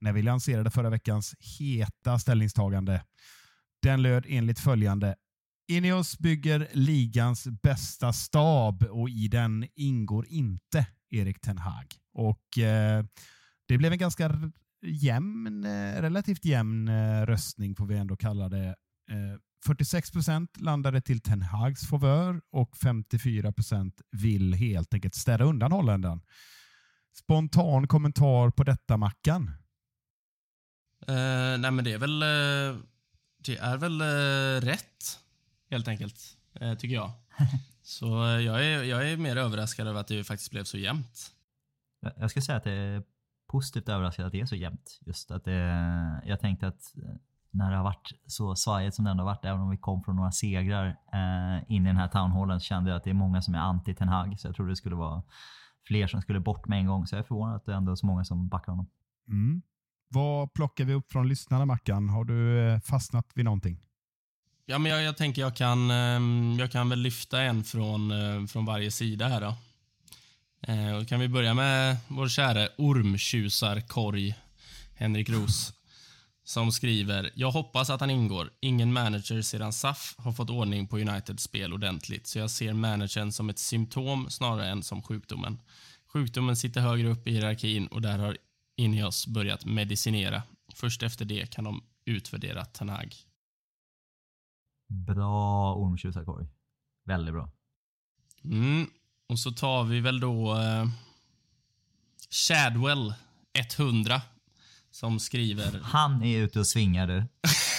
[0.00, 3.02] när vi lanserade förra veckans heta ställningstagande.
[3.82, 5.16] Den löd enligt följande.
[5.68, 11.86] Ineos bygger ligans bästa stab och i den ingår inte Erik Ten Hag.
[12.14, 13.04] Och eh,
[13.68, 14.52] Det blev en ganska
[14.86, 18.68] jämn, eh, relativt jämn eh, röstning får vi ändå kalla det.
[19.10, 25.44] Eh, 46 procent landade till Ten Hags favör och 54 procent vill helt enkelt städa
[25.44, 26.20] undan holländaren.
[27.16, 29.50] Spontan kommentar på detta, Mackan?
[31.08, 32.80] Eh, nej men det är väl, eh,
[33.38, 35.18] det är väl eh, rätt,
[35.70, 36.20] helt enkelt,
[36.78, 37.12] tycker jag.
[37.82, 38.06] Så
[38.46, 41.32] jag, är, jag är mer överraskad över att det faktiskt blev så jämnt.
[42.16, 43.02] Jag- skulle säga att det är
[43.48, 44.98] positivt överraskad att det är så jämnt.
[45.06, 45.52] Just att det,
[46.26, 46.94] jag tänkte att
[47.50, 50.02] när det har varit så svajigt som det ändå har varit, även om vi kom
[50.02, 53.14] från några segrar eh, in i den här townhallen, så kände jag att det är
[53.14, 54.40] många som är anti Ten Hag.
[54.40, 55.22] Så jag trodde det skulle vara
[55.86, 57.06] fler som skulle bort med en gång.
[57.06, 58.86] Så jag är förvånad att det ändå är så många som backar honom.
[59.28, 59.62] Mm.
[60.08, 62.08] Vad plockar vi upp från lyssnarna, Mackan?
[62.08, 63.78] Har du eh, fastnat vid någonting?
[64.66, 68.46] Ja, men jag, jag tänker jag kan, ehm, jag kan väl lyfta en från, eh,
[68.46, 69.54] från varje sida här då.
[70.72, 74.34] Eh, och kan vi börja med vår kära ormtjusarkorg,
[74.94, 75.72] Henrik Ros,
[76.48, 78.50] som skriver “Jag hoppas att han ingår.
[78.60, 83.32] Ingen manager sedan SAF har fått ordning på Uniteds spel ordentligt, så jag ser managern
[83.32, 85.58] som ett symptom snarare än som sjukdomen.
[86.12, 88.36] Sjukdomen sitter högre upp i hierarkin och där har
[88.76, 90.42] Ineos börjat medicinera.
[90.74, 93.14] Först efter det kan de utvärdera Ten Hag.
[94.88, 96.46] Bra ormtjusarkorg.
[97.04, 97.50] Väldigt bra.
[98.44, 98.90] Mm.
[99.28, 100.88] Och så tar vi väl då eh,
[102.30, 103.14] Shadwell
[103.78, 104.22] 100
[104.90, 105.80] som skriver...
[105.82, 107.24] Han är ute och svingar du.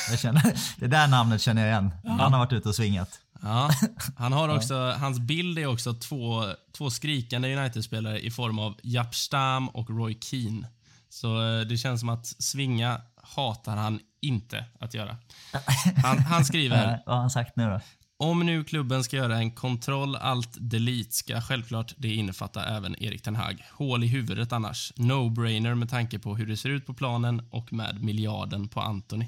[0.10, 0.42] Jag känner,
[0.80, 1.92] det där namnet känner jag igen.
[2.04, 3.20] Han har varit ute och svingat.
[3.42, 3.70] Ja,
[4.18, 6.46] han har också, hans bild är också två,
[6.78, 10.68] två skrikande United-spelare i form av Japp Stam och Roy Keane.
[11.10, 15.18] Så eh, det känns som att svinga hatar han inte att göra.
[16.04, 17.00] Han, han skriver...
[17.06, 17.80] Vad har han sagt nu då?
[18.24, 23.22] Om nu klubben ska göra en kontroll alt delete ska självklart det innefatta även Erik
[23.22, 23.66] Ten Hag.
[23.74, 24.94] Hål i huvudet annars.
[24.96, 29.26] No-brainer med tanke på hur det ser ut på planen och med miljarden på Anthony.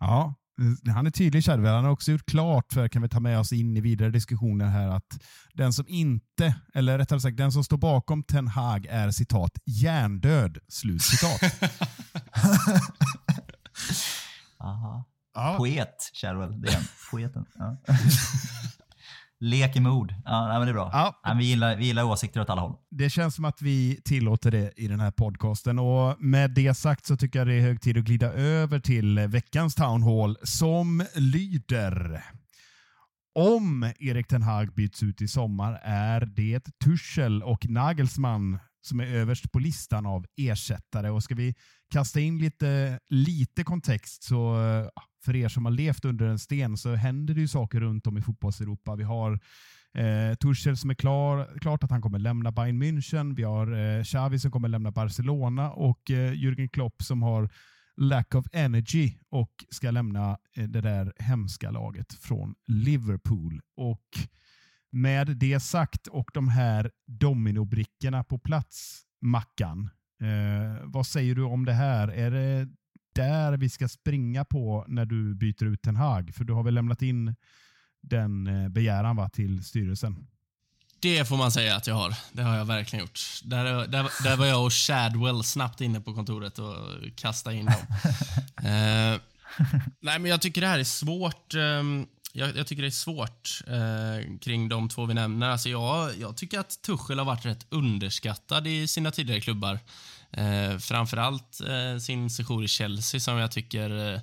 [0.00, 0.34] Ja,
[0.94, 1.74] han är tydlig Chadwell.
[1.74, 4.66] Han har också gjort klart, för kan vi ta med oss in i vidare diskussioner
[4.66, 5.22] här, att
[5.54, 10.58] den som inte, eller rättare sagt den som står bakom Ten Hag är citat hjärndöd.
[10.68, 11.40] Slut citat.
[14.58, 15.04] Aha.
[15.36, 16.60] Ja, Poet, Sharwell.
[16.60, 16.84] Det är han.
[17.10, 17.44] Poeten.
[17.54, 17.76] Ja.
[19.40, 20.14] Lek med ord.
[20.24, 20.90] Ja, nej, men det är bra.
[20.92, 21.20] Ja.
[21.24, 22.76] Nej, vi, gillar, vi gillar åsikter åt alla håll.
[22.90, 25.78] det känns som att vi tillåter det i den här podcasten.
[25.78, 29.18] Och Med det sagt så tycker jag det är hög tid att glida över till
[29.18, 32.24] veckans Town Hall som lyder.
[33.34, 39.06] Om Erik Ten Hag byts ut i sommar är det Tuchel och Nagelsmann som är
[39.06, 41.10] överst på listan av ersättare.
[41.10, 41.54] Och ska vi
[41.92, 44.56] kasta in lite, lite kontext så
[45.26, 48.18] för er som har levt under en sten så händer det ju saker runt om
[48.18, 48.96] i fotbollseuropa.
[48.96, 49.40] Vi har
[49.94, 53.34] eh, Tuchel som är klar, klart att han kommer lämna Bayern München.
[53.36, 57.50] Vi har eh, Xavi som kommer lämna Barcelona och eh, Jürgen Klopp som har
[57.96, 63.60] lack of energy och ska lämna eh, det där hemska laget från Liverpool.
[63.76, 64.08] Och
[64.92, 69.90] med det sagt och de här dominobrickorna på plats, Mackan.
[70.22, 72.08] Eh, vad säger du om det här?
[72.08, 72.68] Är det
[73.16, 76.34] där vi ska springa på när du byter ut Ten Hag?
[76.34, 77.34] För du har väl lämnat in
[78.02, 80.26] den eh, begäran va, till styrelsen?
[81.00, 82.14] Det får man säga att jag har.
[82.32, 83.20] Det har jag verkligen gjort.
[83.44, 86.76] Där, där, där var jag och Shadwell snabbt inne på kontoret och
[87.16, 87.74] kastade in dem.
[88.56, 89.20] eh,
[90.00, 91.54] nej, men jag tycker det här är svårt.
[91.54, 95.48] ehm, jag, jag tycker det är svårt eh, kring de två vi nämner.
[95.48, 99.78] Alltså jag, jag tycker att Tuchel har varit rätt underskattad i sina tidigare klubbar.
[100.30, 104.20] Eh, framförallt eh, sin sejour i Chelsea som jag tycker eh,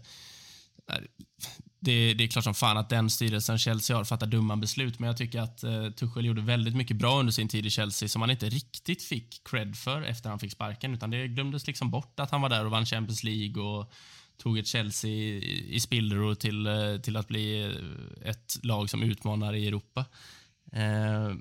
[1.80, 5.08] det, det är klart som fan att den styrelsen Chelsea har fattar dumma beslut, men
[5.08, 8.22] jag tycker att eh, Tuchel gjorde väldigt mycket bra under sin tid i Chelsea som
[8.22, 12.20] han inte riktigt fick cred för efter han fick sparken, utan det glömdes liksom bort
[12.20, 13.92] att han var där och vann Champions League och
[14.38, 19.04] tog ett Chelsea i, i spillror till, eh, till att bli eh, ett lag som
[19.04, 20.06] utmanar i Europa.
[20.72, 21.34] Eh,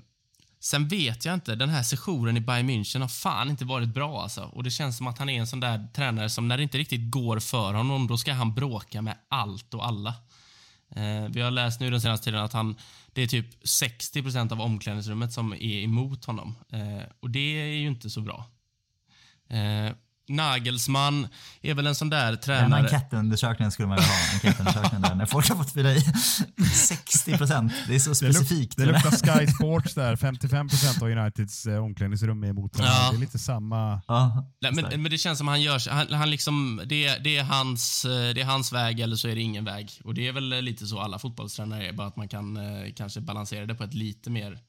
[0.63, 4.21] Sen vet jag inte, den här sessionen i Bayern München har fan inte varit bra
[4.21, 4.41] alltså.
[4.43, 6.77] Och det känns som att han är en sån där tränare som när det inte
[6.77, 10.13] riktigt går för honom, då ska han bråka med allt och alla.
[10.95, 12.75] Eh, vi har läst nu den senaste tiden att han,
[13.13, 16.55] det är typ 60 procent av omklädningsrummet som är emot honom.
[16.69, 18.45] Eh, och det är ju inte så bra.
[19.49, 19.91] Eh,
[20.29, 21.27] Nagelsmann
[21.61, 22.83] är väl en sån där Den tränare...
[22.83, 24.33] enkätundersökningen skulle man vilja ha.
[24.33, 26.01] Enkätundersökningen där när folk har fått fylla i
[26.73, 27.73] 60 procent.
[27.87, 28.77] Det är så Det, luk, specifikt.
[28.77, 30.15] det luktar Sky Sports där.
[30.15, 32.91] 55% av Uniteds eh, omklädningsrum är emot honom.
[32.95, 33.09] Ja.
[33.11, 34.01] Det är lite samma...
[34.07, 37.43] Ja, Nej, men, men det känns som han gör han, han liksom, det, det, är
[37.43, 39.91] hans, eh, det är hans väg eller så är det ingen väg.
[40.03, 43.21] Och Det är väl lite så alla fotbollstränare är, bara att man kan eh, kanske
[43.21, 44.59] balansera det på ett lite mer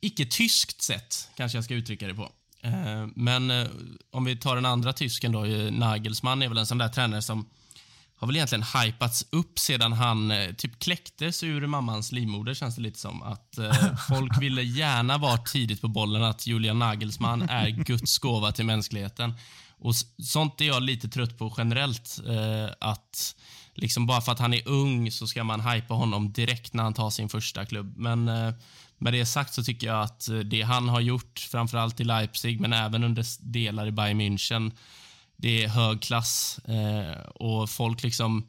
[0.00, 2.32] icke-tyskt sätt, kanske jag ska uttrycka det på.
[2.62, 3.66] Eh, men eh,
[4.10, 5.40] om vi tar den andra tysken då,
[5.70, 7.46] Nagelsmann är väl en sån där tränare som
[8.22, 12.82] har väl egentligen hypats upp sedan han eh, typ kläcktes ur mammans livmoder känns det
[12.82, 13.22] lite som.
[13.22, 18.52] Att eh, folk ville gärna vara tidigt på bollen att Julian Nagelsmann är Guds gåva
[18.52, 19.34] till mänskligheten.
[19.78, 22.20] Och Sånt är jag lite trött på generellt.
[22.28, 23.36] Eh, att
[23.74, 26.94] liksom bara för att han är ung så ska man hypa honom direkt när han
[26.94, 27.96] tar sin första klubb.
[27.96, 28.54] Men eh,
[29.02, 32.60] med det sagt så tycker jag att eh, det han har gjort, framförallt i Leipzig,
[32.60, 34.72] men även under delar i Bayern München,
[35.36, 36.58] det är hög klass.
[36.58, 38.48] Eh, och folk liksom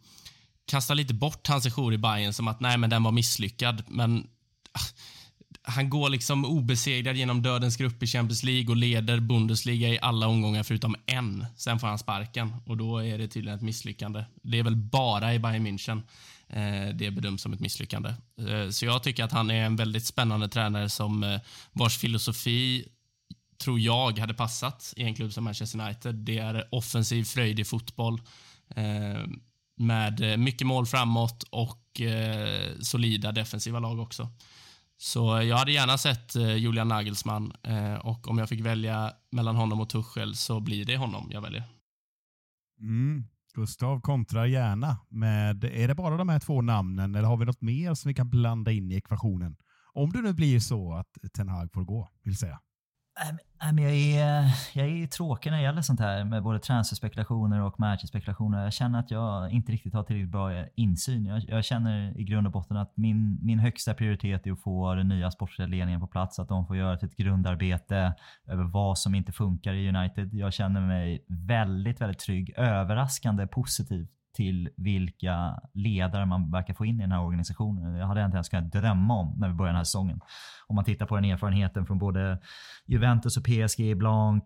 [0.66, 3.84] kastar lite bort hans sejour i Bayern som att nej, men den var misslyckad.
[3.88, 4.28] Men
[4.72, 4.80] ah,
[5.62, 10.28] han går liksom obesegrad genom dödens grupp i Champions League och leder Bundesliga i alla
[10.28, 11.46] omgångar förutom en.
[11.58, 14.24] Sen får han sparken och då är det tydligen ett misslyckande.
[14.42, 16.02] Det är väl bara i Bayern München
[16.56, 18.14] Eh, det bedöms som ett misslyckande.
[18.38, 21.40] Eh, så jag tycker att han är en väldigt spännande tränare som eh,
[21.72, 22.88] vars filosofi
[23.58, 26.16] tror jag hade passat i en klubb som Manchester United.
[26.16, 28.22] Det är offensiv, fröjdig fotboll
[29.78, 32.02] med mycket mål framåt och
[32.82, 34.30] solida defensiva lag också.
[34.98, 37.54] Så jag hade gärna sett Julian Nagelsmann
[38.02, 41.64] och om jag fick välja mellan honom och Tuchel så blir det honom jag väljer.
[42.80, 43.24] Mm.
[43.56, 47.62] Gustav kontrar gärna med, är det bara de här två namnen eller har vi något
[47.62, 49.56] mer som vi kan blanda in i ekvationen?
[49.94, 52.60] Om det nu blir så att Ten Hag får gå, vill säga.
[53.60, 58.64] Jag, är, jag är tråkig när det gäller sånt här med både transferspekulationer och matchspekulationer.
[58.64, 61.26] Jag känner att jag inte riktigt har tillräckligt bra insyn.
[61.26, 64.96] Jag, jag, känner i grund och botten att min, min högsta prioritet är att få
[64.96, 66.40] den nya sportsliga ledningen på plats.
[66.40, 68.14] Att de får göra ett grundarbete
[68.48, 70.34] över vad som inte funkar i United.
[70.34, 72.54] Jag känner mig väldigt, väldigt trygg.
[72.58, 77.96] Överraskande positiv till vilka ledare man verkar få in i den här organisationen.
[77.96, 80.20] Jag hade inte ens kunnat drömma om när vi började den här säsongen.
[80.68, 82.40] Om man tittar på den erfarenheten från både
[82.86, 84.44] Juventus och PSG, Blanc,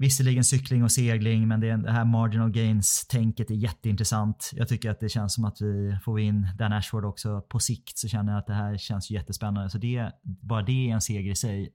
[0.00, 4.50] Visserligen cykling och segling, men det, det här marginal gains-tänket är jätteintressant.
[4.54, 7.98] Jag tycker att det känns som att vi får in Dan Ashford också på sikt
[7.98, 9.70] så känner jag att det här känns jättespännande.
[9.70, 11.70] Så det, bara det är en seger i sig.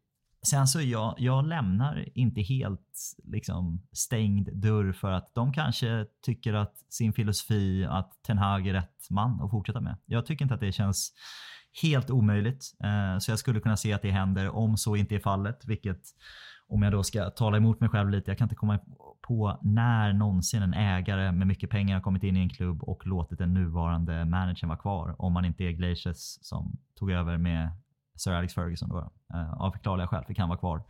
[0.45, 6.53] Sen så jag, jag lämnar inte helt liksom, stängd dörr för att de kanske tycker
[6.53, 9.97] att sin filosofi, att Ten Hag är rätt man att fortsätta med.
[10.05, 11.13] Jag tycker inte att det känns
[11.81, 12.75] helt omöjligt.
[12.83, 16.01] Eh, så jag skulle kunna se att det händer om så inte är fallet, vilket
[16.67, 18.79] om jag då ska tala emot mig själv lite, jag kan inte komma
[19.27, 23.07] på när någonsin en ägare med mycket pengar har kommit in i en klubb och
[23.07, 25.15] låtit den nuvarande managern vara kvar.
[25.21, 27.71] Om man inte är Glaciers som tog över med
[28.15, 30.83] Sir Alex Ferguson då, eh, av förklarliga skäl fick han vara kvar.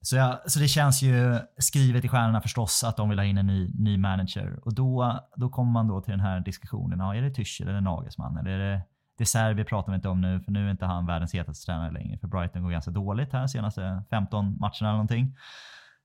[0.00, 3.38] Så, jag, så det känns ju skrivet i stjärnorna förstås att de vill ha in
[3.38, 4.58] en ny, ny manager.
[4.62, 6.98] Och då, då kommer man då till den här diskussionen.
[6.98, 8.36] Ja, är det Tuchel eller Nagelsmann?
[8.36, 8.82] Eller är det
[9.18, 11.92] det Serbi pratar vi inte om nu, för nu är inte han världens hetaste tränare
[11.92, 12.18] längre.
[12.18, 15.36] För Brighton går ganska dåligt här de senaste 15 matcherna eller någonting.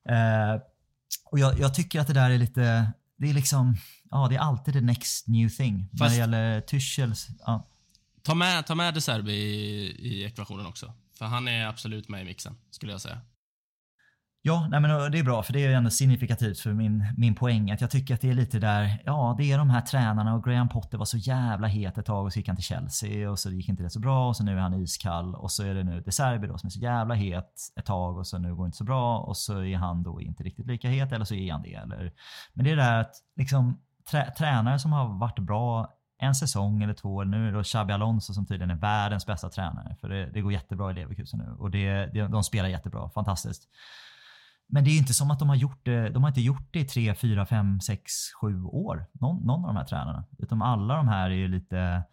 [0.09, 0.61] Eh,
[1.26, 3.76] och jag, jag, tycker att det där är lite, det är liksom,
[4.11, 5.89] ja det är alltid the next new thing.
[5.89, 7.68] Fast, när det gäller Tuchels, ja.
[8.23, 10.93] Ta med, ta med De Serbi i, i ekvationen också.
[11.18, 13.22] För han är absolut med i mixen, skulle jag säga.
[14.43, 17.72] Ja, nej men det är bra för det är ändå signifikativt för min, min poäng.
[17.72, 20.43] Att jag tycker att det är lite där, ja det är de här tränarna och
[20.43, 23.39] Graham Potter var så jävla het ett tag och så gick han till Chelsea och
[23.39, 25.73] så gick inte det så bra och så nu är han iskall och så är
[25.73, 28.56] det nu De Serbi då som är så jävla het ett tag och så nu
[28.56, 31.26] går det inte så bra och så är han då inte riktigt lika het eller
[31.26, 31.73] så är han det.
[31.73, 32.11] Eller,
[32.53, 33.81] men det är det här att liksom
[34.11, 37.23] trä, tränare som har varit bra en säsong eller två.
[37.23, 39.95] Nu är det Xabi Alonso som tydligen är världens bästa tränare.
[40.02, 43.10] För det, det går jättebra i Leverkusen nu och det, det, de spelar jättebra.
[43.10, 43.64] Fantastiskt.
[44.68, 46.10] Men det är inte som att de har gjort det.
[46.10, 49.06] De har inte gjort det i tre, fyra, fem, sex, sju år.
[49.14, 50.26] Någon, någon av de här tränarna.
[50.39, 52.03] Utan alla de här är ju lite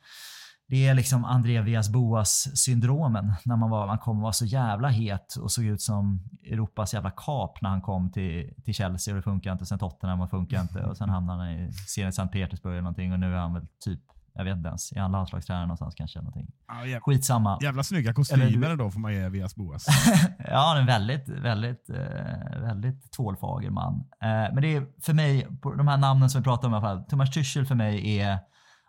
[0.71, 3.35] det är liksom André Villas-Boas-syndromen.
[3.45, 6.95] När man, var, man kom och var så jävla het och såg ut som Europas
[6.95, 9.67] jävla kap när han kom till, till Chelsea och det funkar inte.
[9.67, 10.85] Sen Tottenham och funkar inte.
[10.85, 13.67] Och sen hamnade han i Zenit Sankt Petersburg eller någonting och nu är han väl
[13.85, 14.01] typ
[14.35, 14.93] jag vet inte ens.
[14.93, 16.19] Är han landslagstränare någonstans kanske?
[16.19, 16.47] Någonting.
[16.69, 17.59] Ja, jävla, Skitsamma.
[17.63, 19.87] Jävla snygga kostymer då får man ge Vias Boas.
[20.39, 23.95] ja, en väldigt, väldigt, eh, väldigt tvålfager man.
[23.95, 26.87] Eh, men det är för mig, de här namnen som vi pratar om i alla
[26.87, 27.05] fall.
[27.05, 28.39] Thomas Tuchel för mig är,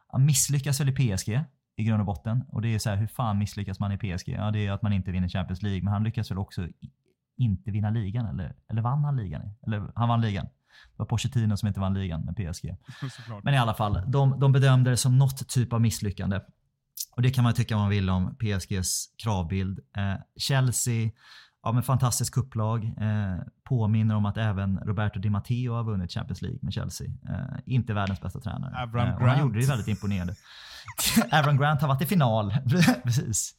[0.07, 1.43] han misslyckas väl i PSG
[1.80, 2.43] i grund och botten.
[2.47, 4.30] Och det är så här, hur fan misslyckas man i PSG?
[4.30, 6.68] Ja, det är att man inte vinner Champions League, men han lyckas väl också
[7.38, 9.41] inte vinna ligan, eller, eller vann han ligan?
[9.68, 10.45] Eller han vann ligan.
[10.45, 12.77] Det var Pochettino som inte vann ligan med PSG.
[13.43, 16.39] Men i alla fall, de, de bedömde det som något typ av misslyckande.
[17.15, 19.80] Och det kan man tycka man vill om PSGs kravbild.
[19.97, 21.11] Eh, Chelsea,
[21.64, 22.85] ja men fantastiskt kupplag.
[22.85, 27.07] Eh, påminner om att även Roberto Di Matteo har vunnit Champions League med Chelsea.
[27.30, 28.84] Eh, inte världens bästa tränare.
[28.84, 30.35] Avram eh, han gjorde det väldigt imponerande.
[31.31, 32.53] Aaron Grant har varit i final.
[33.03, 33.56] Precis.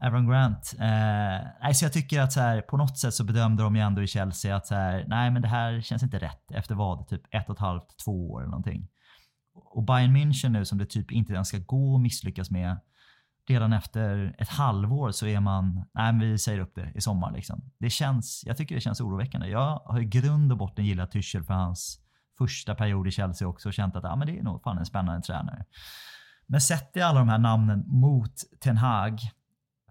[0.00, 0.74] Aaron Grant.
[0.80, 4.02] Eh, så jag tycker att så här, på något sätt så bedömde de ju ändå
[4.02, 7.08] i Chelsea att så här, nej men det här känns inte rätt efter vad?
[7.08, 8.88] Typ ett och ett halvt, två år eller någonting.
[9.54, 12.80] och Bayern München nu som det typ inte ens ska gå att misslyckas med.
[13.48, 17.32] Redan efter ett halvår så är man, nej men vi säger upp det i sommar
[17.32, 17.70] liksom.
[17.78, 19.48] Det känns, jag tycker det känns oroväckande.
[19.48, 22.00] Jag har i grund och botten gillat Tyschel för hans
[22.38, 24.86] första period i Chelsea också och känt att ah, men det är nog fan en
[24.86, 25.64] spännande tränare.
[26.48, 29.20] Men sätter jag alla de här namnen mot Ten Hag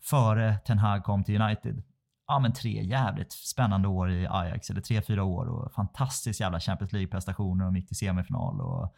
[0.02, 1.84] före Ten Hag kom till United.
[2.28, 6.60] Ja men tre jävligt spännande år i Ajax, eller tre, fyra år och fantastiskt jävla
[6.60, 8.62] Champions League-prestationer och gick till semifinal.
[8.62, 8.96] Och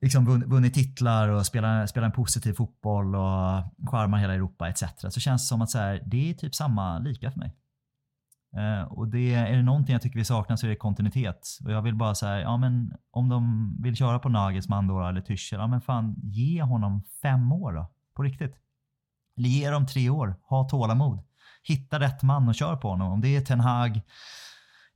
[0.00, 4.82] liksom vunnit titlar och spelar, spelar en positiv fotboll och charmar hela Europa etc.
[5.08, 7.56] Så känns det som att så här, det är typ samma lika för mig.
[8.56, 11.58] Uh, och det, är det någonting jag tycker vi saknar så är det kontinuitet.
[11.64, 15.20] Och jag vill bara säga, ja men om de vill köra på Nagels, då eller
[15.20, 17.90] Tyschel, ja men fan ge honom fem år då.
[18.14, 18.56] På riktigt.
[19.36, 20.36] Eller ge dem tre år.
[20.48, 21.20] Ha tålamod.
[21.62, 23.12] Hitta rätt man och kör på honom.
[23.12, 24.00] Om det är Ten Hag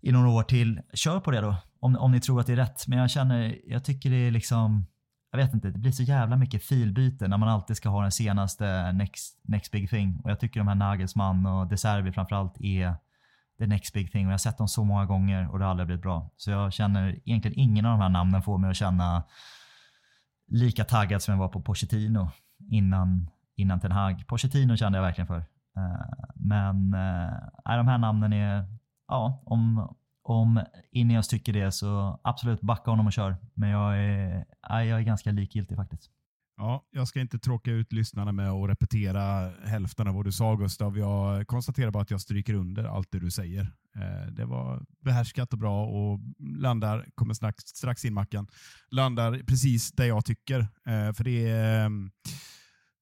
[0.00, 1.56] i några år till, kör på det då.
[1.80, 2.88] Om, om ni tror att det är rätt.
[2.88, 4.86] Men jag känner, jag tycker det är liksom
[5.30, 8.12] jag vet inte, det blir så jävla mycket filbyte när man alltid ska ha den
[8.12, 10.20] senaste next, next big thing.
[10.24, 12.94] Och jag tycker de här Nagelsmann och De Serbi framförallt är
[13.58, 14.26] the next big thing.
[14.26, 16.30] Och jag har sett dem så många gånger och det har aldrig blivit bra.
[16.36, 19.24] Så jag känner egentligen ingen av de här namnen får mig att känna
[20.48, 22.30] lika taggad som jag var på Pochettino
[22.70, 24.26] innan, innan Ten Hag.
[24.26, 25.38] Pochettino kände jag verkligen för.
[25.76, 28.64] Eh, men uh, de här namnen är,
[29.08, 30.60] ja, om, om
[30.92, 33.36] Ineos tycker det så absolut backa honom och kör.
[33.54, 36.10] Men jag är, jag är ganska likgiltig faktiskt.
[36.58, 40.54] Ja, jag ska inte tråka ut lyssnarna med att repetera hälften av vad du sa
[40.54, 40.98] Gustav.
[40.98, 43.72] Jag konstaterar bara att jag stryker under allt det du säger.
[43.96, 48.48] Eh, det var behärskat och bra och landar, kommer strax, strax in Mackan,
[48.90, 50.60] landar precis där jag tycker.
[50.60, 52.10] Eh, för det är, mm,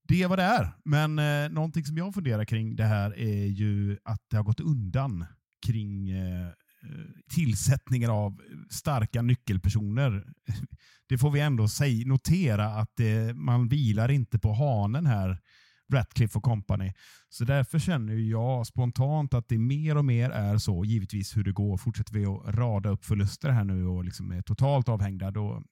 [0.09, 0.73] det är vad det är.
[0.85, 4.61] Men eh, någonting som jag funderar kring det här är ju att det har gått
[4.61, 5.27] undan
[5.67, 6.49] kring eh,
[6.85, 8.41] Eh, tillsättningar av
[8.71, 10.25] starka nyckelpersoner.
[11.09, 11.67] Det får vi ändå
[12.07, 15.39] notera att det, man vilar inte på hanen här,
[15.93, 16.93] Ratcliffe och company.
[17.29, 21.53] Så därför känner jag spontant att det mer och mer är så, givetvis hur det
[21.53, 21.77] går.
[21.77, 25.63] Fortsätter vi att rada upp förluster här nu och liksom är totalt avhängda, då,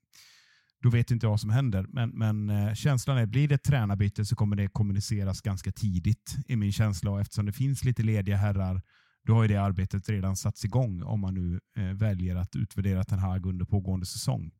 [0.82, 1.86] då vet inte jag vad som händer.
[1.88, 6.36] Men, men eh, känslan är, blir det ett tränarbyte så kommer det kommuniceras ganska tidigt,
[6.48, 7.10] i min känsla.
[7.10, 8.82] Och eftersom det finns lite lediga herrar
[9.26, 13.04] då har ju det arbetet redan satts igång om man nu eh, väljer att utvärdera
[13.04, 14.50] Ten Hag under pågående säsong.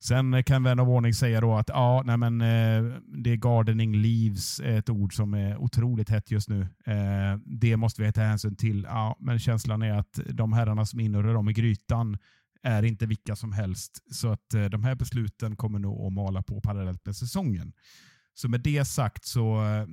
[0.00, 3.36] Sen eh, kan vän av ordning säga då att ja, nej men, eh, det är
[3.36, 6.60] gardening leaves, eh, ett ord som är otroligt hett just nu.
[6.86, 8.86] Eh, det måste vi ta hänsyn till.
[8.88, 12.18] Ja, men känslan är att de herrarna som inrör dem i grytan
[12.62, 14.14] är inte vilka som helst.
[14.14, 17.72] Så att eh, de här besluten kommer nog att mala på parallellt med säsongen.
[18.34, 19.86] Så med det sagt så eh,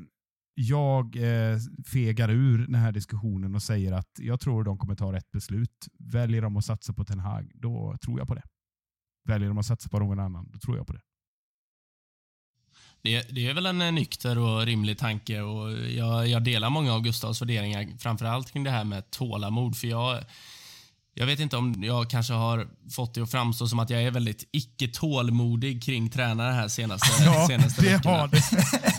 [0.56, 5.14] jag eh, fegar ur den här diskussionen och säger att jag tror de kommer ta
[5.14, 5.88] rätt beslut.
[6.00, 8.44] Väljer de att satsa på Ten Hag, då tror jag på det.
[9.26, 11.02] Väljer de att satsa på någon annan, då tror jag på det.
[13.02, 16.94] Det, det är väl en eh, nykter och rimlig tanke och jag, jag delar många
[16.94, 19.78] av Gustavs värderingar, framförallt kring det här med tålamod.
[19.78, 20.24] För jag,
[21.18, 24.12] jag vet inte om jag kanske har fått det att framstå som att jag är
[24.12, 28.18] väldigt icke tålmodig kring tränare här senaste, ja, senaste det veckorna.
[28.18, 28.42] Har det.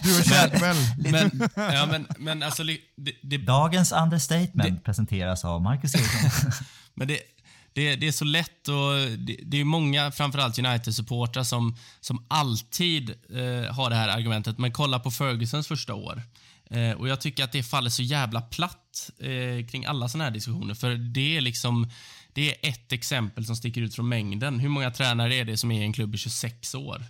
[0.02, 0.76] Du har känt väl.
[1.12, 2.78] Men, ja, men, men alltså, det,
[3.22, 6.51] det, Dagens understatement det, presenteras av Marcus Eriksson.
[6.94, 7.18] men det,
[7.72, 13.10] det, det, är så lätt och det, det är många, framförallt United-supportrar som, som alltid
[13.10, 14.59] eh, har det här argumentet.
[14.59, 16.22] Men kolla på Fergusons första år.
[16.70, 20.30] Eh, och Jag tycker att det faller så jävla platt eh, kring alla såna här
[20.30, 20.74] diskussioner.
[20.74, 21.90] För det är liksom
[22.32, 24.60] det är ett exempel som sticker ut från mängden.
[24.60, 27.05] Hur många tränare är det som är i en klubb i 26 år?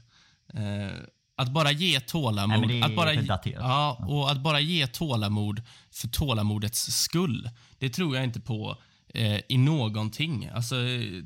[0.55, 0.91] Eh,
[1.37, 2.67] att bara ge tålamod.
[2.67, 3.15] Nej, att bara,
[3.45, 7.51] ja, och att bara ge tålamod för tålamodets skull.
[7.79, 8.77] Det tror jag inte på
[9.15, 10.49] eh, i någonting.
[10.55, 10.77] Alltså,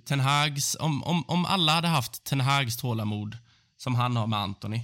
[0.05, 3.39] Ten Hags, om, om, om alla hade haft Ten Hags tålamod
[3.77, 4.81] som han har med Anthony,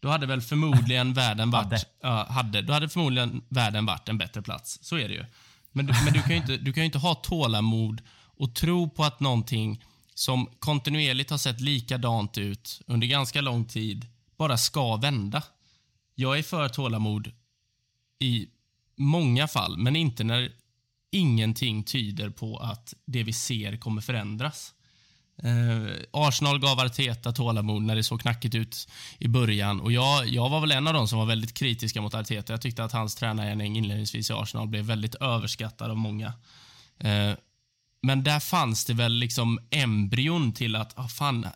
[0.00, 1.84] då hade väl förmodligen världen varit, hade.
[2.02, 4.78] Ja, hade, då hade förmodligen världen varit en bättre plats.
[4.82, 5.24] Så är det ju.
[5.72, 8.02] Men, men du kan ju inte, du kan inte ha tålamod
[8.36, 14.06] och tro på att någonting som kontinuerligt har sett likadant ut under ganska lång tid
[14.36, 15.42] bara ska vända.
[16.14, 17.32] Jag är för tålamod
[18.18, 18.48] i
[18.96, 20.52] många fall, men inte när
[21.10, 24.74] ingenting tyder på att det vi ser kommer förändras.
[25.42, 28.88] Eh, Arsenal gav Arteta tålamod när det såg knackigt ut
[29.18, 29.80] i början.
[29.80, 32.52] Och jag, jag var väl en av dem som var väldigt kritiska mot Arteta.
[32.52, 36.32] Jag tyckte att hans tränargärning inledningsvis i Arsenal blev väldigt överskattad av många.
[36.98, 37.32] Eh,
[38.02, 41.46] men där fanns det väl liksom embryon till att, ah, fan,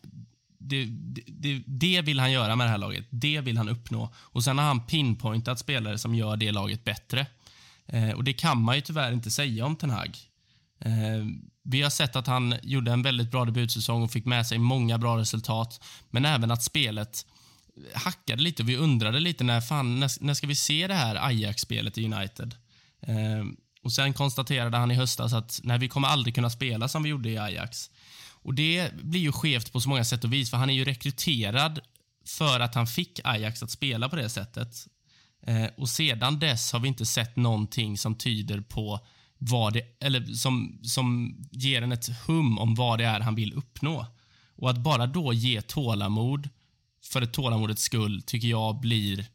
[0.59, 0.85] det,
[1.27, 3.07] det, det, vill han göra med det här laget.
[3.11, 4.13] Det vill han uppnå.
[4.17, 7.27] Och Sen har han pinpointat spelare som gör det laget bättre.
[7.87, 10.19] Eh, och Det kan man ju tyvärr inte säga om Ten Hag.
[10.81, 11.25] Eh,
[11.63, 14.99] vi har sett att han gjorde en väldigt bra debutsäsong och fick med sig många
[14.99, 17.27] bra resultat, men även att spelet
[17.95, 21.27] hackade lite och vi undrade lite när, fan, när, när ska vi se det här
[21.27, 22.55] Ajax-spelet i United?
[23.03, 23.45] Eh,
[23.83, 27.09] och Sen konstaterade han i höstas att nej, vi kommer aldrig kunna spela som vi
[27.09, 27.91] gjorde i Ajax.
[28.43, 30.85] Och Det blir ju skevt på så många sätt och vis, för han är ju
[30.85, 31.81] rekryterad
[32.27, 34.87] för att han fick Ajax att spela på det sättet.
[35.47, 39.01] Eh, och Sedan dess har vi inte sett någonting som tyder på
[39.43, 43.53] vad det, eller som, som ger en ett hum om vad det är han vill
[43.53, 44.07] uppnå.
[44.57, 46.49] Och att bara då ge tålamod
[47.05, 49.27] för ett tålamodets skull tycker jag blir...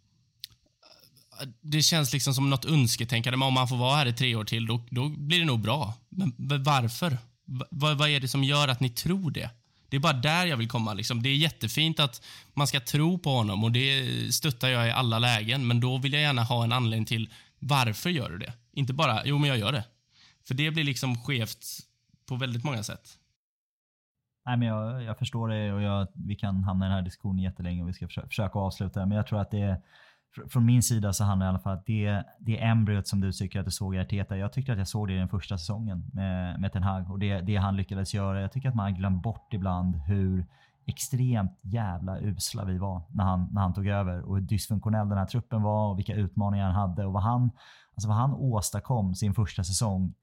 [1.61, 3.37] Det känns liksom som något önsketänkande.
[3.37, 5.59] Men om man får vara här i tre år till, då, då blir det nog
[5.59, 5.93] bra.
[6.09, 7.11] Men varför?
[7.45, 9.49] V vad är det som gör att ni tror det?
[9.89, 10.93] Det är bara där jag vill komma.
[10.93, 11.23] Liksom.
[11.23, 12.21] Det är jättefint att
[12.53, 15.67] man ska tro på honom och det stöttar jag i alla lägen.
[15.67, 17.29] Men då vill jag gärna ha en anledning till
[17.59, 18.53] varför gör du det?
[18.73, 19.83] Inte bara, jo men jag gör det.
[20.47, 21.65] För det blir liksom skevt
[22.29, 23.19] på väldigt många sätt.
[24.45, 27.43] Nej, men jag, jag förstår det och jag, vi kan hamna i den här diskussionen
[27.43, 29.81] jättelänge och vi ska försöka, försöka avsluta Men jag tror att det
[30.49, 33.31] från min sida så handlar det i alla fall att det, det embryot som du
[33.31, 34.37] tycker att du såg i Arteta.
[34.37, 37.19] Jag tyckte att jag såg det i den första säsongen med, med Ten Hag och
[37.19, 38.41] det, det han lyckades göra.
[38.41, 40.45] Jag tycker att man glömt bort ibland hur
[40.85, 45.17] extremt jävla usla vi var när han, när han tog över och hur dysfunktionell den
[45.17, 47.51] här truppen var och vilka utmaningar han hade och vad han,
[47.95, 50.13] alltså vad han åstadkom sin första säsong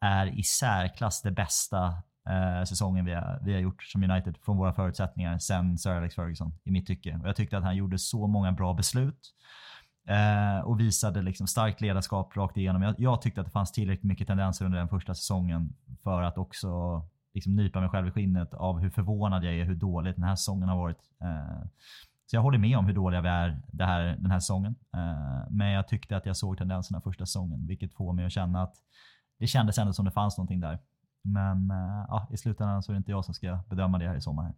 [0.00, 1.86] är i särklass det bästa
[2.28, 6.14] eh, säsongen vi har, vi har gjort som United från våra förutsättningar sen Sir Alex
[6.14, 7.18] Ferguson i mitt tycke.
[7.22, 9.34] Och jag tyckte att han gjorde så många bra beslut
[10.08, 12.82] eh, och visade liksom starkt ledarskap rakt igenom.
[12.82, 16.38] Jag, jag, tyckte att det fanns tillräckligt mycket tendenser under den första säsongen för att
[16.38, 17.02] också
[17.34, 20.36] liksom nypa mig själv i skinnet av hur förvånad jag är hur dåligt den här
[20.36, 21.10] säsongen har varit.
[21.22, 21.66] Eh,
[22.26, 24.74] så jag håller med om hur dåliga vi är det här, den här säsongen.
[24.94, 28.62] Eh, men jag tyckte att jag såg tendenserna första säsongen, vilket får mig att känna
[28.62, 28.74] att
[29.38, 30.78] det kändes ändå som det fanns någonting där.
[31.24, 34.16] Men uh, ja, i slutändan så är det inte jag som ska bedöma det här
[34.16, 34.54] i sommar.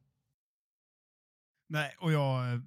[1.68, 2.60] Nej, och jag eh,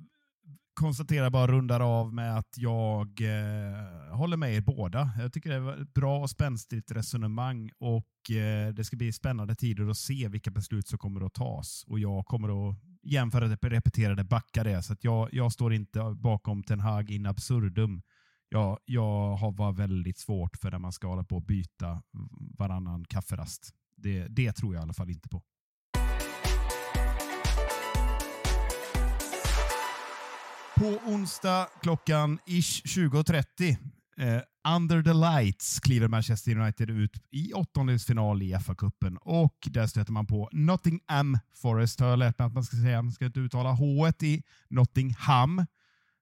[0.74, 5.12] konstaterar bara rundar av med att jag eh, håller med er båda.
[5.20, 9.56] Jag tycker det är ett bra och spänstigt resonemang och eh, det ska bli spännande
[9.56, 11.84] tider att se vilka beslut som kommer att tas.
[11.88, 14.84] Och jag kommer att jämföra det, repetera det, backa det.
[14.84, 18.02] Så att jag, jag står inte bakom Ten Hag in absurdum
[18.54, 22.02] jag, jag har varit väldigt svårt för när man ska hålla på och byta
[22.58, 23.74] varannan kafferast.
[23.96, 25.44] Det, det tror jag i alla fall inte på.
[30.76, 33.78] På onsdag klockan ish 20.30
[34.18, 34.42] eh,
[34.76, 40.28] under the lights kliver Manchester United ut i åttondelsfinal i FA-cupen och där stöter man
[40.28, 42.00] på Nottingham Forest.
[42.00, 43.02] Har jag lärt mig att man ska säga.
[43.02, 45.66] Man ska inte uttala H i Nottingham.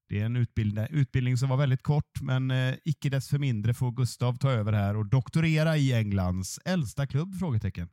[0.10, 3.92] Det är en utbildning, utbildning som var väldigt kort, men eh, icke desto mindre får
[3.92, 7.40] Gustav ta över här och doktorera i Englands äldsta klubb?
[7.40, 7.90] Frågetecken.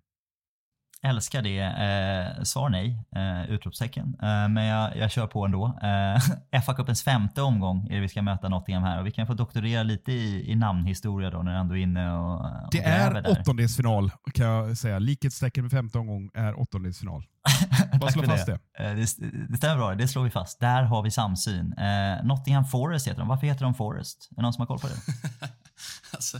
[1.06, 1.58] Älskar det.
[1.58, 2.98] Eh, svar nej.
[3.16, 4.16] Eh, utropstecken.
[4.22, 5.66] Eh, men jag, jag kör på ändå.
[5.82, 9.34] Eh, FA-cupens femte omgång är det vi ska möta Nottingham här och vi kan få
[9.34, 13.30] doktorera lite i, i namnhistoria då när jag ändå är inne och, och Det är
[13.30, 14.98] åttondelsfinal kan jag säga.
[14.98, 17.24] Likhetstecken med femte omgång är åttondelsfinal.
[18.00, 18.58] Bara slå fast det.
[18.78, 18.84] Det.
[18.84, 19.46] Eh, det.
[19.48, 20.60] det stämmer bra, det slår vi fast.
[20.60, 21.72] Där har vi samsyn.
[21.72, 23.28] Eh, Nottingham Forest heter de.
[23.28, 24.28] Varför heter de Forest?
[24.30, 24.94] Är det någon som har koll på det?
[26.12, 26.38] alltså,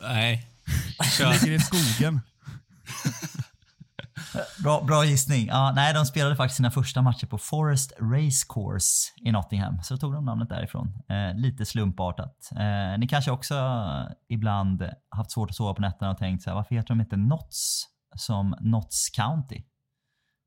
[0.00, 0.46] nej.
[1.18, 2.20] Det ligger i skogen.
[4.62, 5.46] Bra, bra gissning.
[5.46, 9.98] Ja, nej, de spelade faktiskt sina första matcher på Forest Racecourse i Nottingham, så då
[9.98, 11.02] tog de namnet därifrån.
[11.08, 12.50] Eh, lite slumpartat.
[12.52, 13.54] Eh, ni kanske också
[14.28, 17.16] ibland haft svårt att sova på nätterna och tänkt så här, varför heter de inte
[17.16, 17.84] Notts
[18.16, 19.62] som Notts County?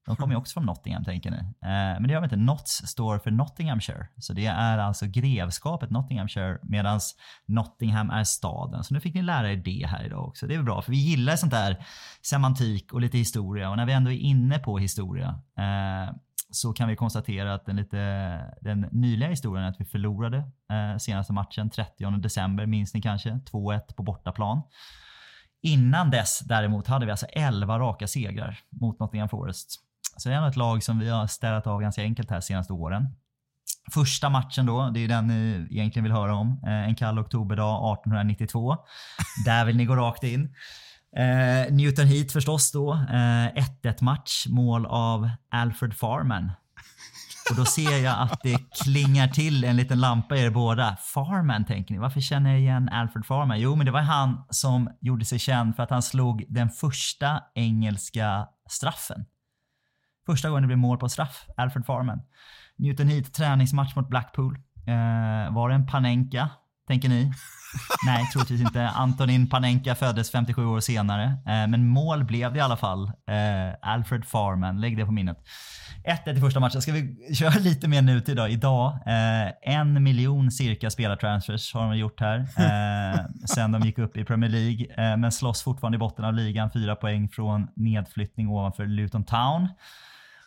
[0.09, 1.37] De kommer ju också från Nottingham tänker ni.
[1.37, 2.35] Eh, men det gör vi inte.
[2.35, 4.07] Notts står för Nottinghamshire.
[4.17, 6.99] Så det är alltså grevskapet Nottinghamshire medan
[7.45, 8.83] Nottingham är staden.
[8.83, 10.47] Så nu fick ni lära er det här idag också.
[10.47, 11.85] Det är bra för vi gillar sånt där
[12.21, 13.69] semantik och lite historia.
[13.69, 15.27] Och när vi ändå är inne på historia
[15.57, 16.15] eh,
[16.51, 17.97] så kan vi konstatera att den, lite,
[18.61, 20.37] den nyliga historien är att vi förlorade
[20.71, 23.29] eh, senaste matchen 30 december, minns ni kanske?
[23.29, 24.61] 2-1 på bortaplan.
[25.61, 29.88] Innan dess däremot hade vi alltså 11 raka segrar mot Nottingham Forest.
[30.19, 33.07] Så det är ett lag som vi har ställt av ganska enkelt här senaste åren.
[33.93, 36.63] Första matchen då, det är den ni egentligen vill höra om.
[36.65, 38.75] Eh, en kall oktoberdag 1892.
[39.45, 40.55] Där vill ni gå rakt in.
[41.17, 42.93] Eh, Newton Heat förstås då.
[42.93, 46.51] 1-1 eh, match, mål av Alfred Farman.
[47.49, 50.97] Och då ser jag att det klingar till en liten lampa i er båda.
[51.01, 53.59] Farman tänker ni, varför känner jag igen Alfred Farman?
[53.59, 57.43] Jo, men det var han som gjorde sig känd för att han slog den första
[57.55, 59.25] engelska straffen
[60.29, 62.21] Första gången det blev mål på straff, Alfred Farman.
[62.77, 64.55] Newton Heat träningsmatch mot Blackpool.
[64.87, 66.49] Eh, var det en Panenka
[66.87, 67.31] tänker ni?
[68.05, 68.87] Nej, troligtvis inte.
[68.87, 71.23] Antonin Panenka föddes 57 år senare.
[71.23, 73.07] Eh, men mål blev det i alla fall.
[73.07, 75.37] Eh, Alfred Farman, lägg det på minnet.
[76.25, 76.81] 1-1 i första matchen.
[76.81, 78.47] Ska vi köra lite mer nutid då?
[78.47, 82.39] Idag, eh, en miljon cirka spelartransfers har de gjort här.
[83.09, 83.19] Eh,
[83.55, 85.11] sen de gick upp i Premier League.
[85.11, 86.71] Eh, men slåss fortfarande i botten av ligan.
[86.71, 89.67] Fyra poäng från nedflyttning ovanför Luton Town.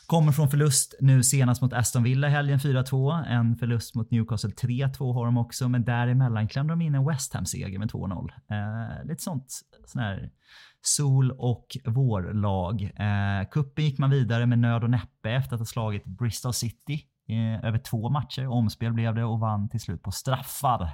[0.07, 3.27] Kommer från förlust nu senast mot Aston Villa i helgen 4-2.
[3.27, 7.35] En förlust mot Newcastle 3-2 har de också, men däremellan klämde de in en West
[7.35, 8.31] Ham-seger med 2-0.
[8.51, 10.31] Eh, lite sånt sån här
[10.83, 12.83] sol och vårlag.
[12.83, 17.07] Eh, kuppen gick man vidare med nöd och näppe efter att ha slagit Bristol City
[17.29, 18.47] eh, över två matcher.
[18.47, 20.91] Omspel blev det och vann till slut på straffar.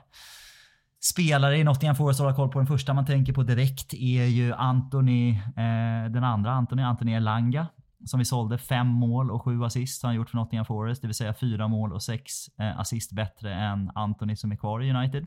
[1.00, 2.58] Spelare i Nottingham Forest hålla koll på.
[2.58, 7.66] Den första man tänker på direkt är ju Anthony, eh, den andra Anthony, Anthony Elanga
[8.04, 8.58] som vi sålde.
[8.58, 11.02] Fem mål och sju assist har han gjort för Nottingham Forest.
[11.02, 14.82] Det vill säga fyra mål och sex eh, assist bättre än Anthony som är kvar
[14.82, 15.26] i United.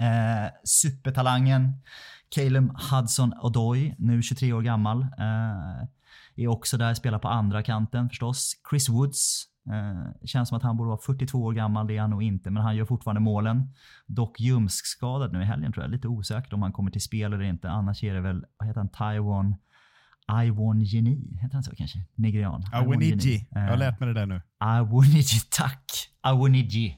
[0.00, 1.72] Eh, supertalangen
[2.34, 5.88] Calum Hudson-Odoi, nu 23 år gammal, eh,
[6.36, 8.52] är också där, spelar på andra kanten förstås.
[8.70, 12.10] Chris Woods, eh, känns som att han borde vara 42 år gammal, det är han
[12.10, 13.74] nog inte, men han gör fortfarande målen.
[14.06, 17.44] Dock ljumskskadad nu i helgen tror jag, lite osäkert om han kommer till spel eller
[17.44, 17.70] inte.
[17.70, 19.54] Annars är det väl, vad heter han, Taiwan
[20.44, 21.98] Iwon heter han så kanske?
[22.14, 22.64] Nigerian.
[22.72, 23.46] Awoniji.
[23.50, 24.42] Jag har lärt mig det där nu.
[24.58, 25.84] Awoniji, tack.
[26.20, 26.96] Awoniji.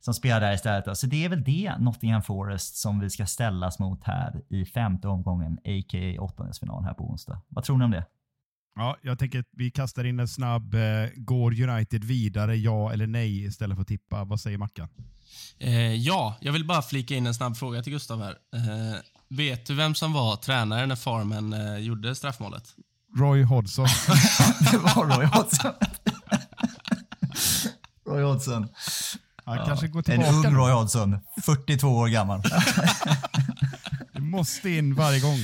[0.00, 0.98] Som spelar där istället.
[0.98, 5.08] Så det är väl det Nottingham Forest som vi ska ställas mot här i femte
[5.08, 6.20] omgången, a.k.a.
[6.20, 7.40] åttondelsfinal här på onsdag.
[7.48, 8.04] Vad tror ni om det?
[8.74, 10.80] Ja, jag tänker att vi kastar in en snabb, eh,
[11.16, 14.24] går United vidare, ja eller nej, istället för att tippa.
[14.24, 14.88] Vad säger Mackan?
[15.58, 18.36] Eh, ja, jag vill bara flika in en snabb fråga till Gustav här.
[18.54, 18.98] Eh,
[19.30, 22.74] vet du vem som var tränare när Farmen eh, gjorde straffmålet?
[23.18, 23.86] Roy Hodgson.
[24.72, 25.72] det var Roy Hodgson.
[28.06, 28.68] Roy Hodgson.
[29.44, 30.48] Han kanske går En tillbaka.
[30.48, 32.42] ung Roy Hodgson, 42 år gammal.
[34.12, 35.38] Det måste in varje gång.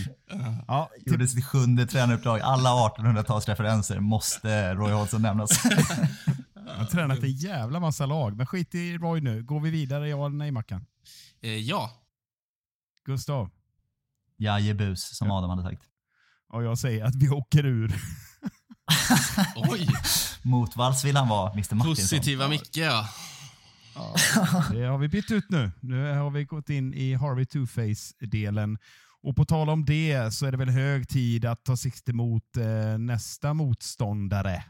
[0.66, 2.40] Ja, till, Gjorde sitt sjunde tränaruppdrag.
[2.40, 5.50] Alla 1800-talsreferenser måste Roy Hodgson nämnas.
[6.66, 9.42] jag har tränat en jävla massa lag, men skit i Roy nu.
[9.42, 10.86] Går vi vidare, ja eller nej Mackan?
[11.42, 11.90] Eh, ja.
[13.06, 13.50] Gustav?
[14.44, 15.82] Jajebus, som Adam hade sagt.
[16.52, 17.94] Och jag säger att vi åker ur.
[19.56, 19.88] Oj,
[20.42, 21.84] Motvalls vill han vara, Mr Martinsson.
[21.84, 23.08] positiva Micke ja.
[24.72, 25.70] Det har vi bytt ut nu.
[25.80, 28.78] Nu har vi gått in i Harvey Two-Face-delen.
[29.22, 32.56] Och på tal om det så är det väl hög tid att ta sikte mot
[32.56, 34.64] eh, nästa motståndare.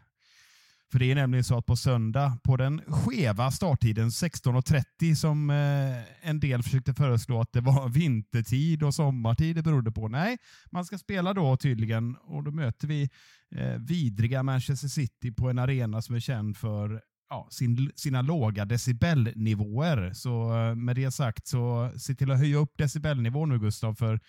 [0.95, 6.29] För det är nämligen så att på söndag, på den skeva starttiden 16.30 som eh,
[6.29, 10.09] en del försökte föreslå att det var vintertid och sommartid det berodde på.
[10.09, 10.39] Nej,
[10.71, 13.11] man ska spela då tydligen och då möter vi
[13.57, 18.65] eh, vidriga Manchester City på en arena som är känd för ja, sin, sina låga
[18.65, 20.13] decibelnivåer.
[20.13, 24.21] Så eh, med det sagt, så se till att höja upp decibelnivån nu Gustav, för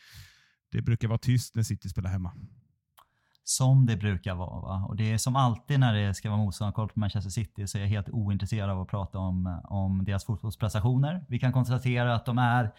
[0.72, 2.32] det brukar vara tyst när City spelar hemma.
[3.47, 4.61] Som det brukar vara.
[4.61, 4.85] Va?
[4.88, 7.81] Och det är som alltid när det ska vara motståndarkoll på Manchester City så är
[7.81, 11.26] jag helt ointresserad av att prata om, om deras fotbollsprestationer.
[11.30, 12.72] Vi kan konstatera att de är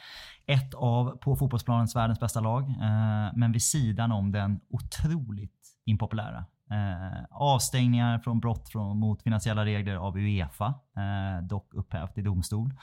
[0.47, 2.62] ett av, på fotbollsplanens, världens bästa lag.
[2.70, 5.52] Eh, men vid sidan om den otroligt
[5.84, 6.44] impopulära.
[6.70, 10.66] Eh, avstängningar från brott från, mot finansiella regler av Uefa,
[10.97, 12.74] eh, dock upphävt i domstol.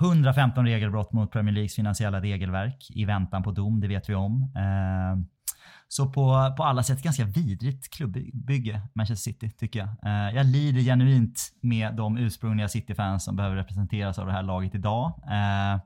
[0.00, 4.42] 115 regelbrott mot Premier Leagues finansiella regelverk i väntan på dom, det vet vi om.
[4.56, 5.42] Eh,
[5.88, 9.88] så på, på alla sätt ganska vidrigt klubbygge, Manchester City, tycker jag.
[9.88, 14.74] Eh, jag lider genuint med de ursprungliga City-fans som behöver representeras av det här laget
[14.74, 15.12] idag.
[15.26, 15.80] Eh,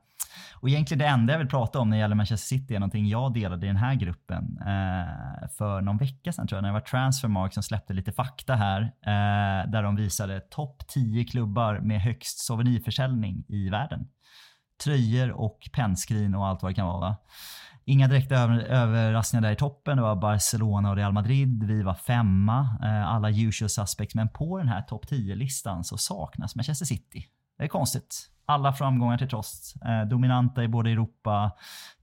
[0.55, 3.09] och egentligen det enda jag vill prata om när det gäller Manchester City är någonting
[3.09, 6.73] jag delade i den här gruppen eh, för någon vecka sedan tror jag, när det
[6.73, 8.83] var Transfermark som släppte lite fakta här.
[8.83, 14.09] Eh, där de visade topp 10 klubbar med högst souvenirförsäljning i världen.
[14.85, 17.01] Tröjor och pennskrin och allt vad det kan vara.
[17.01, 17.17] Va?
[17.89, 19.97] Inga direkta över, överraskningar där i toppen.
[19.97, 21.65] Det var Barcelona och Real Madrid.
[21.65, 22.79] Vi var femma.
[22.83, 24.15] Eh, alla usual suspects.
[24.15, 27.27] Men på den här topp 10-listan så saknas Manchester City.
[27.59, 28.31] Det är konstigt.
[28.49, 29.77] Alla framgångar till trots.
[29.77, 31.53] Eh, dominanta i både Europa,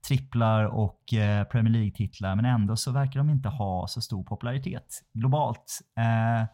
[0.08, 2.36] tripplar och eh, Premier League-titlar.
[2.36, 5.80] Men ändå så verkar de inte ha så stor popularitet globalt.
[5.98, 6.46] Eh,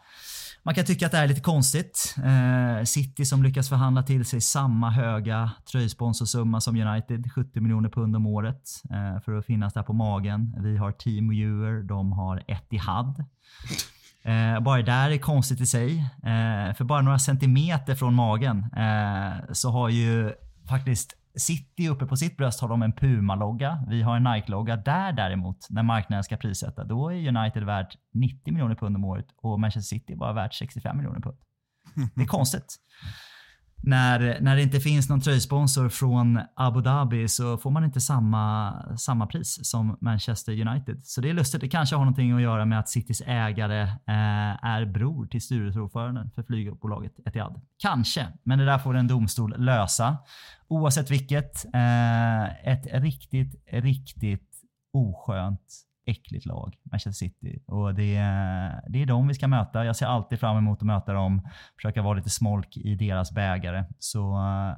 [0.63, 2.15] man kan tycka att det här är lite konstigt.
[2.25, 8.17] Eh, City som lyckas förhandla till sig samma höga tröjsponsorsumma som United, 70 miljoner pund
[8.17, 10.57] om året eh, för att finnas där på magen.
[10.63, 13.25] Vi har Team Ewer, de har Etihad.
[14.23, 15.99] Eh, bara där är konstigt i sig.
[15.99, 20.33] Eh, för bara några centimeter från magen eh, så har ju
[20.69, 23.85] faktiskt City uppe på sitt bröst har de en Puma-logga.
[23.89, 24.77] Vi har en Nike-logga.
[24.77, 29.27] Där däremot, när marknaden ska prissätta, då är United värt 90 miljoner pund om året
[29.37, 31.39] och Manchester City bara värt 65 miljoner pund.
[32.15, 32.77] Det är konstigt
[33.83, 38.75] när, när det inte finns någon tröjsponsor från Abu Dhabi så får man inte samma,
[38.97, 41.01] samma pris som Manchester United.
[41.03, 41.61] Så det är lustigt.
[41.61, 46.31] Det kanske har någonting att göra med att Citys ägare eh, är bror till styrelseordföranden
[46.31, 47.61] för flygbolaget Etihad.
[47.79, 50.17] Kanske, men det där får en domstol lösa.
[50.69, 54.51] Oavsett vilket, eh, ett riktigt, riktigt
[54.93, 57.63] oskönt äckligt lag, Manchester City.
[57.67, 58.15] Och det,
[58.89, 59.85] det är de vi ska möta.
[59.85, 63.85] Jag ser alltid fram emot att möta dem, försöka vara lite smolk i deras bägare.
[63.99, 64.19] Så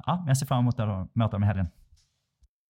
[0.05, 1.67] ja, jag ser fram emot att möta dem i helgen.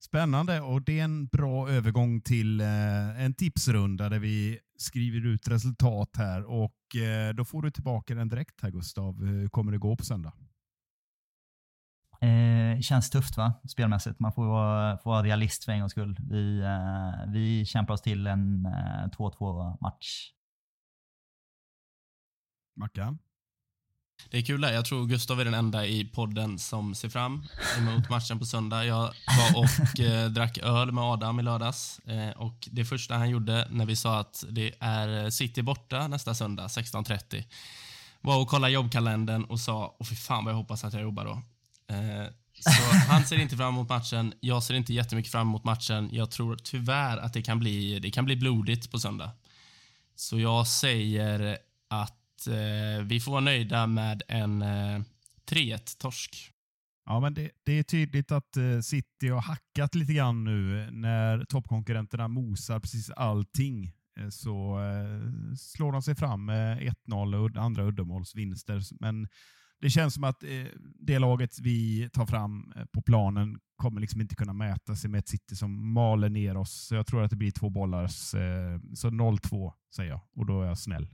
[0.05, 5.47] Spännande och det är en bra övergång till eh, en tipsrunda där vi skriver ut
[5.47, 9.25] resultat här och eh, då får du tillbaka den direkt här Gustav.
[9.25, 10.33] Hur kommer det gå på söndag?
[12.23, 14.19] Eh, känns tufft va, spelmässigt.
[14.19, 16.17] Man får vara, får vara realist för en gångs skull.
[16.29, 20.31] Vi, eh, vi kämpar oss till en eh, 2-2 match.
[22.75, 23.19] Mackan?
[24.29, 24.73] Det är kul där.
[24.73, 27.45] Jag tror Gustav är den enda i podden som ser fram
[27.77, 28.85] emot matchen på söndag.
[28.85, 33.29] Jag var och eh, drack öl med Adam i lördags eh, och det första han
[33.29, 37.43] gjorde när vi sa att det är City borta nästa söndag 16.30
[38.21, 41.25] var att kolla jobbkalendern och sa, åh fy fan vad jag hoppas att jag jobbar
[41.25, 41.41] då.
[41.93, 42.27] Eh,
[42.59, 44.33] så han ser inte fram emot matchen.
[44.39, 46.09] Jag ser inte jättemycket fram emot matchen.
[46.11, 49.31] Jag tror tyvärr att det kan bli, det kan bli blodigt på söndag.
[50.15, 51.57] Så jag säger
[51.89, 55.01] att eh, vi får vara nöjda med en eh,
[55.49, 56.49] 3-1-torsk.
[57.05, 61.45] Ja, men det, det, är tydligt att eh, City har hackat lite grann nu när
[61.45, 63.93] toppkonkurrenterna mosar precis allting.
[64.19, 68.81] Eh, så eh, slår de sig fram med 1-0 och andra uddamålsvinster.
[68.99, 69.27] Men
[69.83, 70.49] det känns som att eh,
[70.99, 75.19] det laget vi tar fram eh, på planen kommer liksom inte kunna mäta sig med
[75.19, 76.87] ett City som maler ner oss.
[76.87, 78.03] Så jag tror att det blir två bollar.
[78.03, 78.09] Eh,
[78.95, 81.07] så 0-2 säger jag och då är jag snäll.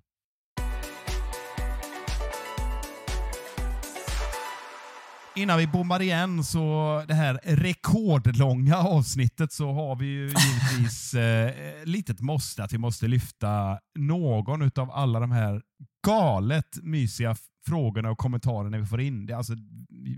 [5.35, 11.47] Innan vi bommar igen så det här rekordlånga avsnittet så har vi ju givetvis eh,
[11.47, 15.61] eh litet måste att vi måste lyfta någon av alla de här
[16.07, 17.35] galet mysiga
[17.65, 19.25] frågorna och kommentarerna vi får in.
[19.25, 19.53] Det, alltså,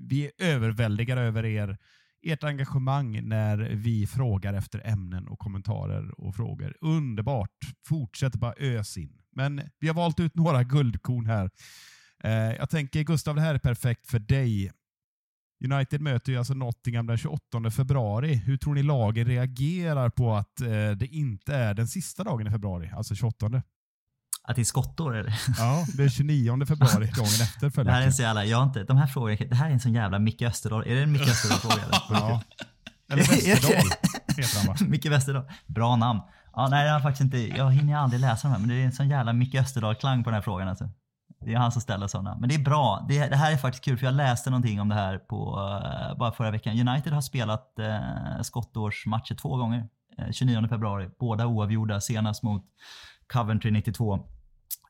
[0.10, 1.78] vi är överväldigade över er,
[2.22, 6.78] ert engagemang när vi frågar efter ämnen och kommentarer och frågor.
[6.82, 7.58] Underbart!
[7.88, 9.22] Fortsätt bara ös in.
[9.36, 11.50] Men vi har valt ut några guldkorn här.
[12.24, 14.72] Eh, jag tänker Gustav, det här är perfekt för dig.
[15.64, 18.34] United möter ju alltså Nottingham den 28 februari.
[18.34, 22.52] Hur tror ni lagen reagerar på att eh, det inte är den sista dagen i
[22.52, 23.64] februari, alltså 28?
[24.44, 25.34] Att det är skottår eller?
[25.58, 27.84] Ja, det är 29 februari dagen efter.
[27.84, 29.80] Det här är en så jävla, jag inte, de här frågorna, det här är en
[29.80, 30.84] sån jävla Micke Österdahl.
[30.88, 32.00] Är det en Micke Österdahl-fråga eller?
[32.10, 32.42] ja.
[33.12, 33.90] Eller Westerdahl
[34.38, 34.76] heter han va?
[34.88, 35.44] Micke Westerdahl.
[35.68, 36.22] Bra namn.
[36.54, 38.92] Ja, nej, jag, faktiskt inte, jag hinner aldrig läsa de här, men det är en
[38.92, 40.68] sån jävla Micke Österdahl-klang på den här frågan.
[40.68, 40.90] Alltså.
[41.46, 42.38] Det är han som ställer sådana.
[42.38, 43.06] Men det är bra.
[43.10, 46.18] Det, det, här är faktiskt kul för jag läste någonting om det här på, uh,
[46.18, 46.88] bara förra veckan.
[46.88, 49.88] United har spelat uh, skottårsmatcher två gånger.
[50.20, 51.10] Uh, 29 februari.
[51.20, 52.02] Båda oavgjorda.
[52.02, 52.66] Senast mot
[53.32, 54.20] Coventry 92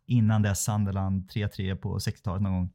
[0.07, 2.69] innan dess Sunderland 3-3 på 60-talet någon gång.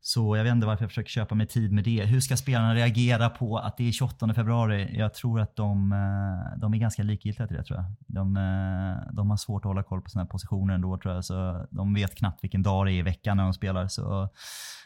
[0.00, 2.04] Så jag vet inte varför jag försöker köpa mig tid med det.
[2.04, 4.98] Hur ska spelarna reagera på att det är 28 februari?
[4.98, 7.64] Jag tror att de, eh, de är ganska likgiltiga till det.
[7.64, 7.86] tror jag.
[8.06, 11.24] De, eh, de har svårt att hålla koll på sina positioner ändå tror jag.
[11.24, 13.88] Så de vet knappt vilken dag det är i veckan när de spelar.
[13.88, 14.28] Så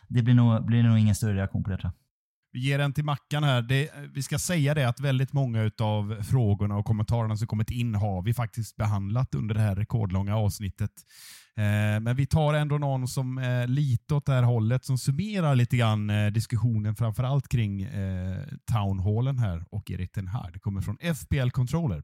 [0.09, 2.10] det blir nog, blir nog ingen större reaktion på det tror jag.
[2.53, 3.63] Vi ger den till Mackan här.
[3.63, 7.95] Det, vi ska säga det att väldigt många av frågorna och kommentarerna som kommit in
[7.95, 10.91] har vi faktiskt behandlat under det här rekordlånga avsnittet.
[11.57, 15.55] Eh, men vi tar ändå någon som är lite åt det här hållet, som summerar
[15.55, 20.53] lite grann eh, diskussionen framförallt kring eh, townhallen här och Erik Ten Hag.
[20.53, 22.03] Det kommer från FBL Controller.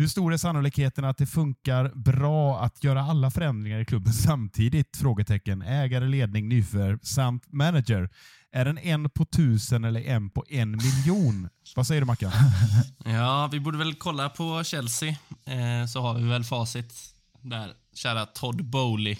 [0.00, 4.96] Hur stor är sannolikheten att det funkar bra att göra alla förändringar i klubben samtidigt?
[4.96, 5.62] Frågetecken.
[5.62, 8.10] Ägare, ledning, nyförvärv samt manager.
[8.52, 11.48] Är den en på tusen eller en på en miljon?
[11.76, 12.32] Vad säger du Mackan?
[13.04, 15.08] Ja, vi borde väl kolla på Chelsea,
[15.44, 16.94] eh, så har vi väl facit
[17.40, 17.72] där.
[17.94, 19.16] Kära Todd Bowley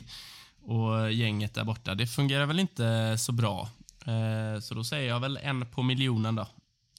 [0.62, 1.94] och gänget där borta.
[1.94, 3.68] Det fungerar väl inte så bra.
[4.06, 6.48] Eh, så då säger jag väl en på miljonen då.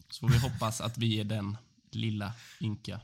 [0.09, 1.57] Så vi hoppas att vi är den
[1.91, 2.99] lilla ynka.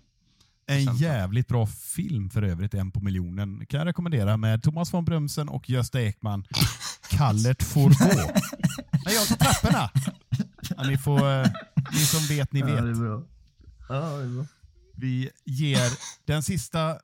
[0.70, 3.66] En jävligt bra film för övrigt, En på miljonen.
[3.66, 6.46] Kan jag rekommendera med Thomas von Brömsen och Gösta Ekman.
[7.10, 8.32] Kallert får gå.
[9.06, 9.90] Nej, jag tar trapporna.
[10.78, 11.48] Ja, ni, får, eh,
[11.92, 12.76] ni som vet, ni vet.
[12.76, 13.24] Ja, det är bra.
[13.90, 14.46] Ja, det är bra.
[15.00, 15.92] Vi ger
[16.26, 16.98] den sista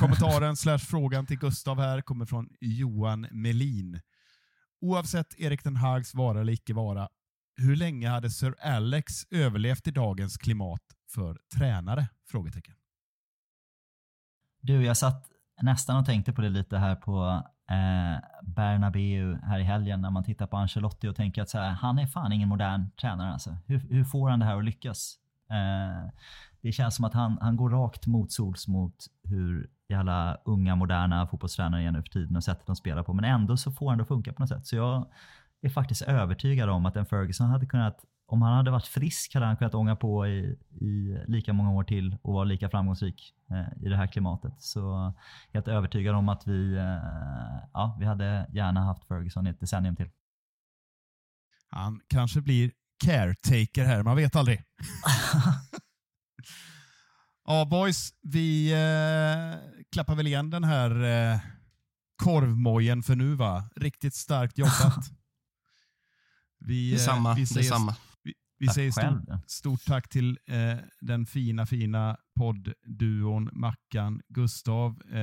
[0.00, 4.00] kommentaren slash frågan till Gustav här kommer från Johan Melin.
[4.80, 7.08] Oavsett Erik den Hags vara eller icke vara,
[7.56, 10.82] hur länge hade Sir Alex överlevt i dagens klimat
[11.14, 12.08] för tränare?
[12.30, 12.74] Frågetecken.
[14.64, 15.28] Du, jag satt
[15.62, 20.24] nästan och tänkte på det lite här på eh, Bernabeu här i helgen när man
[20.24, 23.56] tittar på Ancelotti och tänker att så här, han är fan ingen modern tränare alltså.
[23.66, 25.18] Hur, hur får han det här att lyckas?
[25.50, 26.10] Eh,
[26.60, 31.26] det känns som att han, han går rakt mot sols mot hur jävla unga moderna
[31.26, 33.12] fotbollstränare är nu för tiden och sättet de spelar på.
[33.12, 34.66] Men ändå så får han det att funka på något sätt.
[34.66, 35.06] Så jag
[35.62, 39.46] är faktiskt övertygad om att en Ferguson hade kunnat om han hade varit frisk hade
[39.46, 43.84] han kunnat ånga på i, i lika många år till och vara lika framgångsrik eh,
[43.86, 44.52] i det här klimatet.
[44.58, 45.14] Så
[45.52, 49.96] helt övertygad om att vi, eh, ja, vi hade gärna haft Ferguson i ett decennium
[49.96, 50.10] till.
[51.68, 52.72] Han kanske blir
[53.04, 54.62] caretaker här, man vet aldrig.
[57.46, 59.58] ja, boys, vi eh,
[59.92, 61.40] klappar väl igen den här eh,
[62.16, 63.70] korvmojen för nu va?
[63.76, 64.98] Riktigt starkt jobbat.
[66.66, 67.30] Vi, detsamma.
[67.30, 67.96] Eh, vi säger, detsamma.
[68.58, 75.02] Vi, vi säger stort, stort, tack till eh, den fina, fina poddduon Mackan, Gustav.
[75.12, 75.20] Eh,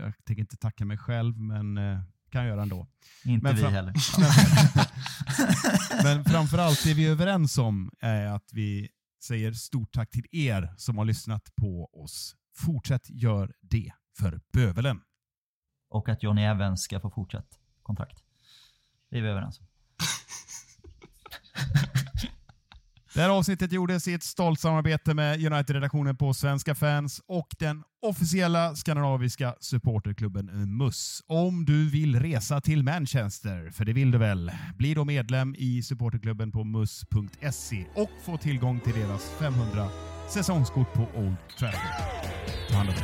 [0.00, 2.00] jag tänker inte tacka mig själv, men eh,
[2.30, 2.86] kan göra ändå.
[3.24, 3.92] Inte men vi heller.
[6.02, 8.88] men framförallt det vi är överens om är att vi
[9.22, 12.36] säger stort tack till er som har lyssnat på oss.
[12.56, 15.00] Fortsätt gör det för bövelen.
[15.90, 18.22] Och att Johnny Evans ska få fortsatt kontrakt.
[19.10, 19.66] Det är vi överens om.
[23.14, 27.82] Det här avsnittet gjordes i ett stolt samarbete med United-redaktionen på Svenska fans och den
[28.02, 31.22] officiella skandinaviska supporterklubben MUS.
[31.26, 35.82] Om du vill resa till Manchester, för det vill du väl, bli då medlem i
[35.82, 39.88] supporterklubben på mus.se och få tillgång till deras 500
[40.28, 42.30] säsongskort på Old Trafford.
[42.70, 42.94] Ta hand om